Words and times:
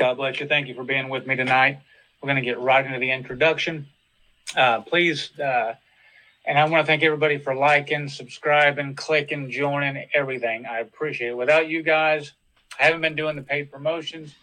God 0.00 0.16
bless 0.16 0.40
you. 0.40 0.46
Thank 0.46 0.66
you 0.66 0.74
for 0.74 0.82
being 0.82 1.10
with 1.10 1.26
me 1.26 1.36
tonight. 1.36 1.80
We're 2.22 2.28
going 2.28 2.42
to 2.42 2.42
get 2.42 2.58
right 2.58 2.86
into 2.86 2.98
the 2.98 3.12
introduction. 3.12 3.86
Uh, 4.56 4.80
please, 4.80 5.38
uh, 5.38 5.74
and 6.46 6.58
I 6.58 6.64
want 6.64 6.80
to 6.82 6.86
thank 6.86 7.02
everybody 7.02 7.36
for 7.36 7.54
liking, 7.54 8.08
subscribing, 8.08 8.94
clicking, 8.94 9.50
joining, 9.50 10.06
everything. 10.14 10.64
I 10.64 10.78
appreciate 10.78 11.28
it. 11.28 11.36
Without 11.36 11.68
you 11.68 11.82
guys, 11.82 12.32
I 12.78 12.84
haven't 12.84 13.02
been 13.02 13.14
doing 13.14 13.36
the 13.36 13.42
paid 13.42 13.70
promotions. 13.70 14.34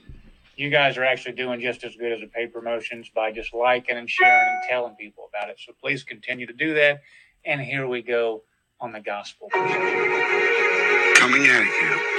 You 0.55 0.69
guys 0.69 0.95
are 0.95 1.03
actually 1.03 1.33
doing 1.33 1.59
just 1.59 1.83
as 1.83 1.95
good 1.95 2.11
as 2.11 2.19
the 2.19 2.27
paid 2.27 2.53
promotions 2.53 3.09
by 3.09 3.31
just 3.31 3.51
liking 3.51 3.97
and 3.97 4.07
sharing 4.07 4.47
and 4.47 4.63
telling 4.69 4.93
people 4.93 5.27
about 5.33 5.49
it. 5.49 5.59
So 5.59 5.73
please 5.81 6.03
continue 6.03 6.45
to 6.45 6.53
do 6.53 6.75
that. 6.75 7.01
And 7.45 7.59
here 7.59 7.87
we 7.87 8.03
go 8.03 8.43
on 8.79 8.91
the 8.91 9.01
gospel. 9.01 9.49
Coming 9.51 11.47
at 11.47 11.65
you 11.65 12.16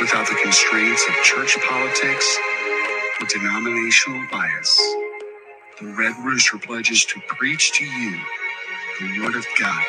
without 0.00 0.28
the 0.28 0.36
constraints 0.42 1.06
of 1.08 1.14
church 1.24 1.56
politics 1.68 2.38
or 3.20 3.26
denominational 3.28 4.26
bias. 4.32 4.96
The 5.80 5.88
Red 5.88 6.14
Rooster 6.24 6.58
pledges 6.58 7.04
to 7.06 7.20
preach 7.28 7.72
to 7.78 7.84
you 7.84 8.20
the 9.00 9.20
Word 9.22 9.36
of 9.36 9.46
God 9.60 9.84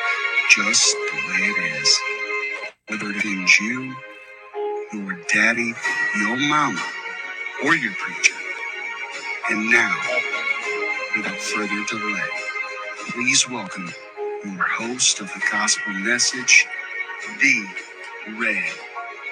just 0.50 0.94
the 0.94 1.16
way 1.28 1.48
it 1.48 1.82
is. 1.82 2.00
Whether 2.88 3.10
it 3.10 3.16
offends 3.18 3.60
you, 3.60 3.94
your 4.92 5.18
daddy, 5.32 5.74
your 6.20 6.36
mama, 6.36 6.82
or 7.64 7.76
your 7.76 7.94
preacher. 7.94 8.34
And 9.50 9.70
now, 9.70 9.96
without 11.16 11.36
further 11.38 11.84
delay, 11.88 12.28
please 13.10 13.48
welcome 13.50 13.90
your 14.44 14.64
host 14.64 15.20
of 15.20 15.28
the 15.34 15.42
gospel 15.52 15.92
message, 15.94 16.66
the 17.40 17.66
Red 18.38 18.64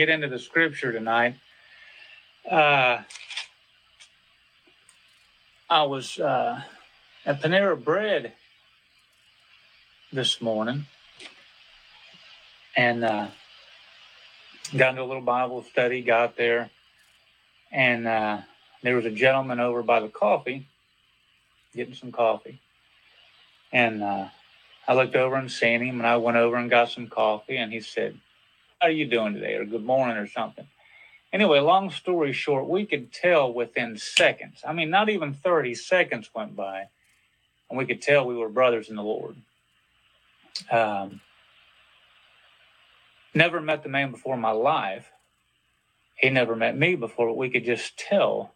get 0.00 0.08
into 0.08 0.28
the 0.28 0.38
scripture 0.38 0.92
tonight, 0.92 1.34
uh, 2.50 3.02
I 5.68 5.82
was 5.82 6.18
uh, 6.18 6.62
at 7.26 7.42
Panera 7.42 7.76
Bread 7.76 8.32
this 10.10 10.40
morning 10.40 10.86
and 12.74 13.04
uh, 13.04 13.26
got 14.74 14.92
into 14.92 15.02
a 15.02 15.04
little 15.04 15.20
Bible 15.20 15.66
study, 15.70 16.00
got 16.00 16.34
there, 16.34 16.70
and 17.70 18.08
uh, 18.08 18.38
there 18.82 18.96
was 18.96 19.04
a 19.04 19.10
gentleman 19.10 19.60
over 19.60 19.82
by 19.82 20.00
the 20.00 20.08
coffee 20.08 20.66
getting 21.74 21.92
some 21.92 22.10
coffee. 22.10 22.58
And 23.70 24.02
uh, 24.02 24.28
I 24.88 24.94
looked 24.94 25.14
over 25.14 25.36
and 25.36 25.52
seen 25.52 25.82
him, 25.82 25.98
and 25.98 26.06
I 26.06 26.16
went 26.16 26.38
over 26.38 26.56
and 26.56 26.70
got 26.70 26.90
some 26.90 27.08
coffee, 27.08 27.58
and 27.58 27.70
he 27.70 27.82
said, 27.82 28.18
How 28.80 28.88
are 28.88 28.92
you 28.92 29.06
doing 29.06 29.34
today? 29.34 29.56
or 29.56 29.66
good 29.66 29.84
morning, 29.84 30.16
or 30.16 30.26
something. 30.26 30.66
Anyway, 31.34 31.60
long 31.60 31.90
story 31.90 32.32
short, 32.32 32.66
we 32.66 32.86
could 32.86 33.12
tell 33.12 33.52
within 33.52 33.98
seconds. 33.98 34.62
I 34.66 34.72
mean, 34.72 34.88
not 34.88 35.10
even 35.10 35.34
30 35.34 35.74
seconds 35.74 36.30
went 36.34 36.56
by, 36.56 36.88
and 37.68 37.78
we 37.78 37.84
could 37.84 38.00
tell 38.00 38.24
we 38.24 38.34
were 38.34 38.48
brothers 38.48 38.88
in 38.88 38.96
the 38.96 39.02
Lord. 39.02 39.36
Um, 40.72 41.20
never 43.34 43.60
met 43.60 43.82
the 43.82 43.90
man 43.90 44.12
before 44.12 44.34
in 44.34 44.40
my 44.40 44.52
life. 44.52 45.10
He 46.16 46.30
never 46.30 46.56
met 46.56 46.74
me 46.74 46.94
before, 46.94 47.26
but 47.26 47.36
we 47.36 47.50
could 47.50 47.66
just 47.66 47.98
tell 47.98 48.54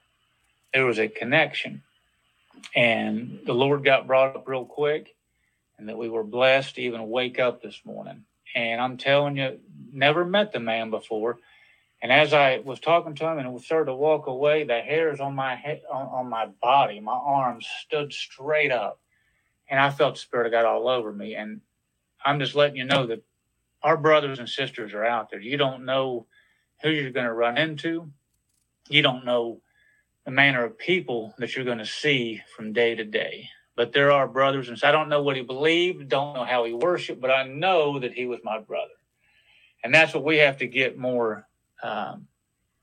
there 0.73 0.87
was 0.87 0.99
a 0.99 1.09
connection. 1.09 1.83
And 2.75 3.41
the 3.45 3.55
Lord 3.55 3.85
got 3.85 4.07
brought 4.07 4.37
up 4.37 4.49
real 4.49 4.65
quick, 4.65 5.15
and 5.77 5.91
that 5.91 5.99
we 5.99 6.09
were 6.09 6.25
blessed 6.25 6.77
to 6.77 6.83
even 6.83 7.11
wake 7.11 7.39
up 7.39 7.61
this 7.61 7.83
morning. 7.85 8.25
And 8.55 8.81
I'm 8.81 8.97
telling 8.97 9.37
you, 9.37 9.61
never 9.95 10.25
met 10.25 10.53
the 10.53 10.61
man 10.61 10.91
before. 10.91 11.39
And 12.03 12.13
as 12.13 12.35
I 12.35 12.59
was 12.59 12.81
talking 12.81 13.15
to 13.15 13.27
him 13.27 13.39
and 13.39 13.55
was 13.55 13.65
started 13.65 13.87
to 13.87 13.95
walk 13.95 14.27
away, 14.27 14.65
the 14.65 14.81
hairs 14.81 15.21
on 15.21 15.35
my 15.35 15.55
head, 15.55 15.83
on, 15.91 16.07
on 16.09 16.29
my 16.29 16.47
body, 16.61 17.01
my 17.01 17.13
arms 17.13 17.67
stood 17.83 18.13
straight 18.13 18.71
up, 18.71 19.01
and 19.69 19.81
I 19.81 19.91
felt 19.91 20.15
the 20.15 20.21
spirit 20.21 20.47
of 20.47 20.53
God 20.53 20.67
all 20.67 20.89
over 20.89 21.13
me. 21.13 21.35
And 21.35 21.63
I'm 22.25 22.41
just 22.41 22.55
letting 22.55 22.77
you 22.77 22.85
know 22.85 23.07
that 23.07 23.23
our 23.83 23.97
brothers 23.97 24.39
and 24.39 24.49
sisters 24.49 24.93
are 24.93 25.05
out 25.05 25.31
there. 25.31 25.41
You 25.41 25.57
don't 25.57 25.85
know 25.85 26.27
who 26.83 26.91
you're 26.91 27.11
going 27.11 27.27
to 27.27 27.33
run 27.33 27.57
into. 27.57 28.11
You 28.89 29.03
don't 29.03 29.25
know 29.25 29.61
the 30.25 30.31
manner 30.31 30.65
of 30.65 30.79
people 30.79 31.35
that 31.39 31.55
you're 31.55 31.65
going 31.65 31.79
to 31.79 31.87
see 31.87 32.43
from 32.57 32.73
day 32.73 32.95
to 32.95 33.05
day. 33.05 33.49
But 33.77 33.93
there 33.93 34.13
are 34.13 34.29
brothers, 34.29 34.69
and 34.69 34.79
I 34.85 34.93
don't 34.93 35.09
know 35.09 35.23
what 35.23 35.37
he 35.37 35.43
believed, 35.43 36.09
don't 36.09 36.35
know 36.35 36.45
how 36.45 36.65
he 36.65 36.73
worshiped, 36.73 37.21
but 37.21 37.31
I 37.31 37.47
know 37.47 37.99
that 37.99 38.13
he 38.13 38.27
was 38.27 38.41
my 38.45 38.61
brother. 38.61 38.93
And 39.85 39.95
that's 39.95 40.15
what 40.15 40.25
we 40.25 40.39
have 40.39 40.59
to 40.59 40.69
get 40.69 40.99
more 40.99 41.49
um, 41.85 42.29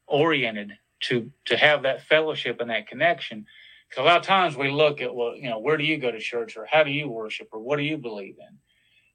oriented 0.07 0.73
to 1.01 1.31
to 1.45 1.57
have 1.57 1.83
that 1.83 2.03
fellowship 2.03 2.61
and 2.61 2.69
that 2.69 2.87
connection. 2.87 3.45
Because 3.89 4.03
a 4.03 4.05
lot 4.05 4.17
of 4.19 4.23
times 4.27 4.57
we 4.57 4.71
look 4.71 5.01
at, 5.01 5.15
well, 5.15 5.35
you 5.35 5.49
know, 5.49 5.59
where 5.59 5.77
do 5.77 5.83
you 5.85 5.97
go 5.97 6.11
to 6.11 6.19
church, 6.19 6.57
or 6.57 6.67
how 6.71 6.83
do 6.83 6.91
you 6.91 7.09
worship, 7.09 7.49
or 7.53 7.59
what 7.59 7.77
do 7.77 7.83
you 7.83 7.97
believe 7.97 8.35
in? 8.39 8.57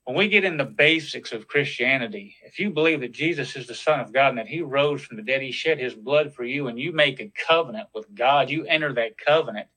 When 0.05 0.17
we 0.17 0.29
get 0.29 0.45
in 0.45 0.57
the 0.59 0.65
basics 0.65 1.33
of 1.33 1.49
Christianity, 1.49 2.37
if 2.45 2.59
you 2.59 2.71
believe 2.71 3.01
that 3.03 3.13
Jesus 3.13 3.57
is 3.57 3.69
the 3.69 3.75
Son 3.75 4.01
of 4.01 4.13
God 4.13 4.31
and 4.31 4.39
that 4.39 4.49
He 4.49 4.63
rose 4.63 5.03
from 5.05 5.19
the 5.19 5.25
dead, 5.25 5.43
He 5.43 5.53
shed 5.53 5.81
His 5.81 5.95
blood 5.95 6.35
for 6.35 6.45
you, 6.45 6.69
and 6.69 6.79
you 6.81 6.93
make 6.93 7.21
a 7.21 7.33
covenant 7.49 7.89
with 7.95 8.15
God, 8.15 8.51
you 8.51 8.67
enter 8.67 8.95
that 8.95 9.19
covenant, 9.19 9.69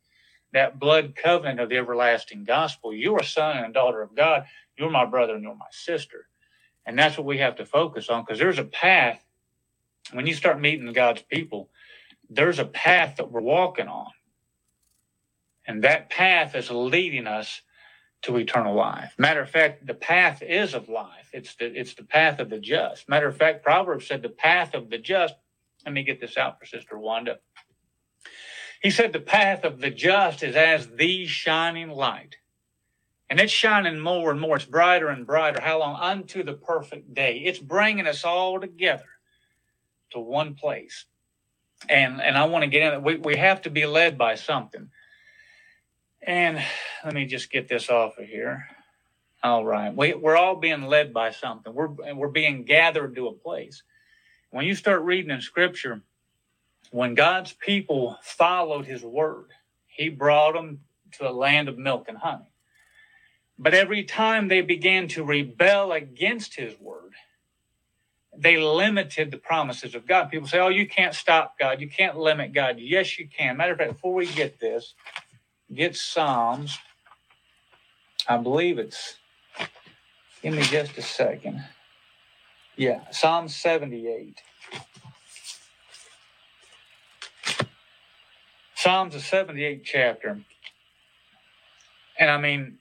that 0.54 0.80
blood 0.80 1.16
covenant 1.16 1.62
of 1.62 1.70
the 1.70 1.78
everlasting 1.78 2.46
gospel. 2.46 2.94
You're 2.94 3.20
a 3.20 3.26
son 3.26 3.58
and 3.58 3.68
a 3.68 3.74
daughter 3.74 4.02
of 4.04 4.16
God. 4.16 4.46
You're 4.78 4.92
my 4.92 5.06
brother 5.06 5.36
and 5.36 5.44
you're 5.44 5.56
my 5.56 5.68
sister. 5.72 6.29
And 6.90 6.98
that's 6.98 7.20
what 7.20 7.28
we 7.28 7.38
have 7.38 7.58
to 7.58 7.68
focus 7.68 8.10
on 8.10 8.24
because 8.24 8.40
there's 8.40 8.58
a 8.58 8.64
path. 8.64 9.24
When 10.12 10.26
you 10.26 10.34
start 10.34 10.60
meeting 10.60 10.92
God's 10.92 11.22
people, 11.22 11.70
there's 12.32 12.58
a 12.58 12.66
path 12.66 13.18
that 13.18 13.32
we're 13.32 13.42
walking 13.42 13.88
on. 13.88 14.10
And 15.68 15.84
that 15.84 16.10
path 16.10 16.56
is 16.56 16.72
leading 16.72 17.28
us 17.28 17.62
to 18.24 18.38
eternal 18.38 18.74
life. 18.74 19.14
Matter 19.20 19.42
of 19.42 19.52
fact, 19.52 19.86
the 19.86 19.94
path 19.94 20.42
is 20.42 20.74
of 20.74 20.90
life. 20.90 21.30
It's 21.32 21.54
the 21.54 21.68
it's 21.68 21.94
the 21.94 22.06
path 22.06 22.40
of 22.40 22.50
the 22.50 22.58
just. 22.58 23.08
Matter 23.08 23.28
of 23.28 23.38
fact, 23.38 23.64
Proverbs 23.64 24.08
said 24.08 24.24
the 24.24 24.30
path 24.30 24.74
of 24.74 24.90
the 24.90 24.98
just. 24.98 25.36
Let 25.86 25.94
me 25.94 26.02
get 26.02 26.20
this 26.20 26.38
out 26.38 26.60
for 26.60 26.66
Sister 26.66 26.98
Wanda. 26.98 27.38
He 28.82 28.90
said 28.90 29.14
the 29.14 29.20
path 29.20 29.64
of 29.64 29.80
the 29.80 29.92
just 29.92 30.42
is 30.42 30.56
as 30.56 30.88
the 30.88 31.28
shining 31.28 31.90
light. 31.90 32.38
And 33.30 33.40
it's 33.40 33.54
shining 33.54 34.00
more 34.00 34.32
and 34.32 34.42
more. 34.42 34.56
It's 34.56 34.66
brighter 34.66 35.10
and 35.10 35.26
brighter. 35.26 35.62
How 35.62 35.80
long? 35.80 36.00
Unto 36.00 36.44
the 36.44 36.54
perfect 36.54 37.14
day. 37.14 37.44
It's 37.46 37.60
bringing 37.60 38.08
us 38.08 38.24
all 38.24 38.60
together 38.60 39.06
to 40.12 40.20
one 40.20 40.56
place. 40.56 41.06
And 41.88 42.22
and 42.22 42.38
I 42.38 42.46
want 42.46 42.64
to 42.64 42.70
get 42.70 42.94
in. 42.94 43.04
We 43.04 43.18
we 43.18 43.38
have 43.38 43.62
to 43.64 43.70
be 43.70 43.86
led 43.86 44.18
by 44.18 44.36
something. 44.36 44.90
And 46.22 46.62
let 47.06 47.14
me 47.14 47.26
just 47.26 47.52
get 47.52 47.68
this 47.68 47.90
off 47.90 48.18
of 48.18 48.26
here. 48.26 48.68
All 49.42 49.64
right. 49.64 49.96
We, 49.96 50.14
we're 50.14 50.36
all 50.36 50.58
being 50.58 50.84
led 50.84 51.14
by 51.14 51.32
something. 51.32 51.74
We're, 51.74 51.88
we're 52.14 52.28
being 52.28 52.66
gathered 52.66 53.16
to 53.16 53.28
a 53.28 53.34
place. 53.34 53.84
When 54.52 54.66
you 54.66 54.76
start 54.76 55.04
reading 55.04 55.32
in 55.32 55.42
scripture, 55.42 56.02
when 56.92 57.16
God's 57.16 57.54
people 57.54 58.18
followed 58.22 58.86
his 58.86 59.02
word, 59.02 59.52
he 59.88 60.10
brought 60.10 60.56
them 60.56 60.82
to 61.14 61.30
a 61.30 61.32
land 61.32 61.70
of 61.70 61.78
milk 61.78 62.10
and 62.10 62.18
honey. 62.18 62.52
But 63.60 63.76
every 63.76 64.04
time 64.06 64.48
they 64.48 64.62
began 64.62 65.10
to 65.10 65.24
rebel 65.24 65.92
against 65.92 66.56
his 66.56 66.80
word, 66.80 67.14
they 68.36 68.58
limited 68.58 69.32
the 69.32 69.38
promises 69.38 69.96
of 69.96 70.08
God. 70.08 70.32
People 70.32 70.48
say, 70.48 70.60
oh, 70.60 70.70
you 70.70 70.88
can't 70.88 71.14
stop 71.14 71.60
God. 71.60 71.82
You 71.82 71.90
can't 71.90 72.18
limit 72.18 72.54
God. 72.54 72.80
Yes, 72.80 73.20
you 73.20 73.28
can. 73.28 73.58
Matter 73.58 73.74
of 73.74 73.80
fact, 73.80 73.94
before 73.94 74.14
we 74.16 74.28
get 74.28 74.60
this, 74.60 74.96
get 75.74 75.96
Psalms. 75.98 76.80
I 78.28 78.38
believe 78.38 78.80
it's 78.80 79.18
Give 80.42 80.54
me 80.54 80.62
just 80.64 80.98
a 80.98 81.02
second. 81.02 81.66
Yeah, 82.78 83.02
Psalm 83.12 83.50
78. 83.50 84.42
Psalms 88.76 89.14
the 89.14 89.20
78th 89.20 89.84
chapter. 89.84 90.40
And 92.18 92.30
I 92.30 92.38
mean, 92.38 92.78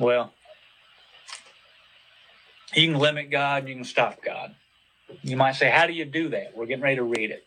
well, 0.00 0.32
you 2.74 2.88
can 2.88 2.98
limit 2.98 3.30
God, 3.30 3.68
you 3.68 3.74
can 3.74 3.84
stop 3.84 4.22
God. 4.22 4.54
You 5.22 5.36
might 5.36 5.56
say, 5.56 5.70
How 5.70 5.86
do 5.86 5.92
you 5.92 6.04
do 6.04 6.30
that? 6.30 6.56
We're 6.56 6.66
getting 6.66 6.82
ready 6.82 6.96
to 6.96 7.04
read 7.04 7.30
it. 7.30 7.46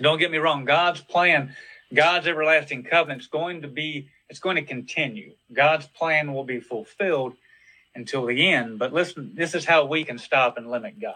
Don't 0.00 0.18
get 0.18 0.30
me 0.30 0.38
wrong, 0.38 0.64
God's 0.64 1.00
plan, 1.00 1.54
God's 1.92 2.26
everlasting 2.26 2.84
covenant 2.84 3.22
is 3.22 3.28
going 3.28 3.62
to 3.62 3.68
be 3.68 4.08
it's 4.28 4.40
going 4.40 4.56
to 4.56 4.62
continue. 4.62 5.34
God's 5.52 5.86
plan 5.86 6.32
will 6.32 6.44
be 6.44 6.58
fulfilled 6.58 7.34
until 7.94 8.26
the 8.26 8.48
end. 8.48 8.78
But 8.78 8.92
listen, 8.92 9.32
this 9.34 9.54
is 9.54 9.64
how 9.64 9.84
we 9.84 10.02
can 10.04 10.18
stop 10.18 10.56
and 10.56 10.70
limit 10.70 10.96
God. 11.00 11.14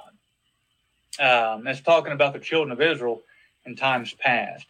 Um, 1.19 1.67
it's 1.67 1.81
talking 1.81 2.13
about 2.13 2.35
the 2.35 2.39
children 2.39 2.71
of 2.71 2.81
Israel 2.81 3.23
in 3.65 3.77
times 3.77 4.15
past. 4.15 4.67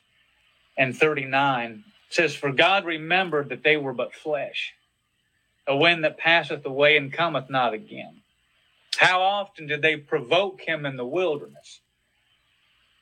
And 0.79 0.97
39 0.97 1.85
says, 2.11 2.35
For 2.35 2.53
God 2.53 2.85
remembered 2.87 3.51
that 3.51 3.65
they 3.65 3.77
were 3.77 3.93
but 3.93 4.15
flesh, 4.15 4.73
a 5.69 5.77
wind 5.77 6.05
that 6.05 6.19
passeth 6.19 6.67
away 6.67 6.97
and 6.97 7.13
cometh 7.13 7.51
not 7.51 7.75
again. 7.75 8.23
How 8.97 9.23
often 9.23 9.69
did 9.69 9.83
they 9.83 9.97
provoke 9.97 10.63
him 10.63 10.87
in 10.87 10.97
the 10.97 11.07
wilderness? 11.07 11.81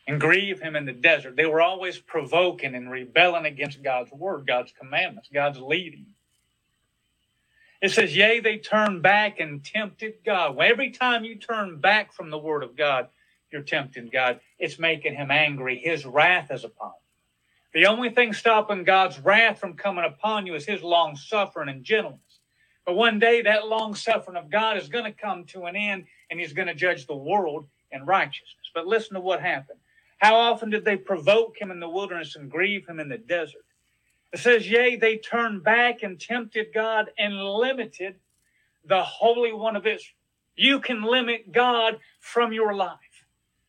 and 0.06 0.20
grieve 0.20 0.60
him 0.60 0.76
in 0.76 0.84
the 0.84 0.92
desert. 0.92 1.36
They 1.36 1.46
were 1.46 1.60
always 1.60 1.98
provoking 1.98 2.74
and 2.74 2.90
rebelling 2.90 3.44
against 3.44 3.82
God's 3.82 4.12
word, 4.12 4.46
God's 4.46 4.72
commandments, 4.78 5.28
God's 5.32 5.58
leading. 5.58 6.06
It 7.82 7.90
says, 7.90 8.16
Yea, 8.16 8.40
they 8.40 8.58
turned 8.58 9.02
back 9.02 9.40
and 9.40 9.64
tempted 9.64 10.14
God. 10.24 10.56
Well, 10.56 10.68
every 10.68 10.90
time 10.90 11.24
you 11.24 11.36
turn 11.36 11.78
back 11.80 12.12
from 12.12 12.30
the 12.30 12.38
word 12.38 12.62
of 12.62 12.76
God, 12.76 13.08
you're 13.52 13.62
tempting 13.62 14.08
God. 14.12 14.40
It's 14.58 14.78
making 14.78 15.14
him 15.14 15.30
angry. 15.30 15.78
His 15.78 16.06
wrath 16.06 16.50
is 16.50 16.64
upon 16.64 16.92
you. 17.74 17.82
The 17.82 17.86
only 17.86 18.10
thing 18.10 18.32
stopping 18.32 18.84
God's 18.84 19.18
wrath 19.20 19.58
from 19.60 19.74
coming 19.74 20.04
upon 20.04 20.46
you 20.46 20.54
is 20.54 20.64
his 20.64 20.82
long 20.82 21.16
suffering 21.16 21.68
and 21.68 21.84
gentleness. 21.84 22.20
But 22.86 22.94
one 22.94 23.18
day 23.18 23.42
that 23.42 23.66
long 23.66 23.94
suffering 23.96 24.36
of 24.36 24.48
God 24.48 24.76
is 24.76 24.88
going 24.88 25.04
to 25.04 25.12
come 25.12 25.44
to 25.46 25.64
an 25.64 25.74
end 25.76 26.04
and 26.30 26.38
he's 26.38 26.52
going 26.52 26.68
to 26.68 26.74
judge 26.74 27.06
the 27.06 27.16
world 27.16 27.66
in 27.90 28.06
righteousness. 28.06 28.70
But 28.72 28.86
listen 28.86 29.14
to 29.14 29.20
what 29.20 29.42
happened. 29.42 29.80
How 30.18 30.36
often 30.36 30.70
did 30.70 30.84
they 30.84 30.96
provoke 30.96 31.60
him 31.60 31.70
in 31.70 31.80
the 31.80 31.88
wilderness 31.88 32.36
and 32.36 32.50
grieve 32.50 32.86
him 32.86 33.00
in 33.00 33.08
the 33.08 33.18
desert? 33.18 33.64
It 34.32 34.38
says, 34.38 34.70
Yea, 34.70 34.96
they 34.96 35.18
turned 35.18 35.64
back 35.64 36.02
and 36.02 36.20
tempted 36.20 36.68
God 36.72 37.10
and 37.18 37.36
limited 37.42 38.16
the 38.84 39.02
Holy 39.02 39.52
One 39.52 39.76
of 39.76 39.86
Israel. 39.86 40.14
You 40.54 40.80
can 40.80 41.02
limit 41.02 41.52
God 41.52 41.98
from 42.20 42.52
your 42.52 42.74
life. 42.74 42.98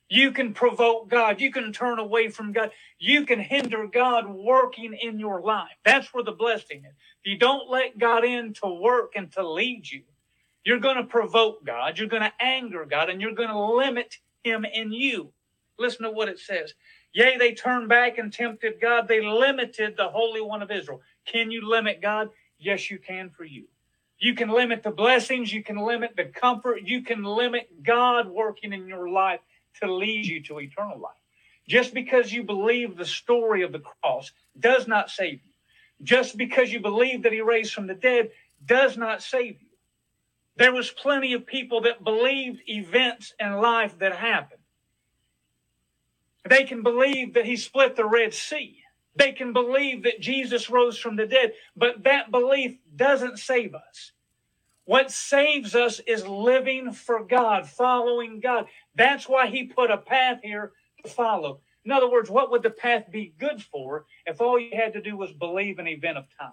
You 0.10 0.32
can 0.32 0.54
provoke 0.54 1.10
God. 1.10 1.42
You 1.42 1.52
can 1.52 1.74
turn 1.74 2.00
away 2.00 2.30
from 2.30 2.54
God. 2.54 2.72
You 2.98 3.26
can 3.26 3.40
hinder 3.40 3.88
God 3.88 4.30
working 4.30 4.94
in 4.94 5.20
your 5.20 5.42
life. 5.42 5.76
That's 5.84 6.14
where 6.14 6.24
the 6.24 6.32
blessing 6.32 6.84
is. 6.86 6.94
You 7.28 7.38
don't 7.38 7.70
let 7.70 7.98
God 7.98 8.24
in 8.24 8.54
to 8.62 8.70
work 8.70 9.12
and 9.18 9.30
to 9.34 9.46
lead 9.46 9.92
you, 9.92 10.04
you're 10.64 10.80
going 10.80 10.96
to 10.96 11.04
provoke 11.04 11.66
God. 11.66 11.98
You're 11.98 12.08
going 12.08 12.24
to 12.24 12.32
anger 12.40 12.86
God 12.86 13.10
and 13.10 13.20
you're 13.20 13.36
going 13.36 13.50
to 13.50 13.60
limit 13.60 14.16
him 14.46 14.64
in 14.64 14.94
you. 14.94 15.34
Listen 15.78 16.04
to 16.04 16.12
what 16.12 16.30
it 16.30 16.40
says. 16.40 16.74
Yea, 17.12 17.38
they 17.38 17.54
turned 17.54 17.90
back 17.90 18.18
and 18.18 18.32
tempted 18.32 18.80
God. 18.80 19.10
They 19.10 19.20
limited 19.20 19.98
the 19.98 20.08
Holy 20.08 20.40
One 20.40 20.62
of 20.62 20.72
Israel. 20.72 21.02
Can 21.26 21.52
you 21.52 21.70
limit 21.70 22.02
God? 22.02 22.30
Yes, 22.60 22.90
you 22.90 22.98
can 22.98 23.30
for 23.30 23.44
you. 23.44 23.66
You 24.20 24.34
can 24.34 24.48
limit 24.48 24.82
the 24.82 24.92
blessings. 24.92 25.52
You 25.52 25.64
can 25.64 25.76
limit 25.76 26.16
the 26.16 26.26
comfort. 26.26 26.84
You 26.84 27.02
can 27.02 27.26
limit 27.26 27.84
God 27.84 28.30
working 28.30 28.72
in 28.72 28.88
your 28.88 29.10
life 29.10 29.42
to 29.82 29.94
lead 29.94 30.26
you 30.26 30.42
to 30.44 30.62
eternal 30.62 30.98
life. 30.98 31.12
Just 31.68 31.94
because 31.94 32.32
you 32.32 32.44
believe 32.44 32.96
the 32.96 33.06
story 33.06 33.64
of 33.64 33.74
the 33.74 33.82
cross 33.82 34.32
does 34.58 34.88
not 34.88 35.10
save 35.10 35.42
you. 35.44 35.47
Just 36.04 36.38
because 36.38 36.72
you 36.72 36.80
believe 36.80 37.24
that 37.24 37.34
he 37.34 37.42
raised 37.42 37.74
from 37.74 37.88
the 37.88 37.96
dead 37.96 38.32
does 38.66 38.98
not 38.98 39.22
save 39.24 39.62
you. 39.62 39.68
There 40.58 40.74
was 40.74 40.92
plenty 40.92 41.34
of 41.34 41.46
people 41.46 41.82
that 41.82 42.04
believed 42.04 42.62
events 42.68 43.34
in 43.40 43.54
life 43.54 44.00
that 44.00 44.16
happened. 44.16 44.62
They 46.48 46.64
can 46.64 46.84
believe 46.84 47.34
that 47.36 47.46
he 47.46 47.58
split 47.58 47.96
the 47.96 48.06
Red 48.06 48.34
Sea. 48.34 48.80
They 49.16 49.32
can 49.34 49.54
believe 49.54 50.04
that 50.04 50.22
Jesus 50.22 50.70
rose 50.70 50.98
from 50.98 51.16
the 51.16 51.26
dead, 51.28 51.54
but 51.76 52.04
that 52.04 52.32
belief 52.32 52.78
doesn't 52.96 53.40
save 53.40 53.76
us. 53.76 54.14
What 54.86 55.12
saves 55.12 55.76
us 55.76 56.00
is 56.08 56.28
living 56.28 56.94
for 56.94 57.24
God, 57.24 57.68
following 57.68 58.40
God. 58.40 58.68
That's 58.96 59.30
why 59.30 59.48
he 59.48 59.66
put 59.66 59.92
a 59.92 59.98
path 59.98 60.40
here 60.44 60.74
to 61.04 61.10
follow. 61.10 61.62
In 61.88 61.94
other 61.94 62.10
words, 62.10 62.30
what 62.30 62.52
would 62.52 62.64
the 62.64 62.70
path 62.70 63.10
be 63.10 63.34
good 63.40 63.64
for 63.64 64.04
if 64.26 64.42
all 64.42 64.60
you 64.60 64.72
had 64.76 64.92
to 64.92 65.02
do 65.02 65.16
was 65.16 65.32
believe 65.32 65.80
an 65.80 65.88
event 65.88 66.18
of 66.18 66.26
time? 66.38 66.52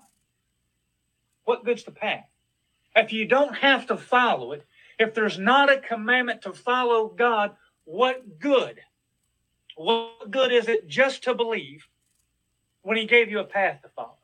What 1.42 1.64
good's 1.64 1.82
the 1.82 1.90
path? 1.90 2.28
If 2.94 3.12
you 3.12 3.26
don't 3.26 3.56
have 3.56 3.88
to 3.88 3.96
follow 3.96 4.52
it, 4.52 4.64
if 4.96 5.12
there's 5.12 5.36
not 5.36 5.72
a 5.72 5.80
commandment 5.80 6.42
to 6.42 6.52
follow 6.52 7.08
God, 7.08 7.56
what 7.82 8.38
good? 8.38 8.78
What 9.74 10.30
good 10.30 10.52
is 10.52 10.68
it 10.68 10.86
just 10.86 11.24
to 11.24 11.34
believe 11.34 11.84
when 12.82 12.96
he 12.96 13.04
gave 13.04 13.28
you 13.28 13.40
a 13.40 13.44
path 13.44 13.82
to 13.82 13.88
follow? 13.88 14.14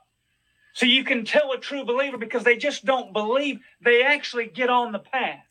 So 0.74 0.86
you 0.86 1.02
can 1.02 1.24
tell 1.24 1.50
a 1.50 1.58
true 1.58 1.84
believer 1.84 2.18
because 2.18 2.44
they 2.44 2.56
just 2.56 2.84
don't 2.84 3.12
believe, 3.12 3.58
they 3.80 4.04
actually 4.04 4.46
get 4.46 4.70
on 4.70 4.92
the 4.92 5.00
path. 5.00 5.42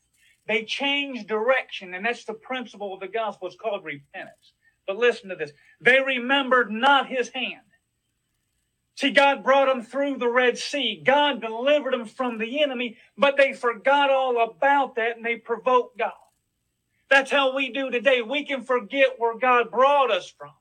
They 0.47 0.63
change 0.63 1.27
direction, 1.27 1.95
and 1.95 2.05
that's 2.05 2.23
the 2.23 2.33
principle 2.33 2.93
of 2.93 3.01
the 3.01 3.09
gospel. 3.09 3.49
It's 3.49 3.57
called 3.57 3.83
repentance. 3.83 4.53
But 4.89 4.97
listen 4.99 5.29
to 5.29 5.37
this 5.37 5.53
they 5.81 6.01
remembered 6.01 6.71
not 6.73 7.09
his 7.09 7.29
hand. 7.31 7.61
See, 8.95 9.11
God 9.11 9.43
brought 9.43 9.67
them 9.67 9.83
through 9.83 10.17
the 10.19 10.29
Red 10.29 10.57
Sea. 10.57 11.01
God 11.05 11.41
delivered 11.41 11.93
them 11.93 12.05
from 12.05 12.37
the 12.39 12.63
enemy, 12.63 12.97
but 13.17 13.37
they 13.37 13.53
forgot 13.53 14.11
all 14.11 14.43
about 14.43 14.95
that 14.97 15.17
and 15.17 15.25
they 15.25 15.37
provoked 15.37 15.97
God. 15.99 16.13
That's 17.09 17.31
how 17.31 17.55
we 17.55 17.71
do 17.71 17.91
today. 17.91 18.21
We 18.21 18.45
can 18.45 18.63
forget 18.63 19.15
where 19.19 19.37
God 19.37 19.71
brought 19.71 20.11
us 20.11 20.29
from. 20.37 20.51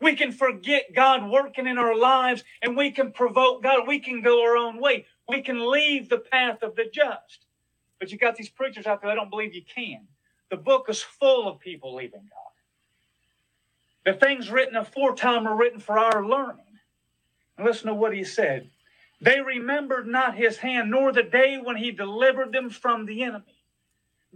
We 0.00 0.16
can 0.16 0.32
forget 0.32 0.94
God 0.94 1.30
working 1.30 1.66
in 1.66 1.78
our 1.78 1.96
lives 1.96 2.44
and 2.62 2.76
we 2.76 2.92
can 2.92 3.12
provoke 3.12 3.62
God. 3.62 3.88
We 3.88 4.00
can 4.00 4.22
go 4.22 4.42
our 4.44 4.56
own 4.56 4.80
way. 4.80 5.06
We 5.28 5.42
can 5.42 5.70
leave 5.70 6.08
the 6.10 6.18
path 6.18 6.62
of 6.62 6.76
the 6.76 6.84
just. 6.92 7.46
But 8.00 8.12
you 8.12 8.18
got 8.18 8.36
these 8.36 8.50
preachers 8.50 8.86
out 8.86 9.02
there, 9.02 9.10
I 9.10 9.16
don't 9.16 9.30
believe 9.30 9.54
you 9.54 9.62
can. 9.64 10.08
The 10.50 10.58
book 10.58 10.86
is 10.88 11.02
full 11.02 11.48
of 11.48 11.60
people 11.60 11.94
leaving 11.96 12.20
God. 12.22 12.49
The 14.04 14.14
things 14.14 14.50
written 14.50 14.76
aforetime 14.76 15.46
are 15.46 15.56
written 15.56 15.80
for 15.80 15.98
our 15.98 16.24
learning. 16.24 16.64
And 17.56 17.66
listen 17.66 17.88
to 17.88 17.94
what 17.94 18.14
he 18.14 18.24
said. 18.24 18.70
They 19.20 19.40
remembered 19.40 20.06
not 20.06 20.36
his 20.36 20.58
hand, 20.58 20.90
nor 20.90 21.12
the 21.12 21.22
day 21.22 21.58
when 21.62 21.76
he 21.76 21.90
delivered 21.90 22.52
them 22.52 22.70
from 22.70 23.04
the 23.04 23.22
enemy. 23.22 23.44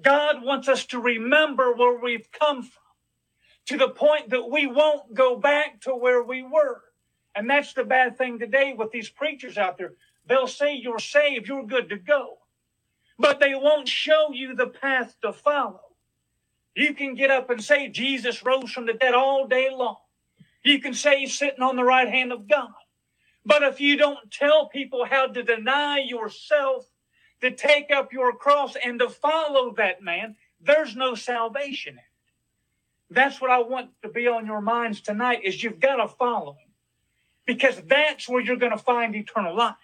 God 0.01 0.43
wants 0.43 0.69
us 0.69 0.85
to 0.87 1.01
remember 1.01 1.73
where 1.73 1.99
we've 1.99 2.31
come 2.33 2.63
from 2.63 2.83
to 3.67 3.79
the 3.79 3.89
point 3.89 4.31
that 4.31 4.51
we 4.51 4.67
won't 4.67 5.15
go 5.15 5.37
back 5.37 5.81
to 5.83 5.95
where 5.95 6.23
we 6.23 6.43
were. 6.43 6.83
And 7.35 7.49
that's 7.49 7.73
the 7.73 7.85
bad 7.85 8.19
thing 8.19 8.39
today 8.39 8.75
with 8.77 8.91
these 8.93 9.09
preachers 9.09 9.57
out 9.57 9.79
there. 9.79 9.95
They'll 10.27 10.47
say 10.47 10.75
you're 10.75 10.99
saved, 10.99 11.49
you're 11.49 11.67
good 11.67 11.89
to 11.89 11.97
go, 11.97 12.39
but 13.19 13.41
they 13.41 13.55
won't 13.55 13.89
show 13.89 14.31
you 14.33 14.55
the 14.55 14.67
path 14.67 15.17
to 15.23 15.33
follow. 15.33 15.81
You 16.77 16.95
can 16.95 17.15
get 17.15 17.31
up 17.31 17.51
and 17.51 17.63
say 17.63 17.89
Jesus 17.89 18.45
rose 18.45 18.73
from 18.73 18.87
the 18.87 18.95
dead 18.95 19.15
all 19.15 19.47
day 19.47 19.69
long. 19.73 19.97
You 20.65 20.81
can 20.81 20.95
say 20.95 21.21
he's 21.21 21.39
sitting 21.39 21.63
on 21.63 21.77
the 21.77 21.85
right 21.85 22.09
hand 22.09 22.33
of 22.33 22.49
God. 22.49 22.71
But 23.47 23.63
if 23.63 23.81
you 23.81 23.97
don't 23.97 24.31
tell 24.31 24.69
people 24.69 25.05
how 25.05 25.27
to 25.29 25.43
deny 25.43 25.99
yourself 25.99 26.87
to 27.43 27.51
take 27.51 27.91
up 27.91 28.13
your 28.13 28.33
cross 28.33 28.77
and 28.83 28.99
to 29.01 29.11
follow 29.11 29.75
that 29.77 30.03
man, 30.03 30.37
there's 30.61 30.97
no 30.97 31.15
salvation 31.15 31.95
in 31.95 31.99
it. 31.99 32.05
That's 33.11 33.41
what 33.41 33.51
I 33.51 33.61
want 33.61 33.91
to 34.03 34.09
be 34.09 34.27
on 34.29 34.47
your 34.47 34.63
minds 34.63 35.01
tonight 35.01 35.41
is 35.45 35.63
you've 35.63 35.81
got 35.81 35.97
to 35.97 36.09
follow 36.09 36.53
him. 36.53 36.73
Because 37.47 37.81
that's 37.87 38.29
where 38.29 38.41
you're 38.43 38.57
going 38.57 38.73
to 38.73 38.79
find 38.79 39.15
eternal 39.15 39.57
life. 39.57 39.77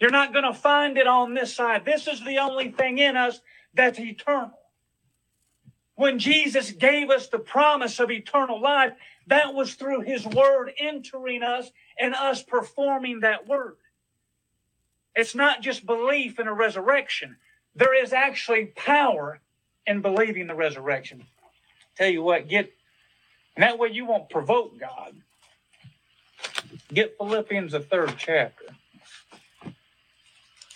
You're 0.00 0.10
not 0.10 0.32
going 0.32 0.44
to 0.46 0.54
find 0.54 0.98
it 0.98 1.08
on 1.08 1.34
this 1.34 1.54
side. 1.54 1.84
This 1.84 2.08
is 2.08 2.24
the 2.24 2.38
only 2.38 2.70
thing 2.70 2.98
in 2.98 3.16
us 3.16 3.40
that's 3.74 3.98
eternal. 4.00 4.52
When 6.00 6.18
Jesus 6.18 6.70
gave 6.70 7.10
us 7.10 7.26
the 7.26 7.38
promise 7.38 8.00
of 8.00 8.10
eternal 8.10 8.58
life, 8.58 8.94
that 9.26 9.52
was 9.52 9.74
through 9.74 10.00
his 10.00 10.24
word 10.24 10.72
entering 10.78 11.42
us 11.42 11.70
and 11.98 12.14
us 12.14 12.42
performing 12.42 13.20
that 13.20 13.46
word. 13.46 13.76
It's 15.14 15.34
not 15.34 15.60
just 15.60 15.84
belief 15.84 16.40
in 16.40 16.48
a 16.48 16.54
resurrection. 16.54 17.36
There 17.74 17.94
is 17.94 18.14
actually 18.14 18.72
power 18.74 19.40
in 19.86 20.00
believing 20.00 20.46
the 20.46 20.54
resurrection. 20.54 21.26
Tell 21.98 22.08
you 22.08 22.22
what, 22.22 22.48
get, 22.48 22.72
and 23.54 23.62
that 23.62 23.78
way 23.78 23.90
you 23.90 24.06
won't 24.06 24.30
provoke 24.30 24.80
God. 24.80 25.14
Get 26.94 27.18
Philippians, 27.18 27.72
the 27.72 27.80
third 27.80 28.14
chapter. 28.16 28.64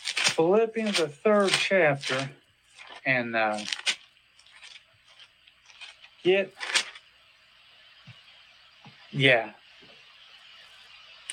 Philippians, 0.05 0.99
the 0.99 1.09
third 1.09 1.51
chapter, 1.53 2.29
and 3.07 3.35
uh, 3.35 3.61
get, 6.25 6.53
yeah, 9.13 9.53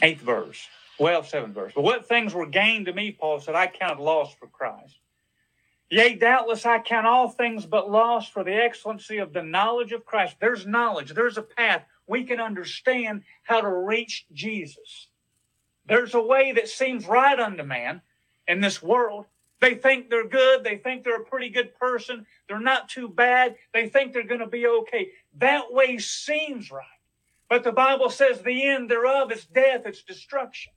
eighth 0.01 0.21
verse. 0.21 0.67
Well, 0.99 1.23
seventh 1.23 1.55
verse. 1.55 1.71
But 1.73 1.83
what 1.83 2.07
things 2.07 2.33
were 2.33 2.45
gained 2.45 2.85
to 2.85 2.93
me, 2.93 3.11
Paul 3.11 3.39
said, 3.39 3.55
I 3.55 3.67
counted 3.67 4.03
loss 4.03 4.35
for 4.35 4.47
Christ. 4.47 4.99
Yea, 5.89 6.15
doubtless 6.15 6.65
I 6.65 6.79
count 6.79 7.07
all 7.07 7.27
things 7.27 7.65
but 7.65 7.89
loss 7.89 8.29
for 8.29 8.43
the 8.43 8.53
excellency 8.53 9.17
of 9.17 9.33
the 9.33 9.43
knowledge 9.43 9.91
of 9.91 10.05
Christ. 10.05 10.35
There's 10.39 10.65
knowledge, 10.65 11.13
there's 11.13 11.37
a 11.37 11.41
path. 11.41 11.83
We 12.07 12.23
can 12.23 12.39
understand 12.39 13.23
how 13.43 13.61
to 13.61 13.69
reach 13.69 14.25
Jesus. 14.31 15.07
There's 15.85 16.13
a 16.13 16.21
way 16.21 16.51
that 16.53 16.69
seems 16.69 17.07
right 17.07 17.39
unto 17.39 17.63
man 17.63 18.01
in 18.47 18.61
this 18.61 18.81
world. 18.81 19.25
They 19.61 19.75
think 19.75 20.09
they're 20.09 20.27
good. 20.27 20.63
They 20.63 20.77
think 20.77 21.03
they're 21.03 21.21
a 21.21 21.25
pretty 21.25 21.49
good 21.49 21.75
person. 21.75 22.25
They're 22.47 22.59
not 22.59 22.89
too 22.89 23.07
bad. 23.07 23.55
They 23.73 23.87
think 23.87 24.11
they're 24.11 24.23
going 24.23 24.41
to 24.41 24.47
be 24.47 24.67
okay. 24.67 25.09
That 25.37 25.71
way 25.71 25.99
seems 25.99 26.71
right. 26.71 26.85
But 27.47 27.63
the 27.63 27.71
Bible 27.71 28.09
says 28.09 28.41
the 28.41 28.67
end 28.67 28.89
thereof 28.89 29.31
is 29.31 29.45
death, 29.45 29.81
it's 29.85 30.03
destruction. 30.03 30.73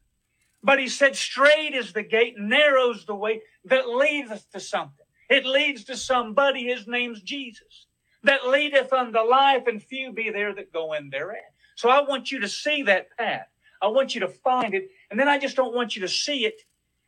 But 0.63 0.79
he 0.79 0.89
said, 0.89 1.15
straight 1.17 1.75
is 1.75 1.93
the 1.93 2.03
gate, 2.03 2.35
narrow's 2.39 3.07
the 3.07 3.15
way 3.15 3.43
that 3.65 3.89
leadeth 3.89 4.51
to 4.53 4.61
something. 4.61 5.07
It 5.31 5.47
leads 5.47 5.85
to 5.85 5.97
somebody. 5.97 6.65
His 6.65 6.87
name's 6.87 7.23
Jesus. 7.23 7.87
That 8.23 8.49
leadeth 8.49 8.93
unto 8.93 9.21
life, 9.21 9.67
and 9.67 9.83
few 9.83 10.13
be 10.13 10.31
there 10.31 10.55
that 10.55 10.73
go 10.73 10.95
in 10.95 11.11
thereat. 11.11 11.53
So 11.77 11.91
I 11.91 12.03
want 12.03 12.33
you 12.33 12.41
to 12.41 12.49
see 12.49 12.83
that 12.85 13.09
path. 13.17 13.47
I 13.83 13.89
want 13.89 14.15
you 14.15 14.23
to 14.23 14.29
find 14.29 14.75
it. 14.75 14.89
And 15.11 15.21
then 15.21 15.29
I 15.29 15.39
just 15.39 15.57
don't 15.57 15.75
want 15.75 15.95
you 15.95 16.03
to 16.03 16.09
see 16.09 16.47
it 16.47 16.63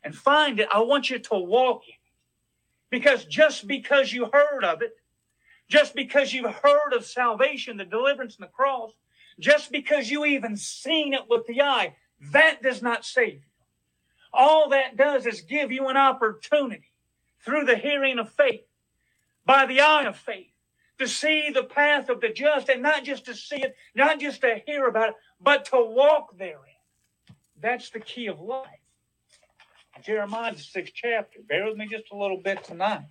and 0.07 0.15
find 0.15 0.61
it. 0.61 0.69
I 0.73 0.79
want 0.79 1.09
you 1.09 1.19
to 1.19 1.35
walk 1.35 1.81
in 1.85 1.93
it. 1.93 1.97
Because 2.89 3.25
just 3.25 3.67
because 3.67 4.13
you 4.13 4.29
heard 4.31 4.63
of 4.63 4.81
it, 4.81 4.93
just 5.67 5.93
because 5.93 6.31
you've 6.31 6.55
heard 6.55 6.93
of 6.95 7.05
salvation, 7.05 7.75
the 7.75 7.83
deliverance, 7.83 8.37
and 8.37 8.47
the 8.47 8.51
cross, 8.51 8.91
just 9.37 9.69
because 9.69 10.09
you 10.09 10.23
even 10.23 10.55
seen 10.55 11.13
it 11.13 11.23
with 11.29 11.45
the 11.45 11.61
eye, 11.61 11.93
that 12.31 12.63
does 12.63 12.81
not 12.81 13.03
save 13.03 13.33
you. 13.33 13.41
All 14.31 14.69
that 14.69 14.95
does 14.95 15.25
is 15.25 15.41
give 15.41 15.73
you 15.73 15.89
an 15.89 15.97
opportunity 15.97 16.93
through 17.43 17.65
the 17.65 17.75
hearing 17.75 18.17
of 18.17 18.31
faith, 18.31 18.65
by 19.45 19.65
the 19.65 19.81
eye 19.81 20.05
of 20.05 20.15
faith, 20.15 20.53
to 20.99 21.07
see 21.07 21.49
the 21.53 21.63
path 21.63 22.07
of 22.07 22.21
the 22.21 22.29
just, 22.29 22.69
and 22.69 22.81
not 22.81 23.03
just 23.03 23.25
to 23.25 23.35
see 23.35 23.57
it, 23.57 23.75
not 23.93 24.21
just 24.21 24.39
to 24.39 24.61
hear 24.65 24.87
about 24.87 25.09
it, 25.09 25.15
but 25.41 25.65
to 25.65 25.83
walk 25.83 26.37
therein. 26.37 26.63
That's 27.59 27.89
the 27.89 27.99
key 27.99 28.27
of 28.27 28.39
life. 28.39 28.67
Jeremiah, 30.03 30.53
the 30.53 30.59
sixth 30.59 30.93
chapter. 30.95 31.39
Bear 31.47 31.65
with 31.65 31.77
me 31.77 31.87
just 31.87 32.11
a 32.11 32.17
little 32.17 32.41
bit 32.41 32.63
tonight. 32.63 33.07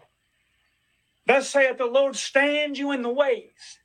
Thus 1.26 1.48
saith 1.50 1.78
the 1.78 1.86
Lord, 1.86 2.16
stand 2.16 2.78
you 2.78 2.92
in 2.92 3.02
the 3.02 3.12
ways 3.12 3.80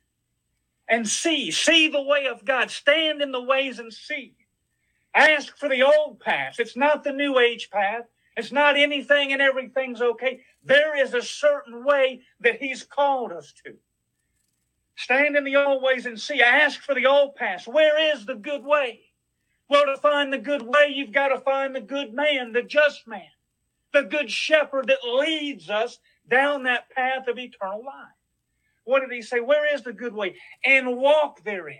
and 0.88 1.08
see. 1.08 1.50
See 1.50 1.88
the 1.88 2.02
way 2.02 2.26
of 2.26 2.44
God. 2.44 2.70
Stand 2.70 3.20
in 3.20 3.32
the 3.32 3.42
ways 3.42 3.78
and 3.78 3.92
see. 3.92 4.34
Ask 5.14 5.56
for 5.58 5.68
the 5.68 5.82
old 5.82 6.20
path. 6.20 6.56
It's 6.58 6.76
not 6.76 7.04
the 7.04 7.12
new 7.12 7.38
age 7.38 7.70
path. 7.70 8.04
It's 8.36 8.52
not 8.52 8.76
anything 8.76 9.32
and 9.32 9.42
everything's 9.42 10.00
okay. 10.00 10.40
There 10.64 10.96
is 10.96 11.12
a 11.14 11.22
certain 11.22 11.84
way 11.84 12.22
that 12.40 12.60
He's 12.62 12.82
called 12.82 13.32
us 13.32 13.52
to. 13.64 13.74
Stand 14.96 15.36
in 15.36 15.44
the 15.44 15.56
old 15.56 15.82
ways 15.82 16.06
and 16.06 16.18
see. 16.18 16.40
Ask 16.40 16.80
for 16.80 16.94
the 16.94 17.06
old 17.06 17.34
path. 17.34 17.66
Where 17.66 18.14
is 18.14 18.24
the 18.24 18.34
good 18.34 18.64
way? 18.64 19.00
Well, 19.72 19.86
to 19.86 19.96
find 19.96 20.30
the 20.30 20.38
good 20.38 20.60
way, 20.60 20.92
you've 20.94 21.12
got 21.12 21.28
to 21.28 21.40
find 21.40 21.74
the 21.74 21.80
good 21.80 22.12
man, 22.12 22.52
the 22.52 22.62
just 22.62 23.08
man, 23.08 23.22
the 23.94 24.02
good 24.02 24.30
shepherd 24.30 24.88
that 24.88 24.98
leads 25.02 25.70
us 25.70 25.98
down 26.28 26.64
that 26.64 26.90
path 26.90 27.26
of 27.26 27.38
eternal 27.38 27.82
life. 27.82 28.12
What 28.84 29.00
did 29.00 29.10
he 29.10 29.22
say? 29.22 29.40
Where 29.40 29.74
is 29.74 29.80
the 29.80 29.94
good 29.94 30.12
way? 30.12 30.36
And 30.62 30.98
walk 30.98 31.42
therein. 31.42 31.78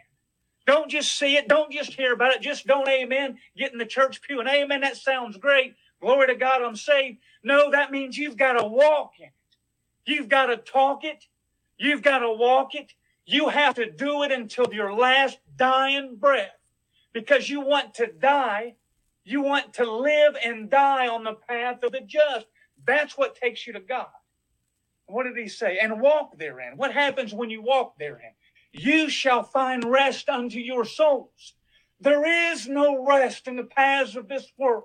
Don't 0.66 0.90
just 0.90 1.18
see 1.18 1.36
it. 1.36 1.48
Don't 1.48 1.70
just 1.70 1.92
hear 1.92 2.14
about 2.14 2.32
it. 2.32 2.40
Just 2.40 2.66
don't 2.66 2.88
amen. 2.88 3.36
Get 3.58 3.74
in 3.74 3.78
the 3.78 3.84
church 3.84 4.22
pew 4.22 4.40
and 4.40 4.48
amen. 4.48 4.80
That 4.80 4.96
sounds 4.96 5.36
great. 5.36 5.74
Glory 6.00 6.28
to 6.28 6.34
God, 6.34 6.62
I'm 6.62 6.76
saved. 6.76 7.18
No, 7.44 7.70
that 7.72 7.90
means 7.90 8.16
you've 8.16 8.38
got 8.38 8.54
to 8.54 8.66
walk 8.66 9.12
in 9.18 9.26
it. 9.26 9.32
You've 10.06 10.30
got 10.30 10.46
to 10.46 10.56
talk 10.56 11.04
it. 11.04 11.26
You've 11.76 12.00
got 12.00 12.20
to 12.20 12.32
walk 12.32 12.74
it. 12.74 12.94
You 13.26 13.50
have 13.50 13.74
to 13.74 13.92
do 13.92 14.22
it 14.22 14.32
until 14.32 14.72
your 14.72 14.94
last 14.94 15.36
dying 15.58 16.16
breath 16.16 16.52
because 17.12 17.48
you 17.48 17.60
want 17.60 17.94
to 17.94 18.06
die. 18.06 18.74
You 19.24 19.42
want 19.42 19.74
to 19.74 19.90
live 19.90 20.36
and 20.44 20.68
die 20.68 21.08
on 21.08 21.24
the 21.24 21.34
path 21.34 21.82
of 21.82 21.92
the 21.92 22.00
just. 22.00 22.46
That's 22.84 23.16
what 23.16 23.36
takes 23.36 23.66
you 23.66 23.72
to 23.74 23.80
God. 23.80 24.08
What 25.06 25.24
did 25.24 25.36
he 25.36 25.48
say? 25.48 25.78
And 25.78 26.00
walk 26.00 26.38
therein. 26.38 26.76
What 26.76 26.92
happens 26.92 27.34
when 27.34 27.50
you 27.50 27.62
walk 27.62 27.98
therein? 27.98 28.32
You 28.72 29.10
shall 29.10 29.42
find 29.42 29.84
rest 29.84 30.28
unto 30.28 30.58
your 30.58 30.84
souls. 30.84 31.54
There 32.00 32.52
is 32.52 32.66
no 32.66 33.06
rest 33.06 33.46
in 33.46 33.56
the 33.56 33.64
paths 33.64 34.16
of 34.16 34.28
this 34.28 34.50
world. 34.58 34.84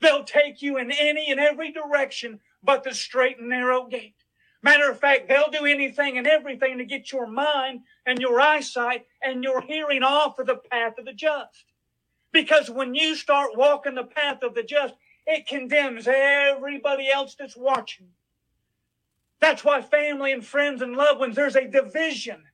They'll 0.00 0.24
take 0.24 0.60
you 0.60 0.78
in 0.78 0.90
any 0.90 1.30
and 1.30 1.40
every 1.40 1.72
direction 1.72 2.40
but 2.62 2.84
the 2.84 2.94
straight 2.94 3.38
and 3.38 3.48
narrow 3.48 3.86
gate. 3.86 4.21
Matter 4.62 4.90
of 4.90 5.00
fact, 5.00 5.28
they'll 5.28 5.50
do 5.50 5.66
anything 5.66 6.18
and 6.18 6.26
everything 6.26 6.78
to 6.78 6.84
get 6.84 7.10
your 7.10 7.26
mind 7.26 7.80
and 8.06 8.20
your 8.20 8.40
eyesight 8.40 9.06
and 9.20 9.42
your 9.42 9.60
hearing 9.60 10.04
off 10.04 10.38
of 10.38 10.46
the 10.46 10.56
path 10.56 10.98
of 10.98 11.04
the 11.04 11.12
just. 11.12 11.64
Because 12.32 12.70
when 12.70 12.94
you 12.94 13.16
start 13.16 13.56
walking 13.56 13.96
the 13.96 14.04
path 14.04 14.42
of 14.42 14.54
the 14.54 14.62
just, 14.62 14.94
it 15.26 15.46
condemns 15.46 16.06
everybody 16.08 17.10
else 17.10 17.34
that's 17.34 17.56
watching. 17.56 18.08
That's 19.40 19.64
why 19.64 19.82
family 19.82 20.32
and 20.32 20.44
friends 20.46 20.82
and 20.82 20.96
loved 20.96 21.18
ones, 21.18 21.34
there's 21.34 21.56
a 21.56 21.66
division. 21.66 22.44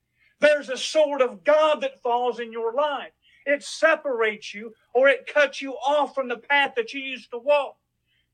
There's 0.41 0.71
a 0.71 0.77
sword 0.77 1.21
of 1.21 1.45
God 1.45 1.83
that 1.83 2.03
falls 2.03 2.41
in 2.41 2.53
your 2.53 2.73
life. 2.73 3.13
It 3.45 3.63
separates 3.63 4.55
you 4.55 4.73
or 4.95 5.09
it 5.09 5.31
cuts 5.33 5.61
you 5.61 5.73
off 5.73 6.15
from 6.15 6.29
the 6.29 6.39
path 6.39 6.73
that 6.77 6.95
you 6.95 7.01
used 7.01 7.31
to 7.33 7.39
walk. 7.39 7.77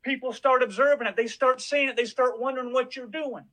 People 0.04 0.32
start 0.32 0.62
observing 0.62 1.06
it. 1.08 1.16
They 1.16 1.26
start 1.26 1.60
seeing 1.60 1.88
it. 1.88 1.96
They 1.96 2.04
start 2.04 2.40
wondering 2.40 2.72
what 2.72 2.94
you're 2.94 3.06
doing. 3.06 3.44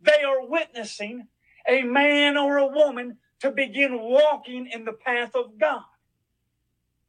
They 0.00 0.22
are 0.22 0.46
witnessing 0.46 1.28
a 1.66 1.82
man 1.82 2.36
or 2.36 2.58
a 2.58 2.66
woman 2.66 3.18
to 3.40 3.50
begin 3.50 4.00
walking 4.00 4.68
in 4.72 4.84
the 4.84 4.92
path 4.92 5.34
of 5.34 5.58
God. 5.58 5.82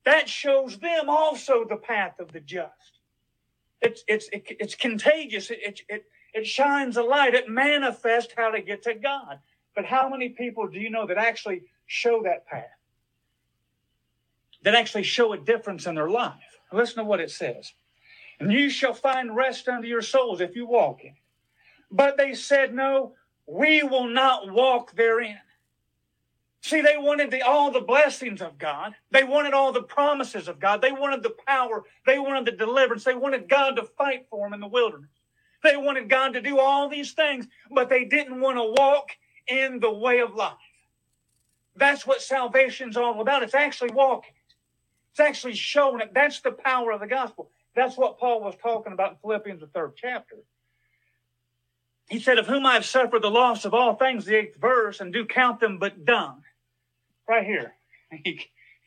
That 0.06 0.30
shows 0.30 0.78
them 0.78 1.10
also 1.10 1.66
the 1.66 1.78
path 1.78 2.20
of 2.20 2.32
the 2.32 2.40
just. 2.40 3.00
It's, 3.82 4.04
it's, 4.08 4.28
it, 4.30 4.44
it's 4.60 4.76
contagious. 4.76 5.52
It, 5.52 5.82
it, 5.88 6.06
it 6.34 6.48
shines 6.48 6.98
a 6.98 7.04
light. 7.04 7.34
It 7.34 7.50
manifests 7.50 8.34
how 8.36 8.52
to 8.52 8.62
get 8.62 8.84
to 8.84 8.94
God. 8.94 9.40
But 9.76 9.86
how 9.86 10.10
many 10.10 10.30
people 10.30 10.68
do 10.68 10.80
you 10.80 10.90
know 10.90 11.08
that 11.08 11.18
actually 11.18 11.64
show 11.86 12.24
that 12.24 12.46
path? 12.48 12.66
That 14.64 14.76
actually 14.76 15.04
show 15.04 15.34
a 15.34 15.38
difference 15.38 15.86
in 15.86 15.96
their 15.96 16.10
life? 16.10 16.34
Listen 16.72 16.98
to 16.98 17.04
what 17.04 17.20
it 17.20 17.32
says. 17.32 17.72
And 18.40 18.52
you 18.52 18.70
shall 18.70 18.94
find 18.94 19.36
rest 19.36 19.68
unto 19.68 19.88
your 19.88 20.02
souls 20.02 20.42
if 20.42 20.56
you 20.56 20.66
walk 20.68 21.02
in 21.02 21.12
it. 21.12 21.16
But 21.92 22.18
they 22.18 22.34
said, 22.34 22.74
No, 22.74 23.14
we 23.48 23.84
will 23.84 24.08
not 24.08 24.52
walk 24.52 24.96
therein. 24.96 25.40
See, 26.62 26.82
they 26.82 26.98
wanted 26.98 27.32
the, 27.32 27.42
all 27.42 27.72
the 27.72 27.80
blessings 27.80 28.42
of 28.42 28.58
God. 28.58 28.94
They 29.12 29.24
wanted 29.24 29.54
all 29.54 29.72
the 29.72 29.84
promises 29.84 30.48
of 30.48 30.60
God. 30.60 30.82
They 30.82 30.92
wanted 30.92 31.24
the 31.24 31.36
power. 31.48 31.86
They 32.06 32.20
wanted 32.20 32.46
the 32.46 32.52
deliverance. 32.52 33.06
They 33.06 33.16
wanted 33.16 33.48
God 33.48 33.78
to 33.78 33.84
fight 33.84 34.28
for 34.30 34.46
them 34.46 34.54
in 34.54 34.60
the 34.60 34.68
wilderness. 34.68 35.10
They 35.64 35.78
wanted 35.78 36.10
God 36.10 36.34
to 36.34 36.42
do 36.42 36.60
all 36.60 36.90
these 36.90 37.14
things, 37.14 37.48
but 37.72 37.90
they 37.90 38.06
didn't 38.06 38.40
want 38.42 38.58
to 38.58 38.82
walk 38.82 39.12
in 39.48 39.80
the 39.80 39.92
way 39.92 40.20
of 40.20 40.36
life. 40.36 40.54
That's 41.76 42.06
what 42.06 42.22
salvation's 42.22 42.98
all 42.98 43.20
about. 43.22 43.44
It's 43.44 43.56
actually 43.56 43.92
walking. 43.92 44.34
It's 45.12 45.20
actually 45.20 45.56
showing 45.56 46.02
it. 46.02 46.14
That's 46.14 46.42
the 46.42 46.52
power 46.52 46.92
of 46.92 47.00
the 47.00 47.08
gospel. 47.08 47.52
That's 47.76 47.98
what 47.98 48.20
Paul 48.20 48.42
was 48.42 48.56
talking 48.62 48.94
about 48.94 49.12
in 49.12 49.18
Philippians, 49.22 49.62
the 49.62 49.68
third 49.68 49.94
chapter. 49.96 50.36
He 52.10 52.20
said, 52.20 52.38
Of 52.38 52.48
whom 52.48 52.66
I 52.66 52.74
have 52.74 52.86
suffered 52.86 53.22
the 53.22 53.32
loss 53.32 53.66
of 53.66 53.74
all 53.74 53.96
things, 53.96 54.26
the 54.26 54.36
eighth 54.36 54.58
verse, 54.60 55.00
and 55.00 55.14
do 55.14 55.26
count 55.26 55.60
them 55.60 55.78
but 55.78 56.06
dung. 56.06 56.44
Right 57.28 57.46
here. 57.46 57.74
He, 58.24 58.42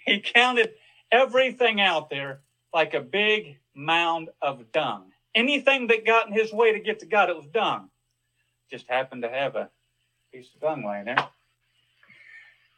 he 0.05 0.21
counted 0.21 0.73
everything 1.13 1.81
out 1.81 2.11
there 2.11 2.41
like 2.75 2.93
a 2.93 3.01
big 3.01 3.59
mound 3.73 4.31
of 4.41 4.73
dung. 4.73 5.13
Anything 5.33 5.87
that 5.87 6.05
got 6.05 6.27
in 6.27 6.33
his 6.33 6.53
way 6.53 6.73
to 6.73 6.81
get 6.81 6.99
to 7.01 7.07
God, 7.07 7.31
it 7.31 7.37
was 7.37 7.47
dung. 7.47 7.89
Just 8.69 8.89
happened 8.89 9.23
to 9.23 9.29
have 9.29 9.55
a 9.55 9.71
piece 10.33 10.49
of 10.57 10.61
dung 10.61 10.85
laying 10.85 11.05
there. 11.05 11.29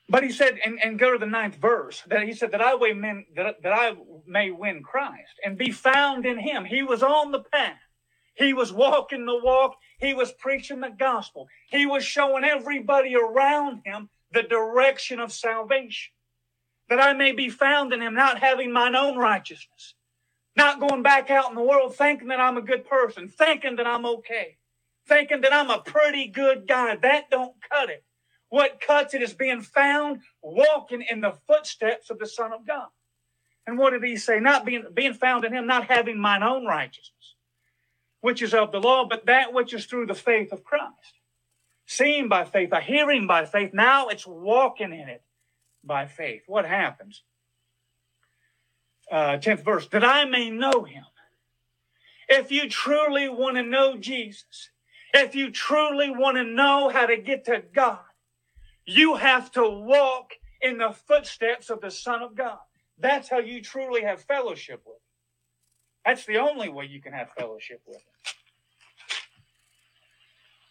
But 0.09 0.23
he 0.23 0.31
said, 0.31 0.59
and, 0.63 0.79
and 0.85 0.99
go 0.99 1.13
to 1.13 1.19
the 1.19 1.25
ninth 1.25 1.57
verse, 1.57 2.03
that 2.09 2.25
he 2.25 2.35
said 2.35 2.53
that 2.53 2.61
I 2.61 2.75
may 2.75 2.93
win, 2.93 3.25
that, 3.37 3.63
that 3.63 3.73
I 3.73 3.95
may 4.27 4.51
win 4.51 4.83
Christ 4.83 5.41
and 5.43 5.57
be 5.57 5.71
found 5.71 6.27
in 6.27 6.39
him. 6.39 6.67
He 6.67 6.83
was 6.83 7.03
on 7.03 7.33
the 7.33 7.41
path. 7.41 7.79
He 8.35 8.53
was 8.53 8.73
walking 8.73 9.26
the 9.26 9.38
walk. 9.43 9.76
He 9.99 10.14
was 10.14 10.33
preaching 10.33 10.81
the 10.81 10.91
gospel. 10.91 11.49
He 11.69 11.87
was 11.87 12.05
showing 12.05 12.45
everybody 12.45 13.14
around 13.14 13.83
him 13.85 14.11
the 14.33 14.43
direction 14.43 15.21
of 15.21 15.33
salvation. 15.33 16.12
That 16.88 17.00
I 17.00 17.12
may 17.14 17.33
be 17.33 17.49
found 17.49 17.93
in 17.93 18.03
him, 18.03 18.14
not 18.14 18.41
having 18.41 18.73
mine 18.73 18.95
own 18.95 19.17
righteousness, 19.17 19.95
not 20.57 20.81
going 20.81 21.03
back 21.03 21.31
out 21.31 21.49
in 21.49 21.55
the 21.55 21.62
world 21.62 21.97
thinking 21.97 22.29
that 22.29 22.41
I'm 22.41 22.59
a 22.59 22.62
good 22.62 22.85
person, 22.87 23.29
thinking 23.29 23.76
that 23.76 23.87
I'm 23.87 24.05
okay, 24.05 24.59
thinking 25.09 25.41
that 25.41 25.53
I'm 25.53 25.71
a 25.71 25.79
pretty 25.79 26.26
good 26.26 26.69
guy. 26.69 26.97
That 26.97 27.31
don't 27.31 27.55
cut 27.71 27.88
it. 27.88 28.05
What 28.50 28.81
cuts 28.81 29.14
it 29.14 29.23
is 29.23 29.33
being 29.33 29.62
found 29.62 30.21
walking 30.43 31.05
in 31.11 31.21
the 31.21 31.35
footsteps 31.47 32.11
of 32.11 32.19
the 32.19 32.26
Son 32.26 32.53
of 32.53 32.67
God. 32.67 32.88
And 33.67 33.79
what 33.79 33.91
did 33.91 34.05
he 34.05 34.17
say? 34.17 34.41
Not 34.41 34.64
being, 34.64 34.85
being 34.93 35.14
found 35.14 35.45
in 35.45 35.53
him, 35.53 35.67
not 35.67 35.88
having 35.88 36.21
mine 36.21 36.43
own 36.43 36.67
righteousness, 36.67 37.34
which 38.25 38.40
is 38.40 38.54
of 38.54 38.73
the 38.73 38.81
law, 38.81 39.07
but 39.07 39.26
that 39.26 39.52
which 39.52 39.75
is 39.75 39.85
through 39.85 40.07
the 40.07 40.14
faith 40.14 40.50
of 40.50 40.64
Christ. 40.64 41.21
Seeing 41.85 42.26
by 42.26 42.47
faith, 42.47 42.73
a 42.73 42.81
hearing 42.81 43.26
by 43.26 43.45
faith. 43.45 43.75
Now 43.75 44.09
it's 44.09 44.26
walking 44.26 44.95
in 44.95 45.11
it 45.11 45.23
by 45.85 46.07
faith. 46.07 46.40
What 46.47 46.64
happens? 46.64 47.23
Uh, 49.12 49.37
10th 49.37 49.62
verse, 49.62 49.88
that 49.88 50.02
I 50.02 50.25
may 50.25 50.49
know 50.49 50.85
him. 50.85 51.04
If 52.26 52.50
you 52.50 52.66
truly 52.66 53.28
want 53.28 53.57
to 53.57 53.62
know 53.62 53.99
Jesus, 53.99 54.71
if 55.12 55.35
you 55.35 55.50
truly 55.50 56.09
want 56.09 56.38
to 56.38 56.45
know 56.45 56.88
how 56.88 57.04
to 57.04 57.19
get 57.19 57.45
to 57.45 57.62
God, 57.75 57.99
you 58.87 59.16
have 59.16 59.52
to 59.52 59.69
walk 59.69 60.31
in 60.62 60.78
the 60.78 60.97
footsteps 61.07 61.69
of 61.69 61.83
the 61.83 61.90
Son 61.90 62.23
of 62.23 62.35
God. 62.35 62.57
That's 62.99 63.28
how 63.28 63.40
you 63.40 63.61
truly 63.61 64.00
have 64.00 64.23
fellowship 64.23 64.81
with. 64.87 65.03
That's 66.04 66.26
the 66.26 66.38
only 66.38 66.68
way 66.68 66.87
you 66.87 67.00
can 67.00 67.12
have 67.12 67.30
fellowship 67.32 67.80
with 67.87 67.96
Him. 67.96 68.02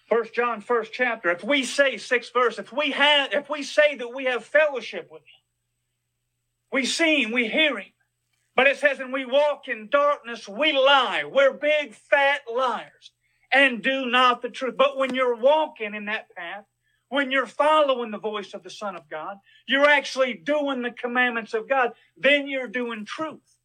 First 0.10 0.34
John, 0.36 0.62
first 0.62 0.94
chapter. 0.94 1.32
If 1.32 1.44
we 1.44 1.64
say 1.64 1.98
sixth 1.98 2.34
verse, 2.34 2.60
if 2.60 2.72
we 2.72 2.92
have, 2.92 3.34
if 3.34 3.50
we 3.50 3.64
say 3.64 3.96
that 3.96 4.14
we 4.14 4.26
have 4.26 4.44
fellowship 4.46 5.10
with 5.12 5.22
Him, 5.22 5.42
we 6.72 6.86
see 6.86 7.24
Him, 7.24 7.32
we 7.32 7.48
hear 7.48 7.78
Him. 7.80 7.92
But 8.56 8.68
it 8.68 8.78
says, 8.78 9.00
and 9.00 9.12
we 9.12 9.26
walk 9.26 9.68
in 9.68 9.90
darkness, 9.90 10.48
we 10.48 10.74
lie. 10.74 11.24
We're 11.26 11.54
big 11.54 11.96
fat 11.96 12.42
liars 12.54 13.12
and 13.52 13.82
do 13.82 14.06
not 14.06 14.42
the 14.42 14.50
truth. 14.50 14.76
But 14.78 14.98
when 14.98 15.16
you're 15.16 15.36
walking 15.36 15.96
in 15.96 16.06
that 16.06 16.30
path, 16.36 16.66
when 17.10 17.32
you're 17.32 17.48
following 17.48 18.12
the 18.12 18.20
voice 18.20 18.54
of 18.54 18.64
the 18.64 18.70
Son 18.70 18.96
of 18.96 19.10
God, 19.10 19.38
you're 19.68 19.86
actually 19.86 20.36
doing 20.36 20.82
the 20.82 20.92
commandments 20.92 21.54
of 21.54 21.68
God, 21.68 21.94
then 22.18 22.48
you're 22.48 22.68
doing 22.68 23.06
truth. 23.06 23.58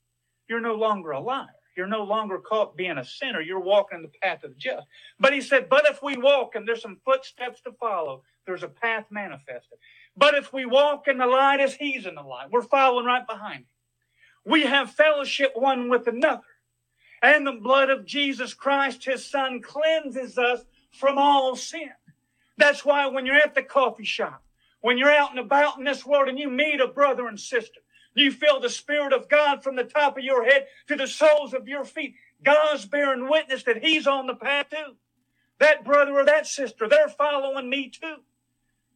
You're 0.49 0.61
no 0.61 0.75
longer 0.75 1.11
a 1.11 1.21
liar. 1.21 1.47
You're 1.79 1.87
no 1.87 2.03
longer 2.03 2.41
caught 2.41 2.77
being 2.77 2.99
a 2.99 3.05
sinner. 3.05 3.41
You're 3.41 3.61
walking 3.61 3.99
in 3.99 4.03
the 4.03 4.11
path 4.21 4.43
of 4.43 4.51
the 4.51 4.57
just. 4.57 4.85
But 5.21 5.33
he 5.33 5.41
said, 5.41 5.69
But 5.69 5.85
if 5.89 6.03
we 6.03 6.17
walk, 6.17 6.57
and 6.57 6.67
there's 6.67 6.83
some 6.83 6.99
footsteps 7.05 7.61
to 7.63 7.73
follow, 7.73 8.25
there's 8.47 8.65
a 8.65 8.69
path 8.69 9.05
manifested. 9.11 9.79
But 10.17 10.35
if 10.35 10.53
we 10.53 10.67
walk 10.67 11.07
in 11.07 11.19
the 11.19 11.27
light 11.27 11.61
as 11.61 11.75
he's 11.75 12.05
in 12.05 12.17
the 12.17 12.23
light, 12.23 12.51
we're 12.51 12.63
following 12.63 13.07
right 13.07 13.25
behind 13.25 13.61
him. 13.61 13.67
We 14.45 14.65
have 14.65 14.91
fellowship 14.91 15.53
one 15.55 15.89
with 15.89 16.09
another. 16.09 16.43
And 17.23 17.47
the 17.47 17.53
blood 17.53 17.91
of 17.91 18.05
Jesus 18.05 18.55
Christ, 18.55 19.05
his 19.05 19.25
son, 19.25 19.63
cleanses 19.63 20.37
us 20.37 20.65
from 20.91 21.17
all 21.17 21.55
sin. 21.55 21.93
That's 22.57 22.85
why 22.85 23.07
when 23.07 23.25
you're 23.25 23.37
at 23.37 23.55
the 23.55 23.63
coffee 23.63 24.05
shop, 24.05 24.43
when 24.81 24.99
you're 24.99 25.13
out 25.13 25.31
and 25.31 25.39
about 25.39 25.79
in 25.79 25.85
this 25.85 26.05
world 26.05 26.29
and 26.29 26.41
you 26.41 26.51
meet 26.51 26.81
a 26.81 26.89
brother 26.89 27.29
and 27.29 27.39
sister, 27.39 27.81
you 28.21 28.33
feel 28.33 28.61
the 28.61 28.71
Spirit 28.71 29.13
of 29.13 29.29
God 29.29 29.63
from 29.65 29.77
the 29.77 29.85
top 29.85 30.19
of 30.19 30.25
your 30.25 30.45
head 30.45 30.67
to 30.89 30.97
the 30.97 31.07
soles 31.09 31.55
of 31.55 31.69
your 31.69 31.85
feet. 31.85 32.15
God's 32.45 32.87
bearing 32.87 33.29
witness 33.31 33.65
that 33.65 33.85
He's 33.85 34.07
on 34.07 34.27
the 34.27 34.35
path 34.37 34.71
too. 34.71 34.97
That 35.61 35.85
brother 35.85 36.19
or 36.21 36.27
that 36.27 36.47
sister, 36.47 36.89
they're 36.89 37.09
following 37.09 37.71
me 37.71 37.91
too. 37.91 38.17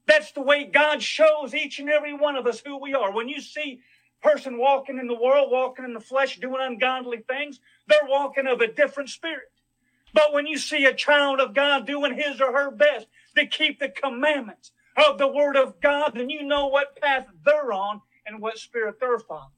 That's 0.07 0.33
the 0.33 0.43
way 0.43 0.65
God 0.65 1.03
shows 1.03 1.55
each 1.55 1.81
and 1.81 1.91
every 1.91 2.15
one 2.15 2.37
of 2.37 2.47
us 2.47 2.63
who 2.65 2.79
we 2.81 2.95
are. 2.95 3.13
When 3.15 3.29
you 3.29 3.41
see 3.41 3.81
a 4.25 4.29
person 4.29 4.59
walking 4.59 4.99
in 4.99 5.09
the 5.09 5.15
world, 5.21 5.51
walking 5.53 5.85
in 5.85 5.95
the 5.95 6.01
flesh, 6.01 6.39
doing 6.41 6.61
ungodly 6.63 7.19
things, 7.29 7.61
they're 7.89 8.09
walking 8.09 8.47
of 8.47 8.61
a 8.61 8.73
different 8.73 9.11
spirit. 9.11 9.51
But 10.15 10.33
when 10.33 10.47
you 10.47 10.59
see 10.59 10.85
a 10.87 10.95
child 10.95 11.41
of 11.41 11.55
God 11.55 11.87
doing 11.87 12.15
his 12.17 12.41
or 12.41 12.53
her 12.53 12.71
best, 12.71 13.07
to 13.37 13.47
keep 13.47 13.81
the 13.81 13.89
commandments 13.91 14.73
of 14.97 15.19
the 15.19 15.29
Word 15.29 15.57
of 15.57 15.81
God, 15.81 16.13
then 16.17 16.31
you 16.31 16.43
know 16.45 16.69
what 16.69 17.01
path 17.01 17.27
they're 17.45 17.73
on 17.73 18.03
and 18.27 18.41
what 18.41 18.59
spirit 18.59 18.97
they're 19.01 19.19
following. 19.19 19.51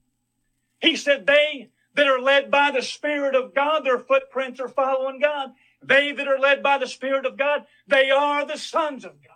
He 0.80 0.96
said, 0.96 1.26
They 1.26 1.70
that 1.94 2.06
are 2.06 2.20
led 2.20 2.50
by 2.50 2.70
the 2.70 2.82
Spirit 2.82 3.34
of 3.34 3.54
God, 3.54 3.84
their 3.84 3.98
footprints 3.98 4.60
are 4.60 4.68
following 4.68 5.20
God. 5.20 5.50
They 5.82 6.12
that 6.12 6.28
are 6.28 6.38
led 6.38 6.62
by 6.62 6.78
the 6.78 6.86
Spirit 6.86 7.26
of 7.26 7.36
God, 7.36 7.64
they 7.86 8.10
are 8.10 8.46
the 8.46 8.58
sons 8.58 9.04
of 9.04 9.12
God. 9.12 9.34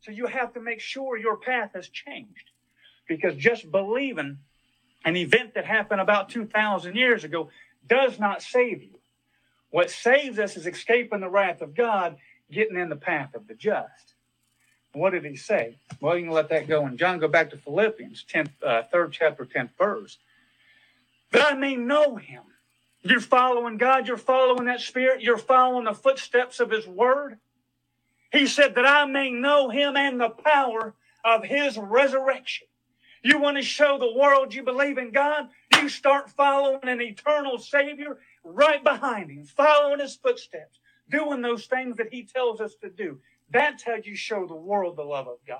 So 0.00 0.10
you 0.10 0.26
have 0.26 0.52
to 0.54 0.60
make 0.60 0.80
sure 0.80 1.16
your 1.16 1.36
path 1.36 1.70
has 1.74 1.88
changed. 1.88 2.50
Because 3.08 3.36
just 3.36 3.70
believing 3.70 4.38
an 5.04 5.16
event 5.16 5.54
that 5.54 5.66
happened 5.66 6.00
about 6.00 6.30
2,000 6.30 6.96
years 6.96 7.24
ago 7.24 7.50
does 7.86 8.18
not 8.18 8.42
save 8.42 8.82
you. 8.82 8.98
What 9.70 9.90
saves 9.90 10.38
us 10.38 10.56
is 10.56 10.66
escaping 10.66 11.20
the 11.20 11.28
wrath 11.28 11.60
of 11.60 11.74
God 11.74 12.16
getting 12.50 12.78
in 12.78 12.88
the 12.88 12.96
path 12.96 13.34
of 13.34 13.46
the 13.46 13.54
just. 13.54 14.13
What 14.94 15.10
did 15.10 15.24
he 15.24 15.36
say? 15.36 15.76
Well, 16.00 16.16
you 16.16 16.24
can 16.24 16.32
let 16.32 16.48
that 16.50 16.68
go. 16.68 16.86
And 16.86 16.98
John, 16.98 17.18
go 17.18 17.28
back 17.28 17.50
to 17.50 17.56
Philippians, 17.56 18.24
10th, 18.32 18.50
uh, 18.62 18.82
third 18.84 19.12
chapter, 19.12 19.44
10th 19.44 19.70
verse. 19.76 20.18
That 21.32 21.52
I 21.52 21.56
may 21.56 21.76
know 21.76 22.16
him. 22.16 22.42
You're 23.02 23.20
following 23.20 23.76
God, 23.76 24.08
you're 24.08 24.16
following 24.16 24.64
that 24.64 24.80
Spirit, 24.80 25.20
you're 25.20 25.36
following 25.36 25.84
the 25.84 25.92
footsteps 25.92 26.58
of 26.58 26.70
his 26.70 26.86
word. 26.86 27.38
He 28.32 28.46
said 28.46 28.76
that 28.76 28.86
I 28.86 29.04
may 29.04 29.30
know 29.30 29.68
him 29.68 29.96
and 29.96 30.18
the 30.18 30.30
power 30.30 30.94
of 31.22 31.44
his 31.44 31.76
resurrection. 31.76 32.66
You 33.22 33.38
want 33.38 33.58
to 33.58 33.62
show 33.62 33.98
the 33.98 34.18
world 34.18 34.54
you 34.54 34.62
believe 34.62 34.96
in 34.96 35.10
God? 35.10 35.48
You 35.80 35.88
start 35.88 36.30
following 36.30 36.88
an 36.88 37.02
eternal 37.02 37.58
Savior 37.58 38.18
right 38.42 38.82
behind 38.82 39.30
him, 39.30 39.44
following 39.44 40.00
his 40.00 40.16
footsteps 40.16 40.78
doing 41.10 41.42
those 41.42 41.66
things 41.66 41.96
that 41.96 42.12
he 42.12 42.22
tells 42.22 42.60
us 42.60 42.74
to 42.76 42.88
do. 42.88 43.18
That's 43.50 43.82
how 43.82 43.96
you 44.02 44.16
show 44.16 44.46
the 44.46 44.54
world 44.54 44.96
the 44.96 45.04
love 45.04 45.28
of 45.28 45.38
God. 45.46 45.58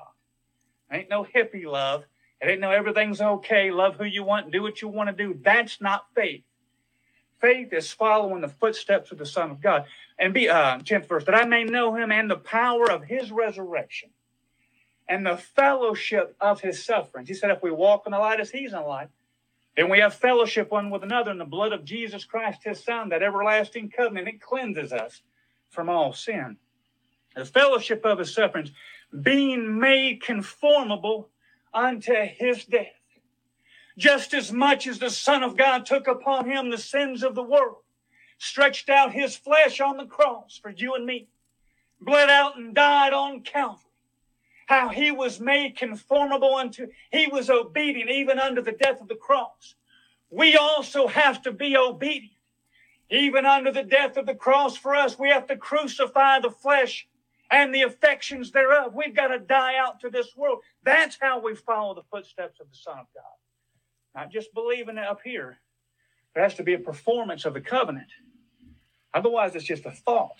ain't 0.90 1.10
no 1.10 1.24
hippie 1.24 1.66
love. 1.66 2.04
It 2.40 2.48
ain't 2.48 2.60
no 2.60 2.70
everything's 2.70 3.20
okay. 3.20 3.70
Love 3.70 3.96
who 3.96 4.04
you 4.04 4.24
want, 4.24 4.50
do 4.50 4.62
what 4.62 4.82
you 4.82 4.88
want 4.88 5.08
to 5.08 5.14
do. 5.14 5.38
That's 5.42 5.80
not 5.80 6.06
faith. 6.14 6.44
Faith 7.40 7.72
is 7.72 7.92
following 7.92 8.40
the 8.40 8.48
footsteps 8.48 9.12
of 9.12 9.18
the 9.18 9.26
Son 9.26 9.50
of 9.50 9.60
God. 9.60 9.84
And 10.18 10.34
be 10.34 10.48
uh 10.48 10.78
10th 10.78 11.08
verse, 11.08 11.24
that 11.24 11.34
I 11.34 11.44
may 11.44 11.64
know 11.64 11.94
him 11.94 12.12
and 12.12 12.30
the 12.30 12.36
power 12.36 12.90
of 12.90 13.04
his 13.04 13.30
resurrection 13.30 14.10
and 15.08 15.26
the 15.26 15.36
fellowship 15.36 16.36
of 16.40 16.60
his 16.60 16.84
sufferings. 16.84 17.28
He 17.28 17.34
said, 17.34 17.50
if 17.50 17.62
we 17.62 17.70
walk 17.70 18.04
in 18.06 18.12
the 18.12 18.18
light 18.18 18.40
as 18.40 18.50
he's 18.50 18.72
in 18.72 18.78
the 18.78 18.86
light, 18.86 19.08
then 19.76 19.90
we 19.90 19.98
have 19.98 20.14
fellowship 20.14 20.70
one 20.70 20.90
with 20.90 21.02
another 21.02 21.30
in 21.30 21.38
the 21.38 21.44
blood 21.44 21.72
of 21.72 21.84
Jesus 21.84 22.24
Christ, 22.24 22.62
his 22.64 22.82
Son, 22.82 23.08
that 23.08 23.22
everlasting 23.22 23.90
covenant. 23.90 24.28
It 24.28 24.40
cleanses 24.40 24.92
us 24.92 25.22
from 25.70 25.88
all 25.88 26.12
sin. 26.12 26.56
The 27.34 27.44
fellowship 27.44 28.04
of 28.04 28.18
his 28.18 28.32
sufferings, 28.32 28.72
being 29.22 29.78
made 29.78 30.22
conformable 30.22 31.30
unto 31.72 32.14
his 32.14 32.64
death. 32.64 32.86
Just 33.96 34.34
as 34.34 34.52
much 34.52 34.86
as 34.86 34.98
the 34.98 35.10
Son 35.10 35.42
of 35.42 35.56
God 35.56 35.86
took 35.86 36.06
upon 36.06 36.50
him 36.50 36.70
the 36.70 36.78
sins 36.78 37.22
of 37.22 37.34
the 37.34 37.42
world, 37.42 37.78
stretched 38.38 38.88
out 38.88 39.12
his 39.12 39.36
flesh 39.36 39.80
on 39.80 39.96
the 39.96 40.06
cross 40.06 40.58
for 40.60 40.70
you 40.70 40.94
and 40.94 41.06
me, 41.06 41.28
bled 42.00 42.30
out 42.30 42.56
and 42.56 42.74
died 42.74 43.12
on 43.12 43.42
Calvary. 43.42 43.80
How 44.66 44.88
he 44.88 45.10
was 45.10 45.40
made 45.40 45.76
conformable 45.76 46.54
unto, 46.54 46.86
he 47.12 47.26
was 47.26 47.50
obedient 47.50 48.10
even 48.10 48.38
unto 48.38 48.62
the 48.62 48.72
death 48.72 49.00
of 49.00 49.08
the 49.08 49.14
cross. 49.14 49.74
We 50.30 50.56
also 50.56 51.06
have 51.06 51.42
to 51.42 51.52
be 51.52 51.76
obedient 51.76 52.34
even 53.10 53.44
under 53.46 53.70
the 53.70 53.82
death 53.82 54.16
of 54.16 54.26
the 54.26 54.34
cross 54.34 54.76
for 54.76 54.94
us, 54.94 55.18
we 55.18 55.28
have 55.28 55.46
to 55.46 55.56
crucify 55.56 56.40
the 56.40 56.50
flesh 56.50 57.06
and 57.50 57.74
the 57.74 57.82
affections 57.82 58.50
thereof. 58.50 58.94
We've 58.94 59.14
got 59.14 59.28
to 59.28 59.38
die 59.38 59.76
out 59.76 60.00
to 60.00 60.10
this 60.10 60.36
world. 60.36 60.60
That's 60.82 61.16
how 61.20 61.40
we 61.40 61.54
follow 61.54 61.94
the 61.94 62.02
footsteps 62.10 62.60
of 62.60 62.70
the 62.70 62.76
Son 62.76 62.98
of 62.98 63.06
God. 63.14 64.20
Not 64.20 64.32
just 64.32 64.54
believing 64.54 64.98
it 64.98 65.04
up 65.04 65.20
here. 65.24 65.58
There 66.34 66.42
has 66.42 66.54
to 66.54 66.62
be 66.62 66.74
a 66.74 66.78
performance 66.78 67.44
of 67.44 67.54
the 67.54 67.60
covenant. 67.60 68.08
Otherwise, 69.12 69.54
it's 69.54 69.64
just 69.64 69.86
a 69.86 69.90
thought. 69.90 70.36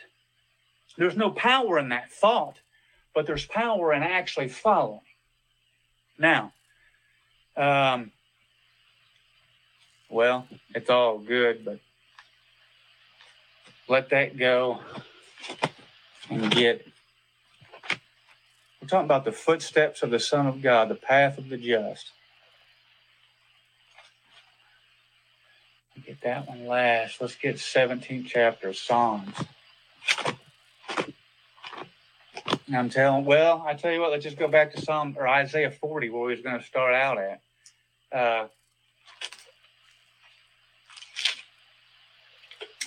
There's 0.96 1.16
no 1.16 1.30
power 1.30 1.78
in 1.78 1.90
that 1.90 2.10
thought, 2.10 2.60
but 3.14 3.26
there's 3.26 3.46
power 3.46 3.92
in 3.92 4.02
actually 4.02 4.48
following. 4.48 5.00
Now, 6.18 6.52
um, 7.56 8.12
well, 10.10 10.46
it's 10.74 10.90
all 10.90 11.18
good, 11.18 11.64
but 11.64 11.80
let 13.88 14.10
that 14.10 14.36
go 14.36 14.80
and 16.30 16.50
get. 16.50 16.86
We're 18.84 18.88
talking 18.88 19.06
about 19.06 19.24
the 19.24 19.32
footsteps 19.32 20.02
of 20.02 20.10
the 20.10 20.18
Son 20.18 20.46
of 20.46 20.60
God, 20.60 20.90
the 20.90 20.94
path 20.94 21.38
of 21.38 21.48
the 21.48 21.56
just. 21.56 22.10
Get 26.04 26.20
that 26.20 26.46
one 26.46 26.66
last. 26.66 27.18
Let's 27.18 27.34
get 27.34 27.56
17th 27.56 28.26
chapter 28.26 28.68
of 28.68 28.76
Psalms. 28.76 29.34
I'm 32.70 32.90
telling, 32.90 33.24
well, 33.24 33.64
I 33.66 33.72
tell 33.72 33.90
you 33.90 34.02
what, 34.02 34.10
let's 34.10 34.22
just 34.22 34.36
go 34.36 34.48
back 34.48 34.74
to 34.74 34.82
Psalm 34.82 35.16
or 35.18 35.26
Isaiah 35.26 35.70
40, 35.70 36.10
where 36.10 36.24
we 36.24 36.32
was 36.32 36.42
going 36.42 36.58
to 36.58 36.66
start 36.66 36.94
out 36.94 37.16
at. 37.16 37.40
Uh, 38.12 38.48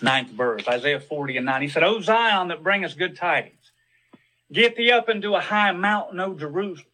ninth 0.04 0.30
verse, 0.30 0.68
Isaiah 0.68 1.00
40 1.00 1.38
and 1.38 1.48
9. 1.48 1.62
He 1.64 1.70
said, 1.70 1.82
O 1.82 2.02
Zion 2.02 2.50
that 2.50 2.62
bringest 2.62 3.00
good 3.00 3.18
tidings, 3.18 3.57
get 4.52 4.76
thee 4.76 4.92
up 4.92 5.10
into 5.10 5.36
a 5.36 5.42
high 5.42 5.72
mountain, 5.72 6.20
O 6.20 6.34
Jerusalem. 6.34 6.88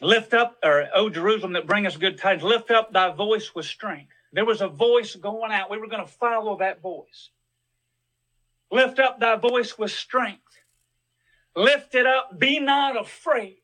Lift 0.00 0.34
up, 0.34 0.58
or 0.62 0.88
O 0.94 1.08
Jerusalem 1.08 1.52
that 1.52 1.66
bringest 1.66 2.00
good 2.00 2.18
tidings, 2.18 2.42
lift 2.42 2.70
up 2.70 2.92
thy 2.92 3.12
voice 3.12 3.54
with 3.54 3.66
strength. 3.66 4.10
There 4.32 4.44
was 4.44 4.60
a 4.60 4.68
voice 4.68 5.14
going 5.14 5.52
out. 5.52 5.70
We 5.70 5.78
were 5.78 5.86
going 5.86 6.04
to 6.04 6.10
follow 6.10 6.58
that 6.58 6.82
voice. 6.82 7.30
Lift 8.70 8.98
up 8.98 9.20
thy 9.20 9.36
voice 9.36 9.78
with 9.78 9.92
strength. 9.92 10.40
Lift 11.54 11.94
it 11.94 12.06
up. 12.06 12.38
Be 12.38 12.58
not 12.58 13.00
afraid. 13.00 13.58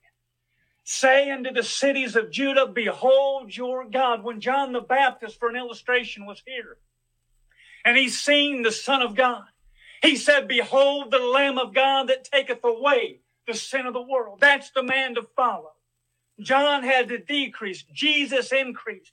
Say 0.84 1.30
unto 1.30 1.52
the 1.52 1.62
cities 1.62 2.16
of 2.16 2.30
Judah, 2.30 2.66
Behold 2.66 3.56
your 3.56 3.88
God. 3.88 4.22
When 4.22 4.40
John 4.40 4.72
the 4.72 4.80
Baptist, 4.80 5.38
for 5.38 5.48
an 5.48 5.56
illustration, 5.56 6.26
was 6.26 6.42
here, 6.46 6.78
and 7.84 7.96
he 7.96 8.08
seen 8.08 8.62
the 8.62 8.72
Son 8.72 9.02
of 9.02 9.14
God, 9.14 9.44
he 10.02 10.16
said, 10.16 10.48
Behold 10.48 11.10
the 11.10 11.18
Lamb 11.18 11.58
of 11.58 11.74
God 11.74 12.08
that 12.08 12.24
taketh 12.24 12.64
away 12.64 13.20
the 13.46 13.54
sin 13.54 13.86
of 13.86 13.94
the 13.94 14.02
world. 14.02 14.38
That's 14.40 14.70
the 14.70 14.82
man 14.82 15.14
to 15.16 15.22
follow. 15.36 15.72
John 16.40 16.82
had 16.82 17.08
to 17.08 17.18
decrease, 17.18 17.82
Jesus 17.92 18.52
increased. 18.52 19.12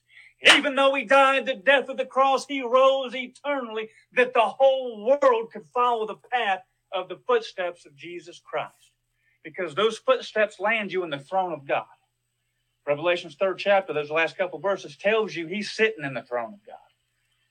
Even 0.55 0.75
though 0.75 0.93
he 0.93 1.03
died 1.03 1.45
the 1.45 1.55
death 1.55 1.89
of 1.89 1.97
the 1.97 2.05
cross, 2.05 2.45
he 2.45 2.61
rose 2.61 3.15
eternally 3.15 3.89
that 4.13 4.33
the 4.33 4.39
whole 4.39 5.03
world 5.05 5.51
could 5.51 5.65
follow 5.73 6.05
the 6.05 6.17
path 6.31 6.59
of 6.91 7.09
the 7.09 7.19
footsteps 7.27 7.85
of 7.85 7.95
Jesus 7.95 8.39
Christ. 8.45 8.91
Because 9.43 9.73
those 9.73 9.97
footsteps 9.97 10.59
land 10.59 10.91
you 10.91 11.03
in 11.03 11.09
the 11.09 11.19
throne 11.19 11.53
of 11.53 11.67
God. 11.67 11.85
Revelation's 12.85 13.35
third 13.35 13.57
chapter, 13.57 13.93
those 13.93 14.11
last 14.11 14.37
couple 14.37 14.59
verses, 14.59 14.95
tells 14.95 15.35
you 15.35 15.47
he's 15.47 15.71
sitting 15.71 16.05
in 16.05 16.13
the 16.13 16.21
throne 16.21 16.53
of 16.53 16.65
God. 16.65 16.77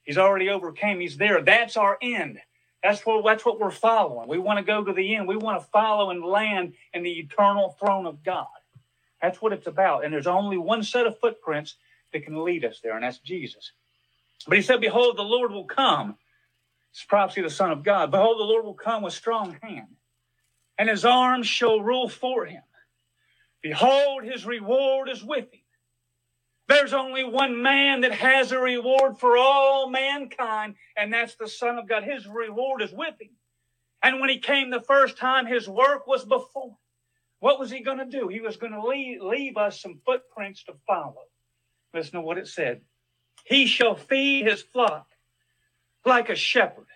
He's 0.05 0.19
already 0.19 0.49
overcame. 0.49 1.01
He's 1.01 1.17
there. 1.17 1.43
That's 1.43 1.77
our 1.77 1.99
end. 2.01 2.39
That's 2.87 3.05
what 3.05 3.25
that's 3.25 3.45
what 3.45 3.59
we're 3.59 3.73
following. 3.73 4.29
We 4.29 4.39
want 4.39 4.61
to 4.61 4.65
go 4.65 4.85
to 4.85 4.93
the 4.93 5.17
end. 5.17 5.27
We 5.27 5.37
want 5.37 5.61
to 5.61 5.69
follow 5.71 6.11
and 6.11 6.25
land 6.25 6.75
in 6.95 7.03
the 7.03 7.19
eternal 7.19 7.77
throne 7.81 8.07
of 8.07 8.23
God. 8.23 8.47
That's 9.21 9.43
what 9.43 9.53
it's 9.53 9.67
about. 9.67 10.05
And 10.05 10.15
there's 10.15 10.29
only 10.29 10.57
one 10.57 10.85
set 10.85 11.05
of 11.05 11.19
footprints 11.19 11.75
that 12.13 12.23
can 12.23 12.45
lead 12.45 12.65
us 12.65 12.79
there, 12.85 12.95
and 12.95 13.03
that's 13.03 13.19
Jesus. 13.19 13.73
But 14.47 14.57
he 14.57 14.63
said, 14.63 14.81
Behold, 14.81 15.17
the 15.17 15.23
Lord 15.23 15.51
will 15.51 15.65
come. 15.65 16.15
It's 16.93 17.03
prophecy 17.03 17.41
of 17.41 17.49
the 17.49 17.55
Son 17.55 17.73
of 17.73 17.83
God. 17.83 18.13
Behold, 18.13 18.39
the 18.39 18.45
Lord 18.45 18.65
will 18.65 18.75
come 18.75 19.03
with 19.03 19.15
strong 19.15 19.59
hand, 19.65 19.97
and 20.79 20.89
his 20.89 21.05
arms 21.05 21.49
shall 21.49 21.81
rule 21.81 22.09
for 22.09 22.47
him. 22.47 22.63
Behold, 23.63 24.23
his 24.23 24.47
reward 24.47 25.09
is 25.09 25.25
with 25.25 25.53
him. 25.53 25.61
There's 26.69 26.93
only 26.93 27.23
one 27.23 27.63
man 27.63 28.01
that 28.01 28.13
has 28.13 28.51
a 28.51 28.59
reward 28.59 29.19
for 29.19 29.37
all 29.37 29.89
mankind, 29.89 30.75
and 30.97 31.13
that's 31.13 31.37
the 31.37 31.49
Son 31.49 31.79
of 31.79 31.89
God. 31.89 32.03
His 32.03 32.27
reward 32.27 32.83
is 32.83 32.93
with 32.93 33.15
him. 33.21 33.31
And 34.03 34.21
when 34.21 34.31
he 34.31 34.39
came 34.39 34.71
the 34.71 34.81
first 34.81 35.17
time, 35.17 35.47
his 35.47 35.69
work 35.69 36.07
was 36.07 36.25
before. 36.25 36.77
What 37.39 37.61
was 37.61 37.71
he 37.71 37.81
going 37.81 37.99
to 37.99 38.05
do? 38.05 38.29
He 38.29 38.41
was 38.41 38.57
going 38.57 38.73
to 38.73 38.87
leave, 38.87 39.21
leave 39.23 39.57
us 39.57 39.81
some 39.81 40.01
footprints 40.05 40.65
to 40.65 40.75
follow. 40.87 41.25
Listen 41.95 42.15
to 42.15 42.21
what 42.21 42.39
it 42.39 42.49
said. 42.49 42.81
He 43.45 43.67
shall 43.67 43.95
feed 43.95 44.47
his 44.47 44.63
flock 44.63 45.07
like 46.05 46.29
a 46.29 46.35
shepherd. 46.35 46.87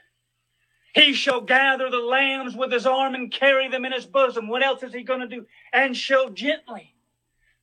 He 0.95 1.13
shall 1.13 1.41
gather 1.41 1.89
the 1.91 1.99
lambs 1.99 2.57
with 2.57 2.73
his 2.73 2.87
arm 2.87 3.15
and 3.15 3.33
carry 3.33 3.69
them 3.69 3.85
in 3.85 3.93
his 3.93 4.07
bosom. 4.07 4.49
What 4.49 4.65
else 4.65 4.83
is 4.83 4.93
he 4.93 5.05
going 5.05 5.21
to 5.21 5.29
do? 5.29 5.47
And 5.73 5.97
shall 5.97 6.31
gently. 6.31 6.97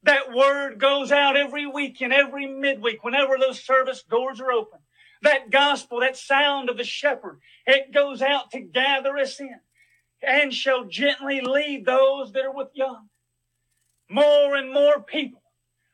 That 0.08 0.34
word 0.34 0.80
goes 0.80 1.12
out 1.12 1.36
every 1.36 1.68
week 1.68 2.00
and 2.00 2.14
every 2.14 2.48
midweek 2.48 3.04
whenever 3.04 3.38
those 3.38 3.62
service 3.62 4.04
doors 4.04 4.40
are 4.40 4.54
open. 4.54 4.80
That 5.22 5.50
gospel, 5.50 6.00
that 6.00 6.16
sound 6.16 6.70
of 6.70 6.78
the 6.78 6.86
shepherd, 6.86 7.42
it 7.66 7.94
goes 7.94 8.22
out 8.22 8.50
to 8.52 8.62
gather 8.62 9.18
us 9.18 9.38
in 9.42 9.60
and 10.26 10.54
shall 10.54 10.86
gently 10.86 11.42
lead 11.42 11.86
those 11.86 12.32
that 12.32 12.46
are 12.46 12.54
with 12.54 12.70
young. 12.74 13.10
More 14.10 14.56
and 14.56 14.74
more 14.74 15.02
people 15.02 15.42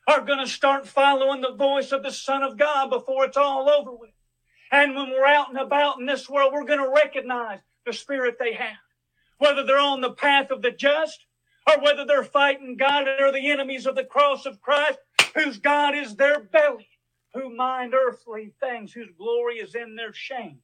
are 0.08 0.21
going 0.21 0.45
to 0.45 0.47
start 0.47 0.88
following 0.88 1.41
the 1.41 1.56
voice 1.56 1.91
of 1.91 2.04
the 2.04 2.12
Son 2.12 2.43
of 2.43 2.56
God 2.56 2.91
before 2.91 3.26
it's 3.26 3.36
all 3.38 3.67
over 3.67 3.91
with. 3.91 4.12
And 4.71 4.93
when 4.95 5.10
we're 5.10 5.26
out 5.26 5.49
and 5.49 5.58
about 5.58 5.99
in 5.99 6.06
this 6.06 6.30
world, 6.30 6.54
we're 6.54 6.65
going 6.65 6.84
to 6.84 7.02
recognize 7.04 7.62
the 7.84 7.93
spirit 7.93 8.36
they 8.38 8.54
have. 8.54 8.78
Whether 9.39 9.65
they're 9.65 9.80
on 9.80 10.02
the 10.02 10.12
path 10.12 10.52
of 10.52 10.62
the 10.62 10.69
just 10.69 11.26
or 11.67 11.82
whether 11.82 12.06
they're 12.06 12.23
fighting 12.23 12.78
God 12.78 13.08
or 13.19 13.32
the 13.32 13.52
enemies 13.52 13.86
of 13.86 13.95
the 13.95 14.04
cross 14.04 14.45
of 14.45 14.62
Christ, 14.62 14.99
whose 15.36 15.58
God 15.58 15.95
is 15.95 16.15
their 16.15 16.39
belly, 16.39 16.89
who 17.34 17.56
mind 17.56 17.93
earthly 17.93 18.54
things, 18.60 18.93
whose 18.93 19.10
glory 19.17 19.56
is 19.56 19.76
in 19.76 19.95
their 19.95 20.13
shame. 20.13 20.60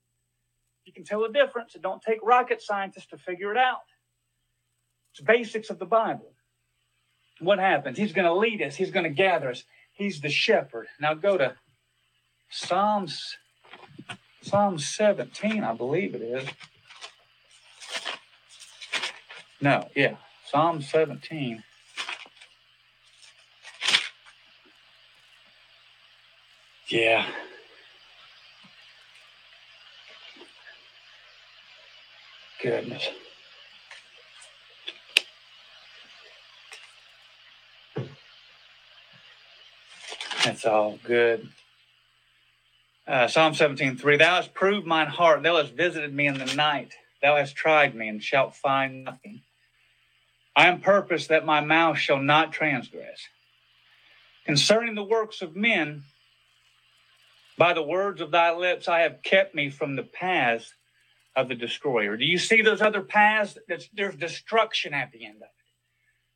You 0.86 0.94
can 0.94 1.04
tell 1.04 1.22
the 1.22 1.30
difference. 1.30 1.76
It 1.76 1.82
don't 1.82 2.02
take 2.02 2.20
rocket 2.24 2.62
scientists 2.62 3.08
to 3.08 3.18
figure 3.18 3.52
it 3.52 3.58
out. 3.58 3.78
It's 5.12 5.22
basics 5.22 5.70
of 5.70 5.80
the 5.80 5.86
Bible 5.86 6.34
what 7.40 7.60
happens? 7.60 7.98
He's 7.98 8.14
going 8.14 8.26
to 8.26 8.34
lead 8.34 8.62
us. 8.62 8.76
He's 8.76 8.92
going 8.92 9.06
to 9.06 9.10
gather 9.10 9.50
us. 9.50 9.64
He's 9.94 10.22
the 10.22 10.30
shepherd. 10.30 10.88
Now 11.00 11.14
go 11.14 11.38
to 11.38 11.56
Psalms, 12.50 13.38
Psalm 14.42 14.78
17, 14.78 15.64
I 15.64 15.74
believe 15.74 16.16
it 16.16 16.22
is. 16.22 16.48
No, 19.62 19.88
yeah, 19.96 20.16
Psalm 20.50 20.82
17. 20.82 21.64
Yeah. 26.88 27.28
Goodness. 32.64 33.10
That's 40.44 40.66
all 40.66 40.98
good. 41.04 41.48
Uh, 43.08 43.28
Psalm 43.28 43.54
17, 43.54 43.98
3. 43.98 44.18
Thou 44.18 44.36
hast 44.38 44.56
proved 44.56 44.88
mine 44.88 45.08
heart. 45.08 45.44
Thou 45.44 45.58
hast 45.58 45.74
visited 45.74 46.12
me 46.16 46.26
in 46.26 46.40
the 46.40 46.56
night. 46.56 46.96
Thou 47.22 47.36
hast 47.36 47.56
tried 47.56 47.94
me 47.94 48.08
and 48.08 48.24
shalt 48.24 48.56
find 48.56 49.04
nothing. 49.04 49.42
I 50.60 50.68
am 50.68 50.82
purposed 50.82 51.30
that 51.30 51.46
my 51.46 51.62
mouth 51.62 51.98
shall 51.98 52.22
not 52.22 52.52
transgress. 52.52 53.22
Concerning 54.46 54.94
the 54.94 55.06
works 55.06 55.42
of 55.42 55.56
men, 55.56 56.04
by 57.58 57.72
the 57.72 57.82
words 57.82 58.20
of 58.20 58.32
thy 58.32 58.54
lips, 58.54 58.90
I 58.90 59.00
have 59.00 59.24
kept 59.24 59.56
me 59.56 59.70
from 59.70 59.96
the 59.96 60.04
paths 60.04 60.74
of 61.34 61.48
the 61.48 61.56
destroyer. 61.56 62.18
Do 62.18 62.26
you 62.26 62.38
see 62.38 62.62
those 62.62 62.82
other 62.82 63.02
paths? 63.02 63.58
There's 63.94 64.16
destruction 64.18 64.94
at 64.94 65.14
the 65.14 65.26
end 65.26 65.38
of 65.38 65.44
it. 65.44 65.50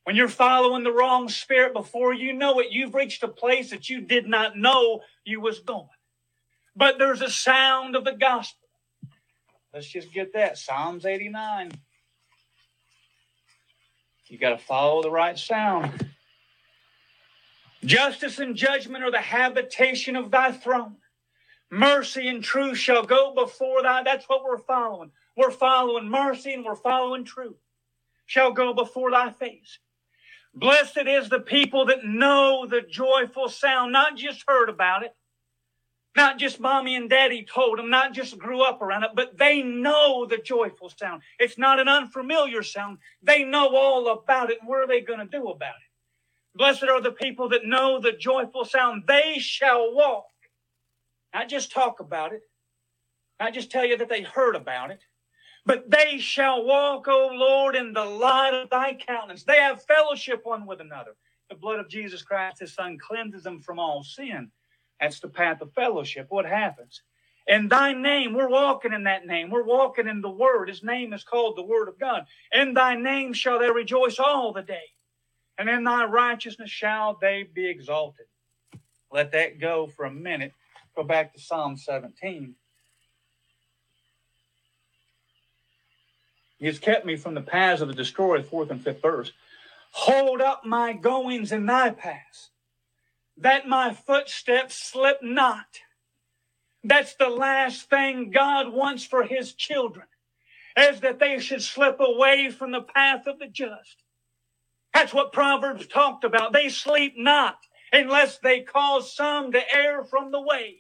When 0.06 0.16
you're 0.16 0.30
following 0.30 0.86
the 0.86 0.94
wrong 0.94 1.28
spirit 1.28 1.74
before 1.74 2.14
you 2.14 2.32
know 2.32 2.62
it, 2.62 2.72
you've 2.72 2.96
reached 2.96 3.24
a 3.24 3.28
place 3.28 3.72
that 3.72 3.90
you 3.90 4.00
did 4.00 4.26
not 4.26 4.58
know 4.58 5.02
you 5.26 5.42
was 5.42 5.60
going. 5.60 5.90
But 6.78 6.98
there's 6.98 7.22
a 7.22 7.30
sound 7.30 7.98
of 7.98 8.06
the 8.06 8.14
gospel. 8.14 8.70
Let's 9.74 9.88
just 9.88 10.14
get 10.14 10.32
that. 10.32 10.58
Psalms 10.58 11.06
89. 11.06 11.74
You 14.28 14.38
got 14.38 14.50
to 14.52 14.58
follow 14.58 15.02
the 15.02 15.12
right 15.12 15.38
sound. 15.38 16.10
Justice 17.84 18.40
and 18.40 18.56
judgment 18.56 19.04
are 19.04 19.12
the 19.12 19.20
habitation 19.20 20.16
of 20.16 20.32
thy 20.32 20.52
throne. 20.52 20.96
Mercy 21.70 22.28
and 22.28 22.44
truth 22.44 22.78
shall 22.78 23.04
go 23.04 23.34
before 23.34 23.84
thy. 23.84 24.04
That's 24.04 24.26
what 24.30 24.44
we're 24.44 24.58
following. 24.58 25.12
We're 25.36 25.52
following 25.52 26.10
mercy 26.10 26.54
and 26.54 26.64
we're 26.64 26.76
following 26.76 27.26
truth. 27.26 27.58
Shall 28.26 28.52
go 28.52 28.74
before 28.74 29.12
thy 29.12 29.32
face. 29.32 29.80
Blessed 30.54 31.08
is 31.08 31.30
the 31.30 31.40
people 31.40 31.88
that 31.88 32.06
know 32.06 32.68
the 32.68 32.82
joyful 32.82 33.50
sound, 33.50 33.92
not 33.92 34.16
just 34.16 34.44
heard 34.48 34.70
about 34.70 35.04
it, 35.04 35.16
Not 36.16 36.38
just 36.38 36.60
mommy 36.60 36.96
and 36.96 37.10
daddy 37.10 37.44
told 37.44 37.80
them, 37.80 37.90
not 37.90 38.14
just 38.14 38.38
grew 38.38 38.62
up 38.64 38.82
around 38.82 39.04
it, 39.04 39.12
but 39.16 39.38
they 39.38 39.64
know 39.64 40.26
the 40.26 40.38
joyful 40.38 40.90
sound. 40.90 41.24
It's 41.40 41.58
not 41.58 41.80
an 41.80 41.88
unfamiliar 41.88 42.64
sound. 42.64 43.00
They 43.24 43.44
know 43.44 43.76
all 43.76 44.10
about 44.10 44.52
it. 44.52 44.60
What 44.64 44.80
are 44.80 44.88
they 44.88 45.02
going 45.02 45.20
to 45.20 45.26
do 45.26 45.48
about 45.48 45.76
it? 45.76 46.58
Blessed 46.58 46.84
are 46.84 47.02
the 47.02 47.12
people 47.12 47.50
that 47.50 47.66
know 47.66 48.00
the 48.00 48.12
joyful 48.12 48.66
sound. 48.66 49.04
They 49.08 49.38
shall 49.40 49.94
walk. 49.96 50.26
Not 51.34 51.50
just 51.50 51.72
talk 51.72 52.00
about 52.00 52.34
it, 52.34 52.42
not 53.40 53.54
just 53.54 53.72
tell 53.72 53.86
you 53.86 53.98
that 53.98 54.10
they 54.10 54.22
heard 54.22 54.56
about 54.56 54.92
it, 54.92 55.02
but 55.66 55.90
they 55.90 56.20
shall 56.20 56.64
walk, 56.66 57.08
O 57.08 57.30
Lord, 57.34 57.76
in 57.76 57.94
the 57.94 58.06
light 58.06 58.54
of 58.54 58.70
thy 58.70 58.96
countenance. 58.96 59.44
They 59.44 59.58
have 59.58 59.84
fellowship 59.86 60.42
one 60.44 60.66
with 60.68 60.82
another. 60.82 61.16
The 61.50 61.56
blood 61.56 61.80
of 61.80 61.90
Jesus 61.90 62.24
Christ, 62.24 62.60
his 62.60 62.74
son, 62.74 62.98
cleanses 63.00 63.44
them 63.44 63.62
from 63.62 63.80
all 63.80 64.04
sin. 64.04 64.52
That's 65.04 65.20
the 65.20 65.28
path 65.28 65.60
of 65.60 65.74
fellowship. 65.74 66.28
What 66.30 66.46
happens? 66.46 67.02
In 67.46 67.68
thy 67.68 67.92
name, 67.92 68.34
we're 68.34 68.48
walking 68.48 68.94
in 68.94 69.04
that 69.04 69.26
name. 69.26 69.50
We're 69.50 69.66
walking 69.66 70.08
in 70.08 70.22
the 70.22 70.30
word. 70.30 70.70
His 70.70 70.82
name 70.82 71.12
is 71.12 71.26
called 71.26 71.58
the 71.58 71.64
word 71.64 71.90
of 71.90 72.00
God. 72.00 72.26
In 72.54 72.74
thy 72.74 72.96
name 72.96 73.34
shall 73.34 73.60
they 73.60 73.70
rejoice 73.70 74.18
all 74.18 74.54
the 74.54 74.62
day, 74.62 74.94
and 75.58 75.68
in 75.68 75.84
thy 75.84 76.06
righteousness 76.06 76.70
shall 76.70 77.18
they 77.20 77.44
be 77.44 77.70
exalted. 77.70 78.28
Let 79.12 79.34
that 79.34 79.60
go 79.60 79.88
for 79.88 80.06
a 80.06 80.12
minute. 80.12 80.54
Go 80.96 81.04
back 81.04 81.34
to 81.34 81.42
Psalm 81.42 81.76
17. 81.76 82.56
He 86.60 86.66
has 86.66 86.80
kept 86.80 87.06
me 87.06 87.18
from 87.18 87.34
the 87.34 87.42
paths 87.42 87.82
of 87.82 87.90
the 87.90 87.94
destroyer, 87.94 88.42
fourth 88.42 88.72
and 88.72 88.82
fifth 88.82 89.02
verse. 89.02 89.34
Hold 89.92 90.40
up 90.40 90.64
my 90.64 90.94
goings 90.94 91.52
in 91.52 91.66
thy 91.66 91.90
paths 91.90 92.52
that 93.44 93.68
my 93.68 93.94
footsteps 93.94 94.76
slip 94.76 95.20
not. 95.22 95.66
That's 96.84 97.16
the 97.16 97.30
last 97.30 97.90
thing 97.90 98.32
God 98.32 98.74
wants 98.74 99.06
for 99.06 99.24
his 99.24 99.54
children, 99.54 100.08
is 100.78 101.02
that 101.02 101.20
they 101.20 101.40
should 101.40 101.62
slip 101.62 102.00
away 102.00 102.50
from 102.50 102.72
the 102.72 102.82
path 102.82 103.28
of 103.28 103.40
the 103.40 103.48
just. 103.48 104.04
That's 104.94 105.14
what 105.14 105.34
Proverbs 105.34 105.88
talked 105.88 106.24
about. 106.24 106.54
They 106.54 106.70
sleep 106.70 107.16
not 107.18 107.58
unless 107.92 108.40
they 108.40 108.62
cause 108.62 109.14
some 109.16 109.52
to 109.52 109.76
err 109.76 110.04
from 110.04 110.32
the 110.32 110.42
way. 110.42 110.78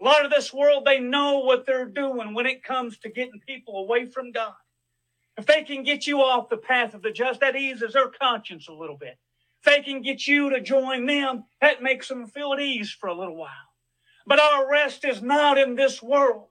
A 0.00 0.04
lot 0.04 0.24
of 0.24 0.30
this 0.30 0.52
world, 0.52 0.84
they 0.84 0.98
know 0.98 1.40
what 1.40 1.66
they're 1.66 1.86
doing 1.86 2.34
when 2.34 2.46
it 2.46 2.64
comes 2.64 2.98
to 2.98 3.10
getting 3.10 3.40
people 3.46 3.78
away 3.78 4.06
from 4.06 4.32
God. 4.32 4.54
If 5.36 5.46
they 5.46 5.62
can 5.62 5.82
get 5.82 6.06
you 6.06 6.20
off 6.20 6.48
the 6.48 6.56
path 6.56 6.94
of 6.94 7.02
the 7.02 7.12
just, 7.12 7.40
that 7.40 7.56
eases 7.56 7.92
their 7.92 8.08
conscience 8.08 8.68
a 8.68 8.72
little 8.72 8.96
bit. 8.96 9.18
They 9.64 9.82
can 9.82 10.02
get 10.02 10.26
you 10.26 10.50
to 10.50 10.60
join 10.60 11.06
them, 11.06 11.44
that 11.60 11.82
makes 11.82 12.08
them 12.08 12.26
feel 12.26 12.52
at 12.54 12.60
ease 12.60 12.90
for 12.90 13.08
a 13.08 13.14
little 13.14 13.36
while. 13.36 13.50
But 14.26 14.40
our 14.40 14.70
rest 14.70 15.04
is 15.04 15.22
not 15.22 15.58
in 15.58 15.74
this 15.74 16.02
world. 16.02 16.48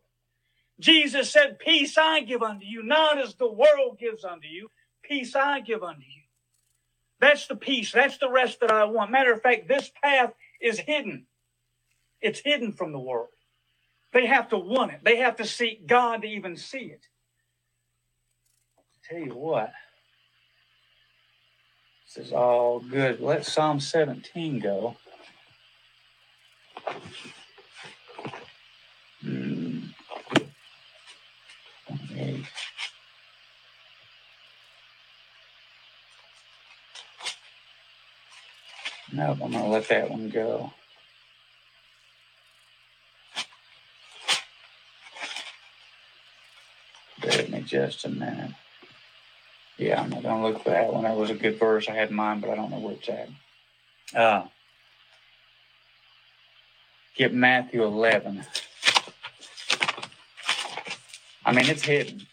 Jesus 0.80 1.32
said, 1.32 1.60
Peace 1.60 1.98
I 1.98 2.22
give 2.22 2.41
unto 2.41 2.65
you, 2.65 2.84
not 2.84 3.17
as 3.17 3.36
the 3.36 3.52
world 3.52 3.98
gives 4.00 4.24
unto 4.24 4.48
you, 4.48 4.69
peace 5.04 5.36
I 5.36 5.60
give 5.62 5.84
unto 5.84 6.02
you. 6.02 6.24
That's 7.19 7.48
the 7.48 7.56
peace. 7.56 7.91
That's 7.91 8.17
the 8.17 8.32
rest 8.32 8.62
that 8.62 8.72
I 8.72 8.86
want. 8.86 9.12
Matter 9.12 9.34
of 9.34 9.41
fact, 9.41 9.67
this 9.67 9.91
path 10.02 10.32
is 10.62 10.80
hidden. 10.80 11.26
It's 12.22 12.39
hidden 12.39 12.72
from 12.72 12.91
the 12.91 13.00
world. 13.00 13.30
They 14.13 14.26
have 14.26 14.50
to 14.50 14.58
want 14.58 14.93
it. 14.93 15.02
They 15.04 15.17
have 15.17 15.36
to 15.38 15.45
seek 15.45 15.86
God 15.86 16.22
to 16.22 16.28
even 16.28 16.56
see 16.56 16.91
it. 16.93 17.06
Tell 19.08 19.19
you 19.19 19.36
what. 19.36 19.72
This 22.15 22.26
is 22.26 22.34
all 22.34 22.80
good. 22.80 23.19
Let 23.19 23.45
Psalm 23.45 23.80
17 23.80 24.60
go. 24.60 24.95
Hmm. 29.22 29.80
No, 39.13 39.32
I'm 39.32 39.38
going 39.38 39.52
to 39.52 39.63
let 39.65 39.88
that 39.89 40.10
one 40.10 40.30
go. 40.30 40.74
Bear 47.22 47.48
me 47.50 47.62
just 47.62 48.06
a 48.06 48.10
minute. 48.10 48.52
Yeah, 49.79 50.01
I'm 50.01 50.09
not 50.09 50.23
gonna 50.23 50.43
look 50.45 50.61
for 50.61 50.71
that 50.71 50.91
one. 50.91 51.05
That 51.05 51.15
was 51.15 51.29
a 51.29 51.35
good 51.35 51.57
verse 51.57 51.87
I 51.87 51.93
had 51.93 52.11
mine, 52.11 52.41
but 52.41 52.49
I 52.49 52.55
don't 52.55 52.69
know 52.69 52.79
where 52.79 52.95
it's 52.95 53.07
at. 53.07 53.29
Uh, 54.13 54.45
get 57.15 57.33
Matthew 57.33 57.83
11. 57.83 58.45
I 61.45 61.53
mean, 61.53 61.65
it's 61.69 61.83
hidden. 61.83 62.27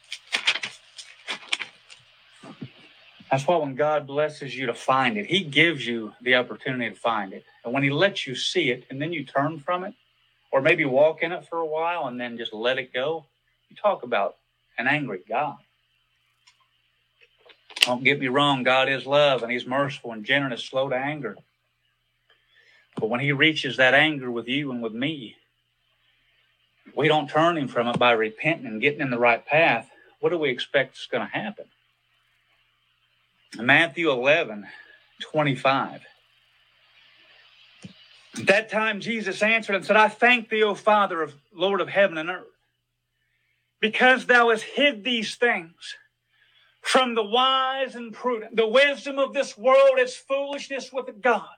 That's 3.30 3.46
why 3.46 3.56
when 3.56 3.76
God 3.76 4.08
blesses 4.08 4.56
you 4.56 4.66
to 4.66 4.74
find 4.74 5.16
it, 5.16 5.26
He 5.26 5.44
gives 5.44 5.86
you 5.86 6.14
the 6.20 6.34
opportunity 6.34 6.92
to 6.92 7.00
find 7.00 7.32
it. 7.32 7.44
And 7.64 7.72
when 7.72 7.84
He 7.84 7.90
lets 7.90 8.26
you 8.26 8.34
see 8.34 8.70
it 8.70 8.86
and 8.90 9.00
then 9.00 9.12
you 9.12 9.24
turn 9.24 9.60
from 9.60 9.84
it, 9.84 9.94
or 10.50 10.60
maybe 10.60 10.84
walk 10.84 11.22
in 11.22 11.30
it 11.30 11.46
for 11.48 11.58
a 11.58 11.66
while 11.66 12.08
and 12.08 12.20
then 12.20 12.38
just 12.38 12.52
let 12.52 12.78
it 12.78 12.92
go, 12.92 13.24
you 13.68 13.76
talk 13.76 14.02
about 14.02 14.36
an 14.78 14.88
angry 14.88 15.20
God. 15.28 15.58
Don't 17.86 18.02
get 18.02 18.18
me 18.18 18.26
wrong, 18.26 18.64
God 18.64 18.88
is 18.88 19.06
love 19.06 19.44
and 19.44 19.52
He's 19.52 19.64
merciful 19.64 20.10
and 20.10 20.24
generous, 20.24 20.64
slow 20.64 20.88
to 20.88 20.96
anger. 20.96 21.36
But 22.96 23.08
when 23.08 23.20
He 23.20 23.30
reaches 23.30 23.76
that 23.76 23.94
anger 23.94 24.28
with 24.28 24.48
you 24.48 24.72
and 24.72 24.82
with 24.82 24.92
me, 24.92 25.36
we 26.96 27.06
don't 27.06 27.30
turn 27.30 27.56
Him 27.56 27.68
from 27.68 27.86
it 27.86 27.96
by 27.96 28.10
repenting 28.10 28.66
and 28.66 28.80
getting 28.80 29.00
in 29.00 29.10
the 29.10 29.18
right 29.18 29.46
path. 29.46 29.88
What 30.18 30.30
do 30.30 30.38
we 30.38 30.50
expect 30.50 30.96
is 30.96 31.06
going 31.08 31.24
to 31.28 31.32
happen? 31.32 31.66
Matthew 33.56 34.10
11, 34.10 34.66
25. 35.20 36.02
At 38.38 38.46
that 38.48 38.68
time, 38.68 39.00
Jesus 39.00 39.42
answered 39.44 39.76
and 39.76 39.84
said, 39.84 39.96
I 39.96 40.08
thank 40.08 40.48
thee, 40.48 40.64
O 40.64 40.74
Father, 40.74 41.22
of 41.22 41.36
Lord 41.54 41.80
of 41.80 41.88
heaven 41.88 42.18
and 42.18 42.30
earth, 42.30 42.46
because 43.80 44.26
thou 44.26 44.50
hast 44.50 44.64
hid 44.64 45.04
these 45.04 45.36
things 45.36 45.94
from 46.86 47.16
the 47.16 47.24
wise 47.24 47.96
and 47.96 48.12
prudent. 48.12 48.54
The 48.56 48.68
wisdom 48.68 49.18
of 49.18 49.34
this 49.34 49.58
world 49.58 49.98
is 49.98 50.14
foolishness 50.16 50.92
with 50.92 51.20
God, 51.20 51.48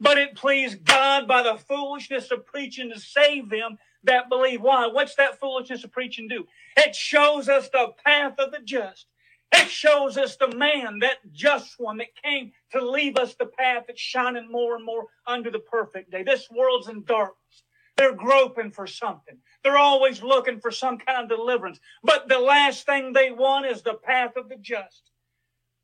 but 0.00 0.18
it 0.18 0.34
pleased 0.34 0.84
God 0.84 1.28
by 1.28 1.42
the 1.44 1.56
foolishness 1.56 2.32
of 2.32 2.44
preaching 2.46 2.90
to 2.90 2.98
save 2.98 3.48
them 3.48 3.78
that 4.04 4.28
believe. 4.28 4.60
Why? 4.60 4.88
What's 4.88 5.14
that 5.16 5.38
foolishness 5.38 5.84
of 5.84 5.92
preaching 5.92 6.26
do? 6.28 6.46
It 6.76 6.96
shows 6.96 7.48
us 7.48 7.68
the 7.68 7.92
path 8.04 8.34
of 8.40 8.50
the 8.50 8.58
just. 8.64 9.06
It 9.54 9.68
shows 9.68 10.18
us 10.18 10.36
the 10.36 10.48
man, 10.56 10.98
that 11.00 11.18
just 11.32 11.74
one 11.78 11.98
that 11.98 12.08
came 12.24 12.52
to 12.72 12.84
leave 12.84 13.16
us 13.18 13.34
the 13.34 13.46
path 13.46 13.84
that's 13.86 14.00
shining 14.00 14.50
more 14.50 14.74
and 14.76 14.84
more 14.84 15.06
under 15.26 15.50
the 15.50 15.60
perfect 15.60 16.10
day. 16.10 16.24
This 16.24 16.48
world's 16.50 16.88
in 16.88 17.04
darkness. 17.04 17.62
They're 18.02 18.12
groping 18.12 18.72
for 18.72 18.88
something. 18.88 19.38
They're 19.62 19.78
always 19.78 20.24
looking 20.24 20.58
for 20.58 20.72
some 20.72 20.98
kind 20.98 21.22
of 21.30 21.38
deliverance. 21.38 21.78
But 22.02 22.28
the 22.28 22.40
last 22.40 22.84
thing 22.84 23.12
they 23.12 23.30
want 23.30 23.66
is 23.66 23.82
the 23.82 23.94
path 23.94 24.32
of 24.36 24.48
the 24.48 24.56
just. 24.56 25.12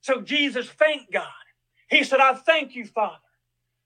So 0.00 0.20
Jesus 0.20 0.68
thanked 0.68 1.12
God. 1.12 1.28
He 1.88 2.02
said, 2.02 2.18
I 2.18 2.34
thank 2.34 2.74
you, 2.74 2.86
Father, 2.86 3.22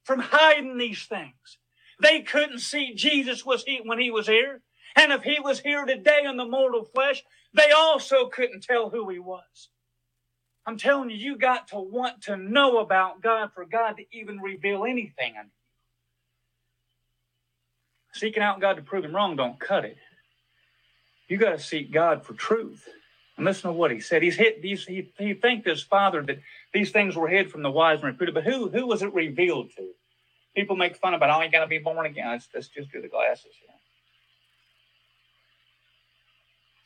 from 0.04 0.20
hiding 0.20 0.78
these 0.78 1.04
things. 1.04 1.58
They 2.00 2.22
couldn't 2.22 2.60
see 2.60 2.94
Jesus 2.94 3.44
was 3.44 3.64
he, 3.64 3.82
when 3.84 3.98
he 3.98 4.10
was 4.10 4.28
here. 4.28 4.62
And 4.96 5.12
if 5.12 5.22
he 5.24 5.38
was 5.38 5.60
here 5.60 5.84
today 5.84 6.22
in 6.24 6.38
the 6.38 6.46
mortal 6.46 6.84
flesh, 6.86 7.22
they 7.52 7.70
also 7.70 8.28
couldn't 8.28 8.62
tell 8.62 8.88
who 8.88 9.10
he 9.10 9.18
was. 9.18 9.68
I'm 10.64 10.78
telling 10.78 11.10
you, 11.10 11.16
you 11.16 11.36
got 11.36 11.68
to 11.68 11.78
want 11.78 12.22
to 12.22 12.38
know 12.38 12.78
about 12.78 13.20
God 13.20 13.50
for 13.54 13.66
God 13.66 13.98
to 13.98 14.04
even 14.10 14.38
reveal 14.38 14.86
anything 14.86 15.34
Seeking 18.12 18.42
out 18.42 18.60
God 18.60 18.76
to 18.76 18.82
prove 18.82 19.04
him 19.04 19.14
wrong 19.14 19.36
don't 19.36 19.58
cut 19.58 19.84
it. 19.84 19.96
You 21.28 21.38
got 21.38 21.50
to 21.50 21.58
seek 21.58 21.92
God 21.92 22.24
for 22.24 22.34
truth. 22.34 22.86
And 23.36 23.46
listen 23.46 23.70
to 23.70 23.72
what 23.72 23.90
he 23.90 24.00
said. 24.00 24.22
He's 24.22 24.36
hit 24.36 24.60
these, 24.60 24.84
he, 24.84 25.10
he 25.18 25.32
thanked 25.32 25.66
his 25.66 25.82
father 25.82 26.22
that 26.22 26.40
these 26.74 26.90
things 26.90 27.16
were 27.16 27.28
hid 27.28 27.50
from 27.50 27.62
the 27.62 27.70
wise 27.70 28.00
and 28.00 28.08
reputed, 28.08 28.34
but 28.34 28.44
who, 28.44 28.68
who 28.68 28.86
was 28.86 29.02
it 29.02 29.14
revealed 29.14 29.70
to? 29.76 29.88
People 30.54 30.76
make 30.76 30.96
fun 30.96 31.14
about, 31.14 31.30
oh, 31.30 31.42
you 31.42 31.50
got 31.50 31.60
to 31.60 31.66
be 31.66 31.78
born 31.78 32.04
again. 32.04 32.28
Let's, 32.28 32.48
let's 32.54 32.68
just 32.68 32.92
do 32.92 33.00
the 33.00 33.08
glasses 33.08 33.52
here. 33.58 33.72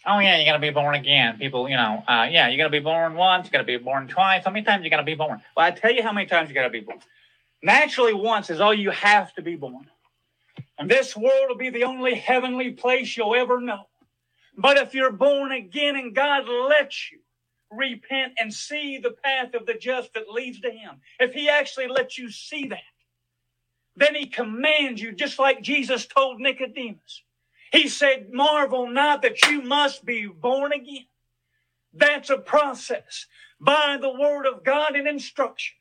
Oh 0.09 0.21
yeah, 0.21 0.39
you 0.39 0.47
gotta 0.47 0.61
be 0.61 0.71
born 0.71 0.95
again. 0.95 1.37
People, 1.37 1.69
you 1.69 1.77
know, 1.77 2.05
uh, 2.07 2.29
yeah, 2.31 2.49
you 2.49 2.57
gotta 2.57 2.71
be 2.71 2.79
born 2.79 3.15
once, 3.15 3.47
you 3.47 3.51
gotta 3.51 3.65
be 3.65 3.77
born 3.77 4.07
twice. 4.07 4.45
How 4.45 4.53
many 4.53 4.65
times 4.65 4.85
you 4.85 4.91
gotta 4.91 5.03
be 5.03 5.17
born? 5.17 5.43
Well, 5.57 5.67
I 5.67 5.73
tell 5.73 5.93
you 5.93 6.05
how 6.05 6.13
many 6.13 6.29
times 6.29 6.49
you 6.49 6.55
gotta 6.55 6.71
be 6.71 6.81
born. 6.81 7.01
Naturally, 7.61 8.15
once 8.15 8.49
is 8.49 8.61
all 8.61 8.73
you 8.73 8.91
have 8.91 9.35
to 9.35 9.43
be 9.43 9.57
born. 9.57 9.91
And 10.79 10.91
this 10.91 11.17
world 11.17 11.47
will 11.49 11.57
be 11.57 11.71
the 11.71 11.85
only 11.85 12.15
heavenly 12.15 12.73
place 12.73 13.17
you'll 13.17 13.35
ever 13.35 13.61
know. 13.61 13.89
But 14.57 14.79
if 14.79 14.95
you're 14.95 15.13
born 15.13 15.53
again 15.53 15.97
and 15.97 16.15
God 16.15 16.49
lets 16.49 17.11
you 17.11 17.19
repent 17.71 18.35
and 18.39 18.53
see 18.53 18.99
the 18.99 19.13
path 19.13 19.55
of 19.55 19.67
the 19.67 19.75
just 19.75 20.15
that 20.15 20.31
leads 20.31 20.61
to 20.61 20.71
Him, 20.71 21.01
if 21.19 21.33
He 21.33 21.49
actually 21.49 21.89
lets 21.89 22.19
you 22.19 22.31
see 22.31 22.69
that, 22.69 22.81
then 23.97 24.15
he 24.15 24.27
commands 24.27 25.01
you, 25.01 25.13
just 25.13 25.39
like 25.39 25.63
Jesus 25.63 26.07
told 26.07 26.39
Nicodemus. 26.39 27.23
He 27.73 27.89
said, 27.89 28.29
marvel 28.33 28.89
not 28.89 29.23
that 29.23 29.51
you 29.51 29.63
must 29.63 30.05
be 30.05 30.27
born 30.27 30.73
again. 30.73 31.07
That's 31.93 32.31
a 32.31 32.39
process 32.39 33.27
by 33.59 33.97
the 34.01 34.13
word 34.13 34.47
of 34.47 34.65
God 34.65 34.95
and 34.95 35.09
instruction. 35.09 35.77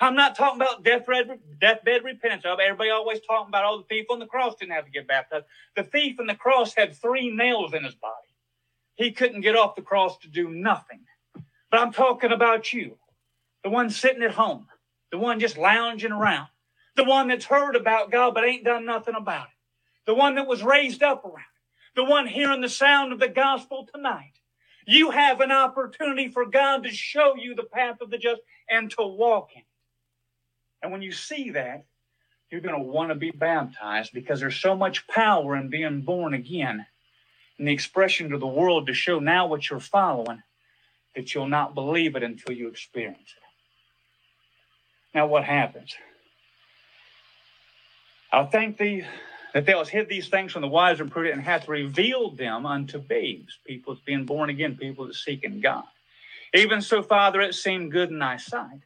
I'm 0.00 0.16
not 0.16 0.34
talking 0.34 0.60
about 0.60 0.82
deathbed, 0.82 1.38
deathbed 1.60 2.04
repentance. 2.04 2.44
Everybody 2.46 2.88
always 2.88 3.20
talking 3.20 3.48
about, 3.48 3.64
oh, 3.66 3.78
the 3.78 3.84
thief 3.84 4.06
on 4.10 4.18
the 4.18 4.26
cross 4.26 4.54
didn't 4.54 4.72
have 4.72 4.86
to 4.86 4.90
get 4.90 5.06
baptized. 5.06 5.44
The 5.76 5.82
thief 5.82 6.18
on 6.18 6.26
the 6.26 6.34
cross 6.34 6.74
had 6.74 6.96
three 6.96 7.30
nails 7.30 7.74
in 7.74 7.84
his 7.84 7.94
body. 7.94 8.14
He 8.94 9.12
couldn't 9.12 9.42
get 9.42 9.56
off 9.56 9.76
the 9.76 9.82
cross 9.82 10.16
to 10.18 10.28
do 10.28 10.48
nothing. 10.48 11.00
But 11.70 11.80
I'm 11.80 11.92
talking 11.92 12.32
about 12.32 12.72
you, 12.72 12.96
the 13.62 13.70
one 13.70 13.90
sitting 13.90 14.22
at 14.22 14.32
home, 14.32 14.66
the 15.12 15.18
one 15.18 15.38
just 15.38 15.58
lounging 15.58 16.12
around, 16.12 16.48
the 16.96 17.04
one 17.04 17.28
that's 17.28 17.44
heard 17.44 17.76
about 17.76 18.10
God 18.10 18.34
but 18.34 18.44
ain't 18.44 18.64
done 18.64 18.86
nothing 18.86 19.14
about 19.14 19.46
it, 19.46 20.06
the 20.06 20.14
one 20.14 20.34
that 20.36 20.46
was 20.46 20.62
raised 20.62 21.02
up 21.02 21.24
around 21.24 21.36
it, 21.36 21.96
the 21.96 22.04
one 22.04 22.26
hearing 22.26 22.62
the 22.62 22.68
sound 22.70 23.12
of 23.12 23.20
the 23.20 23.28
gospel 23.28 23.86
tonight. 23.94 24.32
You 24.86 25.10
have 25.10 25.40
an 25.40 25.52
opportunity 25.52 26.28
for 26.28 26.46
God 26.46 26.84
to 26.84 26.90
show 26.90 27.36
you 27.36 27.54
the 27.54 27.64
path 27.64 28.00
of 28.00 28.10
the 28.10 28.18
just 28.18 28.40
and 28.68 28.90
to 28.92 29.06
walk 29.06 29.50
in. 29.54 29.62
And 30.82 30.92
when 30.92 31.02
you 31.02 31.12
see 31.12 31.50
that, 31.50 31.84
you're 32.50 32.60
going 32.60 32.78
to 32.78 32.84
want 32.84 33.10
to 33.10 33.14
be 33.14 33.30
baptized 33.30 34.12
because 34.12 34.40
there's 34.40 34.60
so 34.60 34.74
much 34.74 35.06
power 35.06 35.56
in 35.56 35.68
being 35.68 36.00
born 36.00 36.34
again 36.34 36.86
and 37.58 37.68
the 37.68 37.72
expression 37.72 38.30
to 38.30 38.38
the 38.38 38.46
world 38.46 38.86
to 38.86 38.94
show 38.94 39.18
now 39.18 39.46
what 39.46 39.68
you're 39.68 39.80
following 39.80 40.42
that 41.14 41.34
you'll 41.34 41.48
not 41.48 41.74
believe 41.74 42.16
it 42.16 42.22
until 42.22 42.56
you 42.56 42.68
experience 42.68 43.18
it. 43.36 45.16
Now, 45.16 45.26
what 45.26 45.44
happens? 45.44 45.94
I 48.32 48.44
thank 48.44 48.78
thee 48.78 49.04
that 49.52 49.66
thou 49.66 49.78
hast 49.78 49.90
hid 49.90 50.08
these 50.08 50.28
things 50.28 50.52
from 50.52 50.62
the 50.62 50.68
wise 50.68 51.00
and 51.00 51.10
prudent 51.10 51.34
and 51.36 51.44
hath 51.44 51.68
revealed 51.68 52.38
them 52.38 52.64
unto 52.64 52.98
babes, 52.98 53.58
people 53.66 53.92
that's 53.92 54.04
being 54.04 54.24
born 54.24 54.50
again, 54.50 54.76
people 54.76 55.06
that 55.06 55.14
seeking 55.14 55.60
God. 55.60 55.84
Even 56.54 56.80
so, 56.80 57.02
Father, 57.02 57.40
it 57.40 57.54
seemed 57.54 57.92
good 57.92 58.10
in 58.10 58.20
thy 58.20 58.36
sight. 58.36 58.80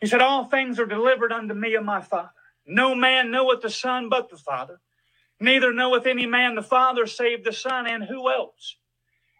He 0.00 0.08
said, 0.08 0.22
All 0.22 0.46
things 0.46 0.80
are 0.80 0.86
delivered 0.86 1.32
unto 1.32 1.54
me 1.54 1.74
of 1.74 1.84
my 1.84 2.02
Father. 2.02 2.30
No 2.66 2.94
man 2.94 3.30
knoweth 3.30 3.62
the 3.62 3.70
Son 3.70 4.08
but 4.10 4.30
the 4.30 4.38
Father. 4.38 4.80
Neither 5.40 5.72
knoweth 5.72 6.06
any 6.06 6.26
man 6.26 6.54
the 6.56 6.62
Father 6.62 7.06
save 7.06 7.44
the 7.44 7.52
Son, 7.52 7.86
and 7.86 8.04
who 8.04 8.30
else? 8.30 8.76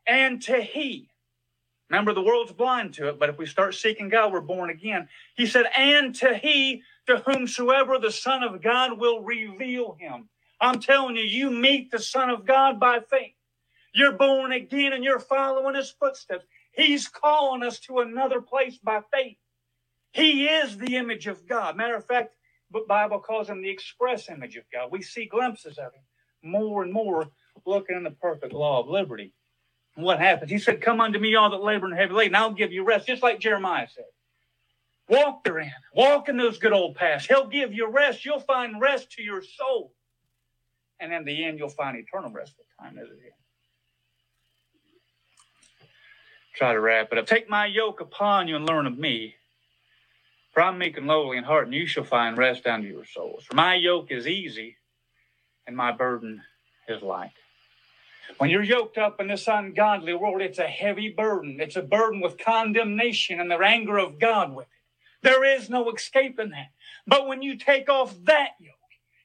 And 0.06 0.42
to 0.42 0.60
he. 0.62 1.08
Remember, 1.90 2.14
the 2.14 2.22
world's 2.22 2.52
blind 2.52 2.94
to 2.94 3.08
it, 3.08 3.18
but 3.18 3.28
if 3.30 3.38
we 3.38 3.46
start 3.46 3.74
seeking 3.74 4.08
God, 4.08 4.32
we're 4.32 4.40
born 4.40 4.70
again. 4.70 5.08
He 5.36 5.46
said, 5.46 5.66
And 5.76 6.14
to 6.16 6.34
he 6.36 6.82
to 7.06 7.18
whomsoever 7.18 7.98
the 7.98 8.10
Son 8.12 8.42
of 8.42 8.62
God 8.62 8.98
will 8.98 9.22
reveal 9.22 9.96
him. 10.00 10.28
I'm 10.60 10.80
telling 10.80 11.16
you, 11.16 11.22
you 11.24 11.50
meet 11.50 11.90
the 11.92 12.00
Son 12.00 12.30
of 12.30 12.46
God 12.46 12.80
by 12.80 13.00
faith. 13.00 13.34
You're 13.94 14.12
born 14.12 14.52
again 14.52 14.92
and 14.94 15.04
you're 15.04 15.20
following 15.20 15.76
his 15.76 15.90
footsteps. 15.90 16.46
He's 16.72 17.08
calling 17.08 17.64
us 17.64 17.80
to 17.80 18.00
another 18.00 18.40
place 18.40 18.78
by 18.78 19.00
faith. 19.12 19.38
He 20.12 20.46
is 20.46 20.76
the 20.76 20.96
image 20.96 21.26
of 21.26 21.46
God. 21.46 21.76
Matter 21.76 21.96
of 21.96 22.06
fact, 22.06 22.34
the 22.72 22.84
Bible 22.88 23.20
calls 23.20 23.48
him 23.48 23.62
the 23.62 23.70
express 23.70 24.28
image 24.28 24.56
of 24.56 24.64
God. 24.72 24.90
We 24.90 25.02
see 25.02 25.26
glimpses 25.26 25.78
of 25.78 25.92
him 25.92 26.02
more 26.42 26.82
and 26.82 26.92
more 26.92 27.28
looking 27.66 27.96
in 27.96 28.02
the 28.02 28.10
perfect 28.10 28.52
law 28.52 28.80
of 28.80 28.88
liberty. 28.88 29.32
What 29.94 30.18
happens? 30.18 30.50
He 30.50 30.58
said, 30.58 30.80
Come 30.80 31.00
unto 31.00 31.18
me, 31.18 31.34
all 31.34 31.50
that 31.50 31.62
labor 31.62 31.86
and 31.86 31.96
heavy 31.96 32.14
laden, 32.14 32.34
I'll 32.34 32.52
give 32.52 32.72
you 32.72 32.84
rest, 32.84 33.06
just 33.06 33.22
like 33.22 33.40
Jeremiah 33.40 33.88
said. 33.92 34.04
Walk 35.08 35.42
therein, 35.42 35.72
walk 35.92 36.28
in 36.28 36.36
those 36.36 36.58
good 36.58 36.72
old 36.72 36.94
paths. 36.94 37.26
He'll 37.26 37.48
give 37.48 37.74
you 37.74 37.90
rest. 37.90 38.24
You'll 38.24 38.38
find 38.38 38.80
rest 38.80 39.10
to 39.12 39.22
your 39.22 39.42
soul. 39.42 39.92
And 41.00 41.12
in 41.12 41.24
the 41.24 41.44
end, 41.44 41.58
you'll 41.58 41.68
find 41.68 41.96
eternal 41.96 42.30
rest. 42.30 42.54
What 42.56 42.84
time 42.84 42.96
is 42.98 43.10
it 43.10 43.18
here? 43.20 43.32
Try 46.54 46.74
to 46.74 46.80
wrap 46.80 47.08
it 47.10 47.18
up. 47.18 47.26
Take 47.26 47.48
my 47.48 47.66
yoke 47.66 48.00
upon 48.00 48.46
you 48.46 48.54
and 48.54 48.66
learn 48.66 48.86
of 48.86 48.96
me. 48.96 49.34
For 50.52 50.62
I'm 50.62 50.78
meek 50.78 50.96
and 50.96 51.06
lowly 51.06 51.36
in 51.36 51.44
heart, 51.44 51.66
and 51.66 51.74
you 51.74 51.86
shall 51.86 52.04
find 52.04 52.36
rest 52.36 52.66
unto 52.66 52.88
your 52.88 53.04
souls. 53.04 53.44
For 53.44 53.54
my 53.54 53.74
yoke 53.74 54.10
is 54.10 54.26
easy, 54.26 54.76
and 55.66 55.76
my 55.76 55.92
burden 55.92 56.42
is 56.88 57.02
light. 57.02 57.32
When 58.38 58.50
you're 58.50 58.62
yoked 58.62 58.98
up 58.98 59.20
in 59.20 59.28
this 59.28 59.46
ungodly 59.46 60.14
world, 60.14 60.40
it's 60.40 60.58
a 60.58 60.66
heavy 60.66 61.10
burden. 61.10 61.58
It's 61.60 61.76
a 61.76 61.82
burden 61.82 62.20
with 62.20 62.38
condemnation 62.38 63.40
and 63.40 63.50
the 63.50 63.58
anger 63.58 63.98
of 63.98 64.18
God 64.18 64.54
with 64.54 64.66
it. 64.66 65.22
There 65.22 65.44
is 65.44 65.70
no 65.70 65.90
escaping 65.90 66.50
that. 66.50 66.70
But 67.06 67.28
when 67.28 67.42
you 67.42 67.56
take 67.56 67.88
off 67.88 68.14
that 68.24 68.50
yoke, 68.58 68.74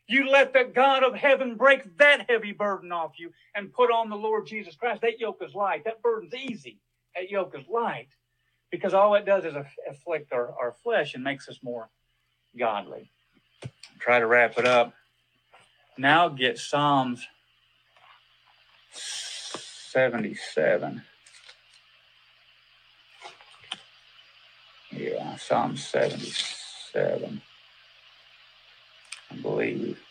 you 0.08 0.30
let 0.30 0.54
the 0.54 0.66
God 0.66 1.04
of 1.04 1.16
heaven 1.16 1.56
break 1.56 1.98
that 1.98 2.30
heavy 2.30 2.52
burden 2.52 2.92
off 2.92 3.14
you 3.18 3.32
and 3.56 3.74
put 3.74 3.92
on 3.92 4.10
the 4.10 4.16
Lord 4.16 4.46
Jesus 4.46 4.76
Christ. 4.76 5.02
That 5.02 5.20
yoke 5.20 5.42
is 5.42 5.56
light. 5.56 5.86
That 5.86 6.04
burden's 6.04 6.36
easy. 6.36 6.80
That 7.16 7.30
yoke 7.30 7.56
is 7.58 7.66
light 7.68 8.10
because 8.76 8.94
all 8.94 9.16
it 9.16 9.26
does 9.26 9.46
is 9.46 9.56
afflict 9.90 10.34
our, 10.34 10.54
our 10.60 10.74
flesh 10.84 11.16
and 11.16 11.24
makes 11.24 11.48
us 11.48 11.60
more 11.64 11.88
godly. 12.58 13.10
Try 14.00 14.20
to 14.20 14.28
wrap 14.28 14.58
it 14.58 14.66
up. 14.66 14.94
Now 15.98 16.28
get 16.28 16.60
Psalms 16.60 17.26
77. 18.92 21.02
Yeah, 24.92 25.38
Psalm 25.38 25.78
77. 25.78 27.42
I 29.32 29.36
believe. 29.38 30.05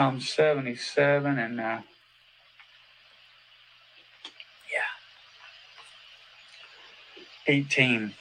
Psalm 0.00 0.18
77 0.18 1.38
and 1.38 1.60
uh, 1.60 1.80
yeah, 4.72 4.80
18. 7.46 8.14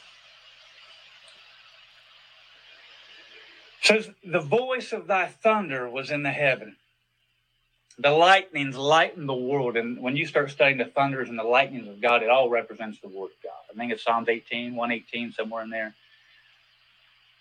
says 3.81 4.09
the 4.25 4.41
voice 4.41 4.91
of 4.91 5.07
thy 5.07 5.27
thunder 5.27 5.89
was 5.89 6.11
in 6.11 6.23
the 6.23 6.31
heaven 6.31 6.75
the 7.97 8.11
lightnings 8.11 8.75
lighten 8.75 9.25
the 9.25 9.33
world. 9.33 9.77
And 9.77 10.01
when 10.01 10.17
you 10.17 10.27
start 10.27 10.51
studying 10.51 10.79
the 10.79 10.85
thunders 10.85 11.29
and 11.29 11.39
the 11.39 11.43
lightnings 11.43 11.87
of 11.87 12.01
God, 12.01 12.23
it 12.23 12.29
all 12.29 12.49
represents 12.49 12.99
the 12.99 13.07
word 13.07 13.27
of 13.27 13.41
God. 13.41 13.73
I 13.73 13.77
think 13.77 13.93
it's 13.93 14.03
Psalms 14.03 14.27
18, 14.27 14.75
118, 14.75 15.31
somewhere 15.31 15.63
in 15.63 15.69
there. 15.69 15.95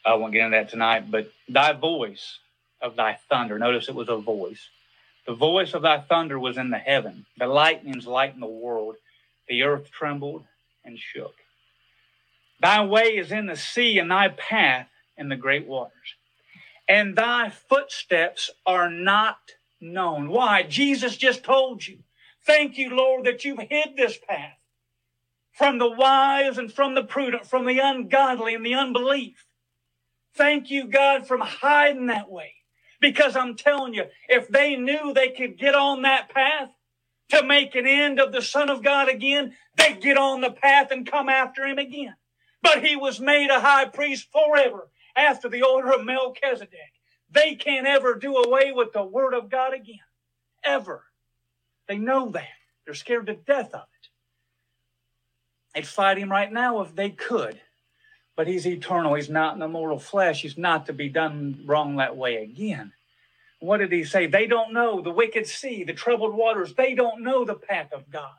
I 0.07 0.14
won't 0.14 0.33
get 0.33 0.44
into 0.44 0.57
that 0.57 0.68
tonight, 0.68 1.11
but 1.11 1.33
thy 1.48 1.72
voice 1.72 2.38
of 2.80 2.96
thy 2.96 3.18
thunder, 3.28 3.58
notice 3.58 3.88
it 3.88 3.94
was 3.94 4.08
a 4.08 4.16
voice. 4.16 4.68
The 5.26 5.34
voice 5.34 5.74
of 5.74 5.82
thy 5.82 6.00
thunder 6.00 6.38
was 6.38 6.56
in 6.56 6.70
the 6.70 6.78
heaven. 6.78 7.26
The 7.36 7.46
lightnings 7.46 8.06
lightened 8.06 8.42
the 8.42 8.46
world. 8.46 8.96
The 9.48 9.62
earth 9.62 9.90
trembled 9.90 10.44
and 10.84 10.98
shook. 10.98 11.34
Thy 12.60 12.84
way 12.84 13.16
is 13.16 13.30
in 13.30 13.46
the 13.46 13.56
sea, 13.56 13.98
and 13.98 14.10
thy 14.10 14.28
path 14.28 14.88
in 15.16 15.28
the 15.28 15.36
great 15.36 15.66
waters. 15.66 15.92
And 16.88 17.14
thy 17.14 17.50
footsteps 17.50 18.50
are 18.64 18.90
not 18.90 19.38
known. 19.80 20.28
Why? 20.30 20.62
Jesus 20.62 21.16
just 21.16 21.44
told 21.44 21.86
you. 21.86 21.98
Thank 22.46 22.78
you, 22.78 22.96
Lord, 22.96 23.26
that 23.26 23.44
you've 23.44 23.58
hid 23.58 23.96
this 23.96 24.18
path 24.26 24.56
from 25.52 25.78
the 25.78 25.90
wise 25.90 26.56
and 26.56 26.72
from 26.72 26.94
the 26.94 27.04
prudent, 27.04 27.46
from 27.46 27.66
the 27.66 27.80
ungodly 27.80 28.54
and 28.54 28.64
the 28.64 28.74
unbelief. 28.74 29.44
Thank 30.34 30.70
you, 30.70 30.86
God, 30.86 31.26
from 31.26 31.40
hiding 31.40 32.06
that 32.06 32.30
way. 32.30 32.54
Because 33.00 33.37
I'm 33.37 33.54
telling 33.54 33.94
you, 33.94 34.04
if 34.28 34.48
they 34.48 34.76
knew 34.76 35.12
they 35.12 35.30
could 35.30 35.58
get 35.58 35.74
on 35.74 36.02
that 36.02 36.28
path 36.30 36.70
to 37.30 37.44
make 37.44 37.74
an 37.74 37.87
end 37.87 38.18
of 38.18 38.32
the 38.32 38.42
Son 38.42 38.70
of 38.70 38.82
God 38.82 39.08
again, 39.08 39.54
they'd 39.76 40.00
get 40.00 40.18
on 40.18 40.40
the 40.40 40.50
path 40.50 40.90
and 40.90 41.11
come 41.11 41.28
after 41.28 41.64
him 41.64 41.78
again. 41.78 42.14
But 42.62 42.84
he 42.84 42.96
was 42.96 43.20
made 43.20 43.50
a 43.50 43.61
high 43.61 43.84
priest 43.84 44.28
forever 44.32 44.88
after 45.14 45.48
the 45.48 45.62
order 45.62 45.92
of 45.92 46.04
Melchizedek. 46.04 46.92
They 47.31 47.54
can't 47.54 47.87
ever 47.87 48.14
do 48.14 48.37
away 48.37 48.73
with 48.73 48.92
the 48.92 49.04
Word 49.04 49.35
of 49.35 49.50
God 49.50 49.75
again. 49.75 50.00
Ever. 50.64 51.04
They 51.87 51.98
know 51.98 52.31
that. 52.31 52.48
They're 52.85 52.94
scared 52.94 53.27
to 53.27 53.35
death 53.35 53.75
of 53.75 53.83
it. 53.83 54.08
They'd 55.75 55.87
fight 55.87 56.18
him 56.18 56.31
right 56.31 56.52
now 56.52 56.81
if 56.81 56.94
they 56.96 57.10
could. 57.10 57.60
But 58.38 58.46
he's 58.46 58.68
eternal. 58.68 59.14
He's 59.14 59.28
not 59.28 59.54
in 59.54 59.58
the 59.58 59.66
mortal 59.66 59.98
flesh. 59.98 60.42
He's 60.42 60.56
not 60.56 60.86
to 60.86 60.92
be 60.92 61.08
done 61.08 61.64
wrong 61.66 61.96
that 61.96 62.16
way 62.16 62.36
again. 62.36 62.92
What 63.58 63.78
did 63.78 63.90
he 63.90 64.04
say? 64.04 64.28
They 64.28 64.46
don't 64.46 64.72
know 64.72 65.02
the 65.02 65.10
wicked 65.10 65.48
sea, 65.48 65.82
the 65.82 65.92
troubled 65.92 66.36
waters. 66.36 66.72
They 66.72 66.94
don't 66.94 67.24
know 67.24 67.44
the 67.44 67.56
path 67.56 67.92
of 67.92 68.08
God. 68.08 68.36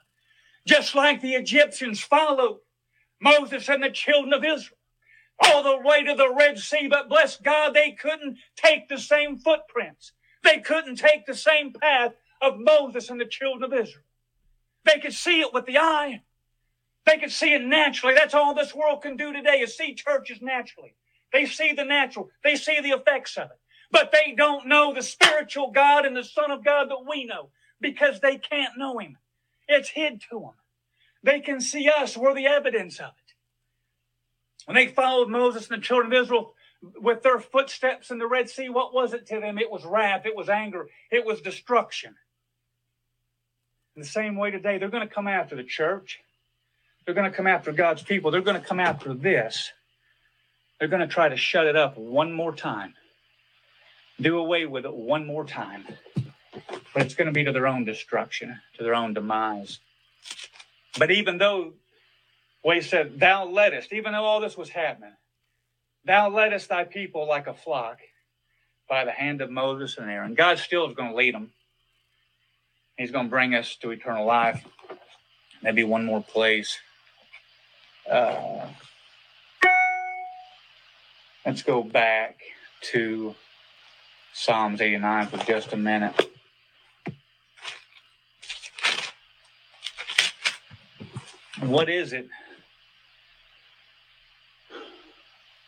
Just 0.66 0.96
like 0.96 1.20
the 1.20 1.34
Egyptians 1.34 2.00
followed 2.00 2.60
Moses 3.20 3.68
and 3.68 3.84
the 3.84 3.90
children 3.90 4.32
of 4.32 4.46
Israel 4.46 4.78
all 5.42 5.64
the 5.64 5.86
way 5.86 6.06
to 6.06 6.16
the 6.16 6.34
Red 6.34 6.60
Sea, 6.60 6.88
but 6.90 7.10
bless 7.10 7.36
God, 7.36 7.74
they 7.74 7.92
couldn't 7.92 8.38
take 8.56 8.88
the 8.88 8.98
same 8.98 9.38
footprints. 9.38 10.14
They 10.46 10.60
couldn't 10.60 10.96
take 10.96 11.26
the 11.26 11.36
same 11.36 11.74
path 11.74 12.14
of 12.42 12.58
Moses 12.58 13.10
and 13.10 13.20
the 13.20 13.26
children 13.26 13.66
of 13.66 13.78
Israel. 13.78 14.06
They 14.86 15.00
could 15.00 15.14
see 15.14 15.42
it 15.42 15.54
with 15.54 15.66
the 15.66 15.78
eye. 15.78 16.22
They 17.10 17.18
can 17.18 17.32
see 17.32 17.56
it 17.56 17.64
naturally. 17.64 18.14
That's 18.14 18.36
all 18.36 18.54
this 18.54 18.76
world 18.76 19.02
can 19.02 19.18
do 19.18 19.34
today 19.34 19.62
is 19.62 19.76
see 19.76 19.96
churches 19.96 20.44
naturally. 20.44 20.94
They 21.34 21.48
see 21.48 21.74
the 21.74 21.84
natural. 21.84 22.30
They 22.44 22.56
see 22.56 22.82
the 22.82 22.92
effects 22.92 23.36
of 23.36 23.46
it. 23.50 23.60
But 23.90 24.12
they 24.12 24.36
don't 24.38 24.68
know 24.68 24.94
the 24.94 25.02
spiritual 25.02 25.72
God 25.72 26.06
and 26.06 26.16
the 26.16 26.24
Son 26.24 26.52
of 26.52 26.64
God 26.64 26.92
that 26.92 27.08
we 27.10 27.26
know 27.26 27.50
because 27.82 28.20
they 28.20 28.38
can't 28.38 28.78
know 28.78 29.00
Him. 29.00 29.18
It's 29.68 29.90
hid 29.90 30.22
to 30.30 30.40
them. 30.40 30.52
They 31.24 31.40
can 31.40 31.62
see 31.62 31.90
us. 31.90 32.16
We're 32.16 32.36
the 32.36 32.46
evidence 32.46 33.00
of 33.00 33.08
it. 33.08 33.34
When 34.68 34.76
they 34.76 34.88
followed 34.88 35.30
Moses 35.30 35.68
and 35.68 35.82
the 35.82 35.84
children 35.84 36.14
of 36.14 36.24
Israel 36.24 36.54
with 37.02 37.24
their 37.24 37.40
footsteps 37.40 38.12
in 38.12 38.20
the 38.20 38.28
Red 38.28 38.52
Sea, 38.52 38.70
what 38.70 38.94
was 38.94 39.14
it 39.14 39.26
to 39.28 39.40
them? 39.40 39.58
It 39.58 39.72
was 39.72 39.84
wrath, 39.84 40.28
it 40.28 40.36
was 40.36 40.48
anger, 40.48 40.86
it 41.12 41.26
was 41.26 41.42
destruction. 41.42 42.14
In 43.96 44.04
the 44.04 44.08
same 44.08 44.36
way 44.36 44.52
today, 44.52 44.78
they're 44.78 44.90
going 44.90 45.08
to 45.08 45.14
come 45.14 45.28
after 45.28 45.56
the 45.56 45.64
church. 45.64 46.20
They're 47.10 47.16
going 47.16 47.32
to 47.32 47.36
come 47.36 47.48
after 47.48 47.72
God's 47.72 48.04
people. 48.04 48.30
They're 48.30 48.42
going 48.42 48.62
to 48.62 48.68
come 48.68 48.80
after 48.80 49.16
this. 49.16 49.72
They're 50.78 50.88
going 50.88 51.02
to 51.02 51.08
try 51.08 51.28
to 51.28 51.38
shut 51.38 51.66
it 51.66 51.76
up 51.76 51.98
one 51.98 52.32
more 52.32 52.54
time, 52.54 52.94
do 54.22 54.38
away 54.38 54.68
with 54.68 54.86
it 54.86 54.94
one 54.94 55.26
more 55.26 55.44
time. 55.44 55.86
But 56.94 57.02
it's 57.02 57.16
going 57.16 57.26
to 57.26 57.32
be 57.32 57.44
to 57.46 57.52
their 57.52 57.66
own 57.66 57.84
destruction, 57.84 58.60
to 58.78 58.84
their 58.84 58.94
own 58.94 59.16
demise. 59.16 59.80
But 61.00 61.10
even 61.10 61.40
though, 61.40 61.74
well, 62.64 62.80
said, 62.80 63.20
Thou 63.20 63.46
leddest, 63.46 63.92
even 63.92 64.14
though 64.14 64.26
all 64.26 64.40
this 64.40 64.56
was 64.56 64.70
happening, 64.70 65.14
Thou 66.06 66.30
leddest 66.30 66.70
thy 66.70 66.84
people 66.84 67.28
like 67.28 67.48
a 67.48 67.56
flock 67.56 67.98
by 68.88 69.04
the 69.04 69.12
hand 69.12 69.42
of 69.42 69.50
Moses 69.50 69.98
and 69.98 70.12
Aaron. 70.12 70.36
God 70.36 70.60
still 70.60 70.88
is 70.88 70.94
going 70.94 71.10
to 71.10 71.16
lead 71.16 71.34
them. 71.34 71.54
He's 73.00 73.10
going 73.10 73.26
to 73.26 73.32
bring 73.32 73.56
us 73.56 73.78
to 73.78 73.90
eternal 73.90 74.28
life. 74.28 74.64
Maybe 75.64 75.84
one 75.84 76.06
more 76.06 76.22
place. 76.22 76.78
Uh, 78.10 78.68
let's 81.46 81.62
go 81.62 81.84
back 81.84 82.40
to 82.82 83.36
Psalms 84.34 84.82
89 84.82 85.28
for 85.28 85.38
just 85.38 85.74
a 85.74 85.78
minute. 85.78 86.16
What 91.62 91.88
is 91.88 92.14
it 92.14 92.28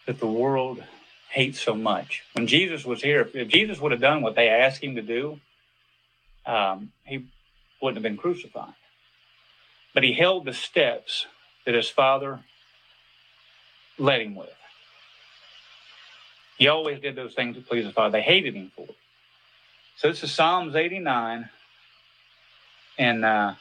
that 0.08 0.20
the 0.20 0.26
world 0.26 0.84
hates 1.30 1.62
so 1.62 1.76
much? 1.76 2.24
When 2.34 2.48
Jesus 2.48 2.86
was 2.86 3.04
here, 3.04 3.30
if 3.36 3.48
Jesus 3.50 3.80
would 3.80 3.92
have 3.92 4.02
done 4.02 4.24
what 4.24 4.34
they 4.34 4.50
asked 4.50 4.84
him 4.84 4.96
to 4.96 5.04
do, 5.04 5.40
um, 6.48 6.92
he 7.04 7.28
wouldn't 7.80 7.98
have 7.98 8.04
been 8.04 8.18
crucified. 8.18 8.74
But 9.94 10.02
he 10.04 10.14
held 10.14 10.46
the 10.46 10.54
steps 10.54 11.28
that 11.66 11.76
his 11.76 11.90
father 11.90 12.40
led 13.98 14.22
him 14.22 14.36
with. 14.36 14.50
He 16.58 16.68
always 16.68 17.00
did 17.00 17.16
those 17.16 17.34
things 17.34 17.56
to 17.56 17.62
please 17.62 17.86
his 17.86 17.94
father. 17.94 18.12
They 18.12 18.22
hated 18.22 18.54
him 18.54 18.72
for 18.76 18.84
it. 18.84 18.96
So 19.98 20.08
this 20.10 20.24
is 20.24 20.32
Psalms 20.32 20.76
89 20.76 21.50
and 22.98 23.26
uh, 23.26 23.54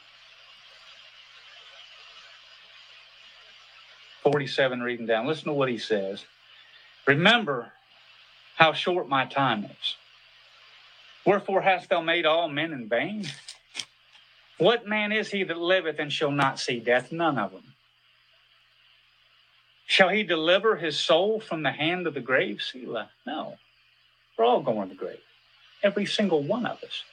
47 4.23 4.81
reading 4.81 5.05
down. 5.05 5.27
Listen 5.27 5.45
to 5.45 5.53
what 5.53 5.69
he 5.69 5.77
says. 5.77 6.25
Remember 7.07 7.71
how 8.55 8.73
short 8.73 9.09
my 9.09 9.25
time 9.25 9.65
is. 9.65 9.95
Wherefore 11.25 11.61
hast 11.61 11.89
thou 11.89 12.01
made 12.01 12.25
all 12.25 12.49
men 12.49 12.73
in 12.73 12.87
vain? 12.87 13.25
What 14.57 14.87
man 14.87 15.11
is 15.11 15.31
he 15.31 15.43
that 15.43 15.57
liveth 15.57 15.99
and 15.99 16.13
shall 16.13 16.31
not 16.31 16.59
see 16.59 16.79
death? 16.79 17.11
None 17.11 17.37
of 17.37 17.51
them. 17.51 17.73
Shall 19.91 20.07
he 20.07 20.23
deliver 20.23 20.77
his 20.77 20.97
soul 20.97 21.41
from 21.41 21.63
the 21.63 21.71
hand 21.71 22.07
of 22.07 22.13
the 22.13 22.21
grave? 22.21 22.61
Selah. 22.61 23.09
No. 23.27 23.57
We're 24.37 24.45
all 24.45 24.61
going 24.61 24.87
to 24.87 24.95
the 24.95 24.97
grave. 24.97 25.19
Every 25.83 26.05
single 26.05 26.41
one 26.41 26.65
of 26.65 26.81
us. 26.81 27.03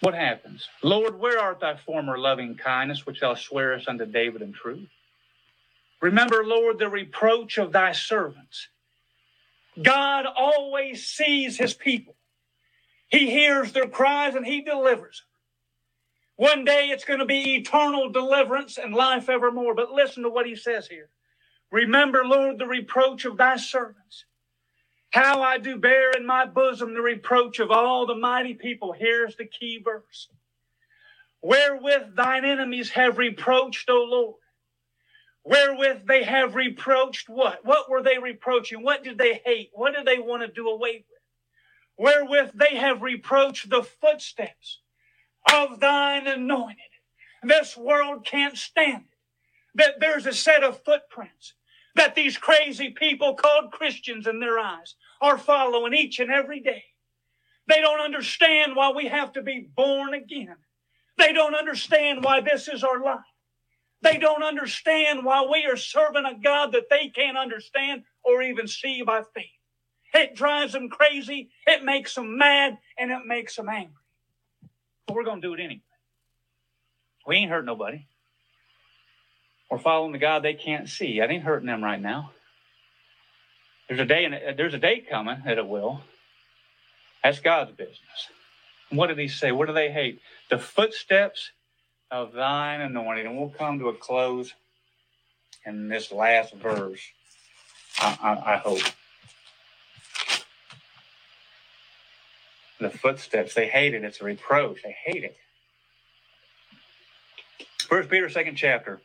What 0.00 0.14
happens? 0.14 0.68
Lord, 0.82 1.20
where 1.20 1.38
art 1.38 1.60
thy 1.60 1.76
former 1.76 2.18
loving 2.18 2.56
kindness, 2.56 3.06
which 3.06 3.20
thou 3.20 3.34
swearest 3.36 3.86
unto 3.86 4.04
David 4.04 4.42
in 4.42 4.52
truth? 4.52 4.88
Remember, 6.00 6.42
Lord, 6.44 6.80
the 6.80 6.88
reproach 6.88 7.56
of 7.56 7.70
thy 7.70 7.92
servants. 7.92 8.66
God 9.80 10.26
always 10.26 11.06
sees 11.06 11.56
his 11.56 11.72
people. 11.72 12.16
He 13.10 13.30
hears 13.30 13.70
their 13.70 13.86
cries 13.86 14.34
and 14.34 14.44
he 14.44 14.62
delivers. 14.62 15.22
One 16.42 16.64
day 16.64 16.88
it's 16.90 17.04
going 17.04 17.20
to 17.20 17.24
be 17.24 17.54
eternal 17.54 18.10
deliverance 18.10 18.76
and 18.76 18.92
life 18.92 19.28
evermore. 19.28 19.76
But 19.76 19.92
listen 19.92 20.24
to 20.24 20.28
what 20.28 20.44
he 20.44 20.56
says 20.56 20.88
here. 20.88 21.08
Remember, 21.70 22.24
Lord, 22.24 22.58
the 22.58 22.66
reproach 22.66 23.24
of 23.24 23.36
thy 23.36 23.58
servants. 23.58 24.24
How 25.10 25.40
I 25.40 25.58
do 25.58 25.76
bear 25.76 26.10
in 26.10 26.26
my 26.26 26.44
bosom 26.46 26.94
the 26.94 27.00
reproach 27.00 27.60
of 27.60 27.70
all 27.70 28.06
the 28.06 28.16
mighty 28.16 28.54
people. 28.54 28.92
Here's 28.92 29.36
the 29.36 29.44
key 29.44 29.80
verse. 29.84 30.30
Wherewith 31.42 32.16
thine 32.16 32.44
enemies 32.44 32.90
have 32.90 33.18
reproached, 33.18 33.88
O 33.88 34.02
Lord. 34.02 34.36
Wherewith 35.44 36.08
they 36.08 36.24
have 36.24 36.56
reproached 36.56 37.28
what? 37.28 37.64
What 37.64 37.88
were 37.88 38.02
they 38.02 38.18
reproaching? 38.18 38.82
What 38.82 39.04
did 39.04 39.16
they 39.16 39.40
hate? 39.44 39.70
What 39.74 39.94
did 39.94 40.06
they 40.06 40.18
want 40.18 40.42
to 40.42 40.48
do 40.48 40.68
away 40.68 41.04
with? 41.08 41.18
wherewith 41.98 42.50
they 42.54 42.76
have 42.76 43.02
reproached 43.02 43.70
the 43.70 43.82
footsteps 43.84 44.81
of 45.52 45.80
thine 45.80 46.26
anointed. 46.26 46.76
This 47.42 47.76
world 47.76 48.24
can't 48.24 48.56
stand 48.56 49.04
it. 49.04 49.18
That 49.74 50.00
there's 50.00 50.26
a 50.26 50.32
set 50.32 50.62
of 50.62 50.82
footprints 50.84 51.54
that 51.94 52.14
these 52.14 52.38
crazy 52.38 52.90
people 52.90 53.34
called 53.34 53.72
Christians 53.72 54.26
in 54.26 54.40
their 54.40 54.58
eyes 54.58 54.94
are 55.20 55.38
following 55.38 55.94
each 55.94 56.20
and 56.20 56.30
every 56.30 56.60
day. 56.60 56.84
They 57.68 57.80
don't 57.80 58.00
understand 58.00 58.74
why 58.74 58.90
we 58.92 59.08
have 59.08 59.32
to 59.32 59.42
be 59.42 59.68
born 59.76 60.14
again. 60.14 60.56
They 61.18 61.32
don't 61.32 61.54
understand 61.54 62.24
why 62.24 62.40
this 62.40 62.68
is 62.68 62.82
our 62.82 63.02
life. 63.02 63.20
They 64.02 64.18
don't 64.18 64.42
understand 64.42 65.24
why 65.24 65.46
we 65.50 65.64
are 65.64 65.76
serving 65.76 66.24
a 66.24 66.34
God 66.42 66.72
that 66.72 66.90
they 66.90 67.08
can't 67.08 67.38
understand 67.38 68.02
or 68.24 68.42
even 68.42 68.66
see 68.66 69.02
by 69.02 69.22
faith. 69.34 69.46
It 70.14 70.34
drives 70.34 70.72
them 70.72 70.88
crazy. 70.88 71.50
It 71.66 71.84
makes 71.84 72.14
them 72.14 72.36
mad 72.36 72.78
and 72.98 73.10
it 73.10 73.24
makes 73.26 73.56
them 73.56 73.68
angry. 73.68 73.94
But 75.06 75.16
we're 75.16 75.24
going 75.24 75.40
to 75.40 75.46
do 75.46 75.54
it 75.54 75.60
anyway. 75.60 75.80
We 77.26 77.36
ain't 77.36 77.50
hurting 77.50 77.66
nobody. 77.66 78.06
We're 79.70 79.78
following 79.78 80.12
the 80.12 80.18
God 80.18 80.42
they 80.42 80.54
can't 80.54 80.88
see. 80.88 81.20
I 81.20 81.26
ain't 81.26 81.44
hurting 81.44 81.66
them 81.66 81.82
right 81.82 82.00
now. 82.00 82.32
There's 83.88 84.00
a 84.00 84.04
day, 84.04 84.24
and 84.24 84.34
uh, 84.34 84.38
there's 84.56 84.74
a 84.74 84.78
day 84.78 85.00
coming 85.00 85.42
that 85.44 85.58
it 85.58 85.66
will. 85.66 86.02
That's 87.22 87.40
God's 87.40 87.72
business. 87.72 87.98
What 88.90 89.08
did 89.08 89.18
He 89.18 89.28
say? 89.28 89.52
What 89.52 89.68
do 89.68 89.74
they 89.74 89.90
hate? 89.90 90.20
The 90.50 90.58
footsteps 90.58 91.50
of 92.10 92.32
thine 92.32 92.80
anointed. 92.80 93.26
And 93.26 93.38
we'll 93.38 93.48
come 93.50 93.78
to 93.78 93.88
a 93.88 93.94
close 93.94 94.52
in 95.64 95.88
this 95.88 96.12
last 96.12 96.54
verse. 96.54 97.00
I, 97.98 98.18
I, 98.22 98.54
I 98.54 98.56
hope. 98.58 98.80
The 102.82 102.90
footsteps. 102.90 103.54
They 103.54 103.68
hate 103.68 103.94
it. 103.94 104.04
It's 104.04 104.20
a 104.20 104.24
reproach. 104.24 104.82
They 104.82 104.96
hate 105.04 105.24
it. 105.24 105.36
First 107.88 108.08
Peter, 108.10 108.28
second 108.28 108.56
chapter. 108.56 109.00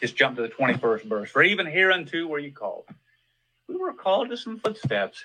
Just 0.00 0.16
jump 0.16 0.36
to 0.36 0.42
the 0.42 0.48
21st 0.48 1.04
verse. 1.04 1.30
For 1.30 1.42
even 1.42 1.66
hereunto 1.66 2.26
were 2.26 2.38
you 2.38 2.52
called. 2.52 2.84
We 3.68 3.76
were 3.76 3.92
called 3.92 4.30
to 4.30 4.36
some 4.36 4.58
footsteps. 4.58 5.24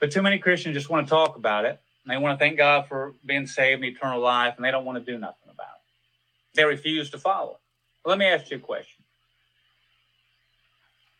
But 0.00 0.10
too 0.10 0.22
many 0.22 0.38
Christians 0.38 0.74
just 0.74 0.90
want 0.90 1.06
to 1.06 1.10
talk 1.10 1.36
about 1.36 1.64
it. 1.64 1.80
They 2.06 2.16
want 2.16 2.38
to 2.38 2.44
thank 2.44 2.56
God 2.56 2.88
for 2.88 3.14
being 3.24 3.46
saved 3.46 3.84
and 3.84 3.96
eternal 3.96 4.20
life, 4.20 4.54
and 4.56 4.64
they 4.64 4.72
don't 4.72 4.84
want 4.84 4.98
to 5.04 5.12
do 5.12 5.18
nothing 5.18 5.48
about 5.48 5.66
it. 5.66 6.56
They 6.56 6.64
refuse 6.64 7.10
to 7.10 7.18
follow. 7.18 7.58
Well, 8.04 8.16
let 8.16 8.18
me 8.18 8.26
ask 8.26 8.50
you 8.50 8.56
a 8.56 8.60
question. 8.60 9.04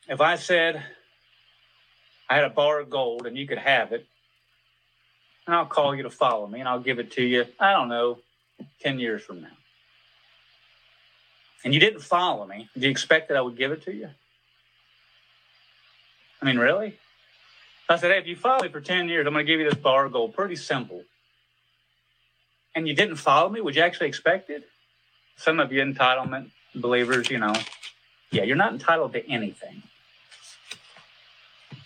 If 0.08 0.20
I 0.20 0.34
said 0.34 0.82
I 2.28 2.34
had 2.34 2.44
a 2.44 2.50
bar 2.50 2.80
of 2.80 2.90
gold 2.90 3.26
and 3.26 3.36
you 3.36 3.46
could 3.46 3.58
have 3.58 3.92
it, 3.92 4.06
and 5.46 5.56
I'll 5.56 5.66
call 5.66 5.94
you 5.94 6.04
to 6.04 6.10
follow 6.10 6.46
me 6.46 6.60
and 6.60 6.68
I'll 6.68 6.80
give 6.80 6.98
it 6.98 7.12
to 7.12 7.22
you, 7.22 7.46
I 7.58 7.72
don't 7.72 7.88
know, 7.88 8.18
10 8.80 8.98
years 8.98 9.22
from 9.22 9.42
now. 9.42 9.48
And 11.64 11.72
you 11.72 11.80
didn't 11.80 12.00
follow 12.00 12.46
me, 12.46 12.68
do 12.74 12.80
you 12.80 12.90
expect 12.90 13.28
that 13.28 13.36
I 13.36 13.40
would 13.40 13.56
give 13.56 13.72
it 13.72 13.82
to 13.82 13.92
you? 13.92 14.08
I 16.40 16.44
mean, 16.44 16.58
really? 16.58 16.98
I 17.88 17.96
said, 17.96 18.10
hey, 18.10 18.18
if 18.18 18.26
you 18.26 18.36
follow 18.36 18.62
me 18.62 18.68
for 18.68 18.80
10 18.80 19.08
years, 19.08 19.26
I'm 19.26 19.32
going 19.32 19.46
to 19.46 19.52
give 19.52 19.60
you 19.60 19.68
this 19.68 19.78
bar 19.78 20.08
goal. 20.08 20.28
Pretty 20.28 20.56
simple. 20.56 21.04
And 22.74 22.88
you 22.88 22.94
didn't 22.94 23.16
follow 23.16 23.48
me, 23.48 23.60
would 23.60 23.76
you 23.76 23.82
actually 23.82 24.08
expect 24.08 24.50
it? 24.50 24.68
Some 25.36 25.60
of 25.60 25.72
you 25.72 25.82
entitlement 25.82 26.50
believers, 26.74 27.30
you 27.30 27.38
know, 27.38 27.54
yeah, 28.30 28.44
you're 28.44 28.56
not 28.56 28.72
entitled 28.72 29.12
to 29.12 29.28
anything. 29.28 29.82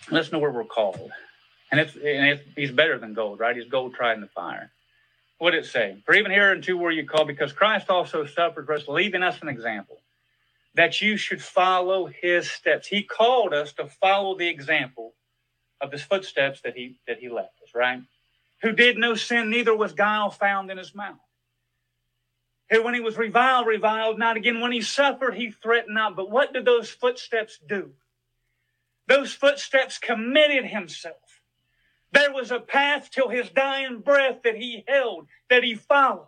Let's 0.09 0.31
know 0.31 0.39
where 0.39 0.51
we're 0.51 0.63
called. 0.63 1.11
And 1.71 1.79
it's, 1.79 1.95
and 1.95 2.03
it's 2.03 2.41
he's 2.55 2.71
better 2.71 2.97
than 2.97 3.13
gold, 3.13 3.39
right? 3.39 3.55
He's 3.55 3.67
gold 3.67 3.93
tried 3.93 4.13
in 4.13 4.21
the 4.21 4.27
fire. 4.27 4.71
What 5.37 5.51
did 5.51 5.65
it 5.65 5.67
say? 5.67 6.01
For 6.05 6.15
even 6.15 6.31
here 6.31 6.59
two 6.59 6.77
were 6.77 6.91
you 6.91 7.05
called, 7.05 7.27
because 7.27 7.53
Christ 7.53 7.89
also 7.89 8.25
suffered 8.25 8.65
for 8.65 8.73
us, 8.73 8.87
leaving 8.87 9.23
us 9.23 9.41
an 9.41 9.49
example 9.49 9.97
that 10.75 11.01
you 11.01 11.17
should 11.17 11.41
follow 11.41 12.05
his 12.05 12.49
steps. 12.49 12.87
He 12.87 13.03
called 13.03 13.53
us 13.53 13.73
to 13.73 13.87
follow 13.87 14.37
the 14.37 14.47
example 14.47 15.13
of 15.81 15.91
his 15.91 16.03
footsteps 16.03 16.61
that 16.61 16.75
he 16.75 16.95
that 17.07 17.19
he 17.19 17.29
left 17.29 17.61
us, 17.63 17.75
right? 17.75 18.01
Who 18.61 18.71
did 18.71 18.97
no 18.97 19.15
sin, 19.15 19.49
neither 19.49 19.75
was 19.75 19.93
guile 19.93 20.31
found 20.31 20.71
in 20.71 20.77
his 20.77 20.95
mouth. 20.95 21.17
Who, 22.71 22.83
when 22.83 22.95
he 22.95 22.99
was 22.99 23.17
reviled, 23.17 23.67
reviled 23.67 24.17
not 24.17 24.37
again. 24.37 24.59
When 24.59 24.71
he 24.71 24.81
suffered, 24.81 25.35
he 25.35 25.51
threatened 25.51 25.95
not. 25.95 26.15
But 26.15 26.31
what 26.31 26.53
did 26.53 26.65
those 26.65 26.89
footsteps 26.89 27.59
do? 27.67 27.91
Those 29.07 29.31
footsteps 29.31 29.97
committed 29.99 30.65
himself. 30.65 31.15
There 32.11 32.31
was 32.31 32.51
a 32.51 32.59
path 32.59 33.09
till 33.11 33.29
his 33.29 33.49
dying 33.49 33.99
breath 33.99 34.43
that 34.43 34.55
he 34.55 34.83
held, 34.87 35.27
that 35.49 35.63
he 35.63 35.75
followed 35.75 36.27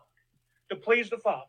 to 0.69 0.75
please 0.75 1.09
the 1.09 1.17
Father. 1.17 1.45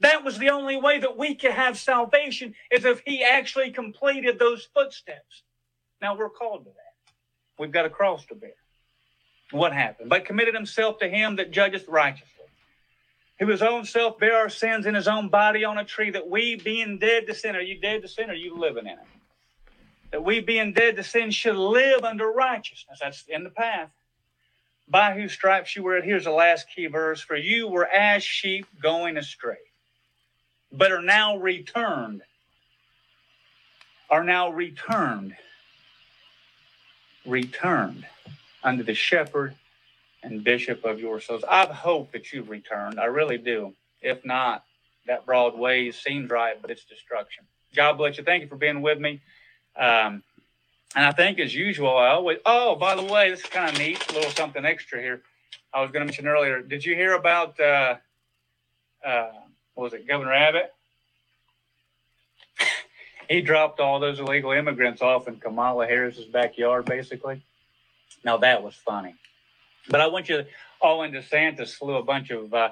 That 0.00 0.24
was 0.24 0.38
the 0.38 0.50
only 0.50 0.76
way 0.76 0.98
that 0.98 1.16
we 1.16 1.34
could 1.34 1.52
have 1.52 1.78
salvation 1.78 2.54
is 2.70 2.84
if 2.84 3.02
he 3.06 3.22
actually 3.22 3.70
completed 3.70 4.38
those 4.38 4.68
footsteps. 4.74 5.42
Now 6.02 6.16
we're 6.16 6.30
called 6.30 6.64
to 6.64 6.70
that. 6.70 7.12
We've 7.58 7.72
got 7.72 7.86
a 7.86 7.90
cross 7.90 8.26
to 8.26 8.34
bear. 8.34 8.54
What 9.50 9.72
happened? 9.72 10.10
But 10.10 10.24
committed 10.24 10.54
himself 10.54 10.98
to 10.98 11.08
him 11.08 11.36
that 11.36 11.52
judgeth 11.52 11.86
righteously. 11.86 12.28
Who 13.38 13.46
his 13.48 13.62
own 13.62 13.84
self 13.84 14.18
bare 14.18 14.36
our 14.36 14.48
sins 14.48 14.86
in 14.86 14.94
his 14.94 15.08
own 15.08 15.28
body 15.28 15.64
on 15.64 15.78
a 15.78 15.84
tree, 15.84 16.10
that 16.10 16.28
we 16.28 16.56
being 16.56 16.98
dead 16.98 17.26
to 17.26 17.34
sin, 17.34 17.56
are 17.56 17.60
you 17.60 17.80
dead 17.80 18.02
to 18.02 18.08
sin 18.08 18.30
or 18.30 18.32
are 18.32 18.36
you 18.36 18.56
living 18.56 18.86
in 18.86 18.92
it? 18.92 19.06
That 20.14 20.22
we 20.22 20.38
being 20.38 20.72
dead 20.72 20.94
to 20.94 21.02
sin 21.02 21.32
should 21.32 21.56
live 21.56 22.04
under 22.04 22.28
righteousness. 22.28 23.00
That's 23.02 23.24
in 23.26 23.42
the 23.42 23.50
path. 23.50 23.90
By 24.86 25.12
whose 25.12 25.32
stripes 25.32 25.74
you 25.74 25.82
were. 25.82 26.00
Here's 26.00 26.22
the 26.22 26.30
last 26.30 26.68
key 26.72 26.86
verse. 26.86 27.20
For 27.20 27.34
you 27.34 27.66
were 27.66 27.88
as 27.88 28.22
sheep 28.22 28.64
going 28.80 29.16
astray, 29.16 29.58
but 30.70 30.92
are 30.92 31.02
now 31.02 31.38
returned. 31.38 32.22
Are 34.08 34.22
now 34.22 34.50
returned. 34.50 35.34
Returned 37.26 38.06
unto 38.62 38.84
the 38.84 38.94
shepherd 38.94 39.56
and 40.22 40.44
bishop 40.44 40.84
of 40.84 41.00
your 41.00 41.18
souls. 41.18 41.42
I 41.42 41.66
hope 41.66 42.12
that 42.12 42.32
you've 42.32 42.50
returned. 42.50 43.00
I 43.00 43.06
really 43.06 43.38
do. 43.38 43.74
If 44.00 44.24
not, 44.24 44.62
that 45.08 45.26
broad 45.26 45.58
way 45.58 45.90
seems 45.90 46.30
right, 46.30 46.62
but 46.62 46.70
it's 46.70 46.84
destruction. 46.84 47.46
God 47.74 47.94
bless 47.94 48.16
you. 48.16 48.22
Thank 48.22 48.44
you 48.44 48.48
for 48.48 48.54
being 48.54 48.80
with 48.80 49.00
me. 49.00 49.20
Um, 49.76 50.22
and 50.96 51.04
I 51.04 51.12
think, 51.12 51.38
as 51.40 51.54
usual, 51.54 51.96
I 51.96 52.08
always. 52.10 52.38
Oh, 52.46 52.76
by 52.76 52.94
the 52.94 53.02
way, 53.02 53.30
this 53.30 53.40
is 53.40 53.46
kind 53.46 53.70
of 53.70 53.78
neat. 53.78 54.08
A 54.10 54.12
little 54.12 54.30
something 54.30 54.64
extra 54.64 55.00
here. 55.00 55.22
I 55.72 55.80
was 55.80 55.90
going 55.90 56.02
to 56.02 56.06
mention 56.06 56.28
earlier. 56.28 56.62
Did 56.62 56.84
you 56.84 56.94
hear 56.94 57.14
about 57.14 57.58
uh, 57.58 57.96
uh, 59.04 59.30
what 59.74 59.84
was 59.84 59.92
it, 59.92 60.06
Governor 60.06 60.32
Abbott? 60.32 60.72
he 63.28 63.40
dropped 63.40 63.80
all 63.80 63.98
those 63.98 64.20
illegal 64.20 64.52
immigrants 64.52 65.02
off 65.02 65.26
in 65.26 65.36
Kamala 65.36 65.86
Harris's 65.86 66.26
backyard, 66.26 66.84
basically. 66.84 67.42
Now 68.24 68.36
that 68.38 68.62
was 68.62 68.74
funny. 68.74 69.16
But 69.88 70.00
I 70.00 70.06
want 70.06 70.28
you 70.28 70.44
oh, 70.80 71.00
and 71.00 71.14
DeSantis 71.14 71.74
flew 71.74 71.96
a 71.96 72.02
bunch 72.02 72.30
of 72.30 72.52
uh, 72.52 72.70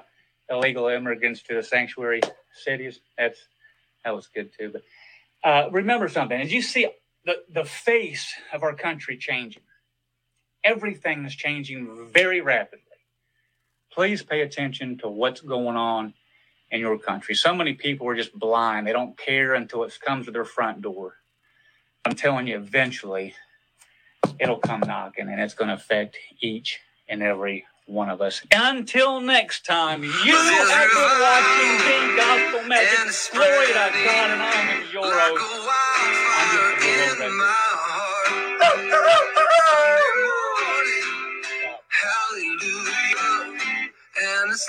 illegal 0.49 0.87
immigrants 0.87 1.41
to 1.43 1.55
the 1.55 1.63
sanctuary 1.63 2.21
cities. 2.53 2.99
That's 3.17 3.39
that 4.05 4.15
was 4.15 4.27
good 4.27 4.51
too. 4.57 4.69
But 4.71 4.83
uh, 5.43 5.69
remember 5.71 6.07
something, 6.07 6.39
as 6.39 6.53
you 6.53 6.61
see 6.61 6.87
the, 7.25 7.37
the 7.51 7.65
face 7.65 8.33
of 8.53 8.63
our 8.63 8.75
country 8.75 9.17
changing, 9.17 9.63
everything 10.63 11.25
is 11.25 11.35
changing 11.35 12.09
very 12.13 12.41
rapidly. 12.41 12.79
Please 13.91 14.23
pay 14.23 14.41
attention 14.41 14.97
to 14.99 15.09
what's 15.09 15.41
going 15.41 15.75
on 15.75 16.13
in 16.71 16.79
your 16.79 16.97
country. 16.97 17.35
So 17.35 17.53
many 17.53 17.73
people 17.73 18.07
are 18.07 18.15
just 18.15 18.33
blind. 18.37 18.87
They 18.87 18.93
don't 18.93 19.17
care 19.17 19.53
until 19.53 19.83
it 19.83 19.93
comes 20.03 20.25
to 20.25 20.31
their 20.31 20.45
front 20.45 20.81
door. 20.81 21.15
I'm 22.05 22.15
telling 22.15 22.47
you, 22.47 22.57
eventually 22.57 23.35
it'll 24.39 24.57
come 24.57 24.81
knocking 24.81 25.29
and 25.29 25.39
it's 25.39 25.53
going 25.53 25.69
to 25.69 25.75
affect 25.75 26.17
each 26.41 26.79
and 27.07 27.21
every 27.21 27.65
one 27.87 28.09
of 28.09 28.21
us. 28.21 28.41
Until 28.51 29.21
next 29.21 29.65
time, 29.65 30.03
you 30.03 30.09
have 30.35 30.89
been 30.91 31.21
watching 31.21 31.77
King 31.87 32.15
Gospel 32.17 32.63
Message. 32.67 33.31
Glory 33.33 33.67
to 33.67 33.73
God, 33.73 34.31
and 34.31 34.41
I'm 34.43 34.91
your 34.91 35.03
like 35.03 35.33
a 35.33 37.25
in 37.25 37.37
my 37.37 37.45
heart. 37.45 38.31
Hallelujah. 41.89 43.59
And 44.15 44.51
it's 44.51 44.67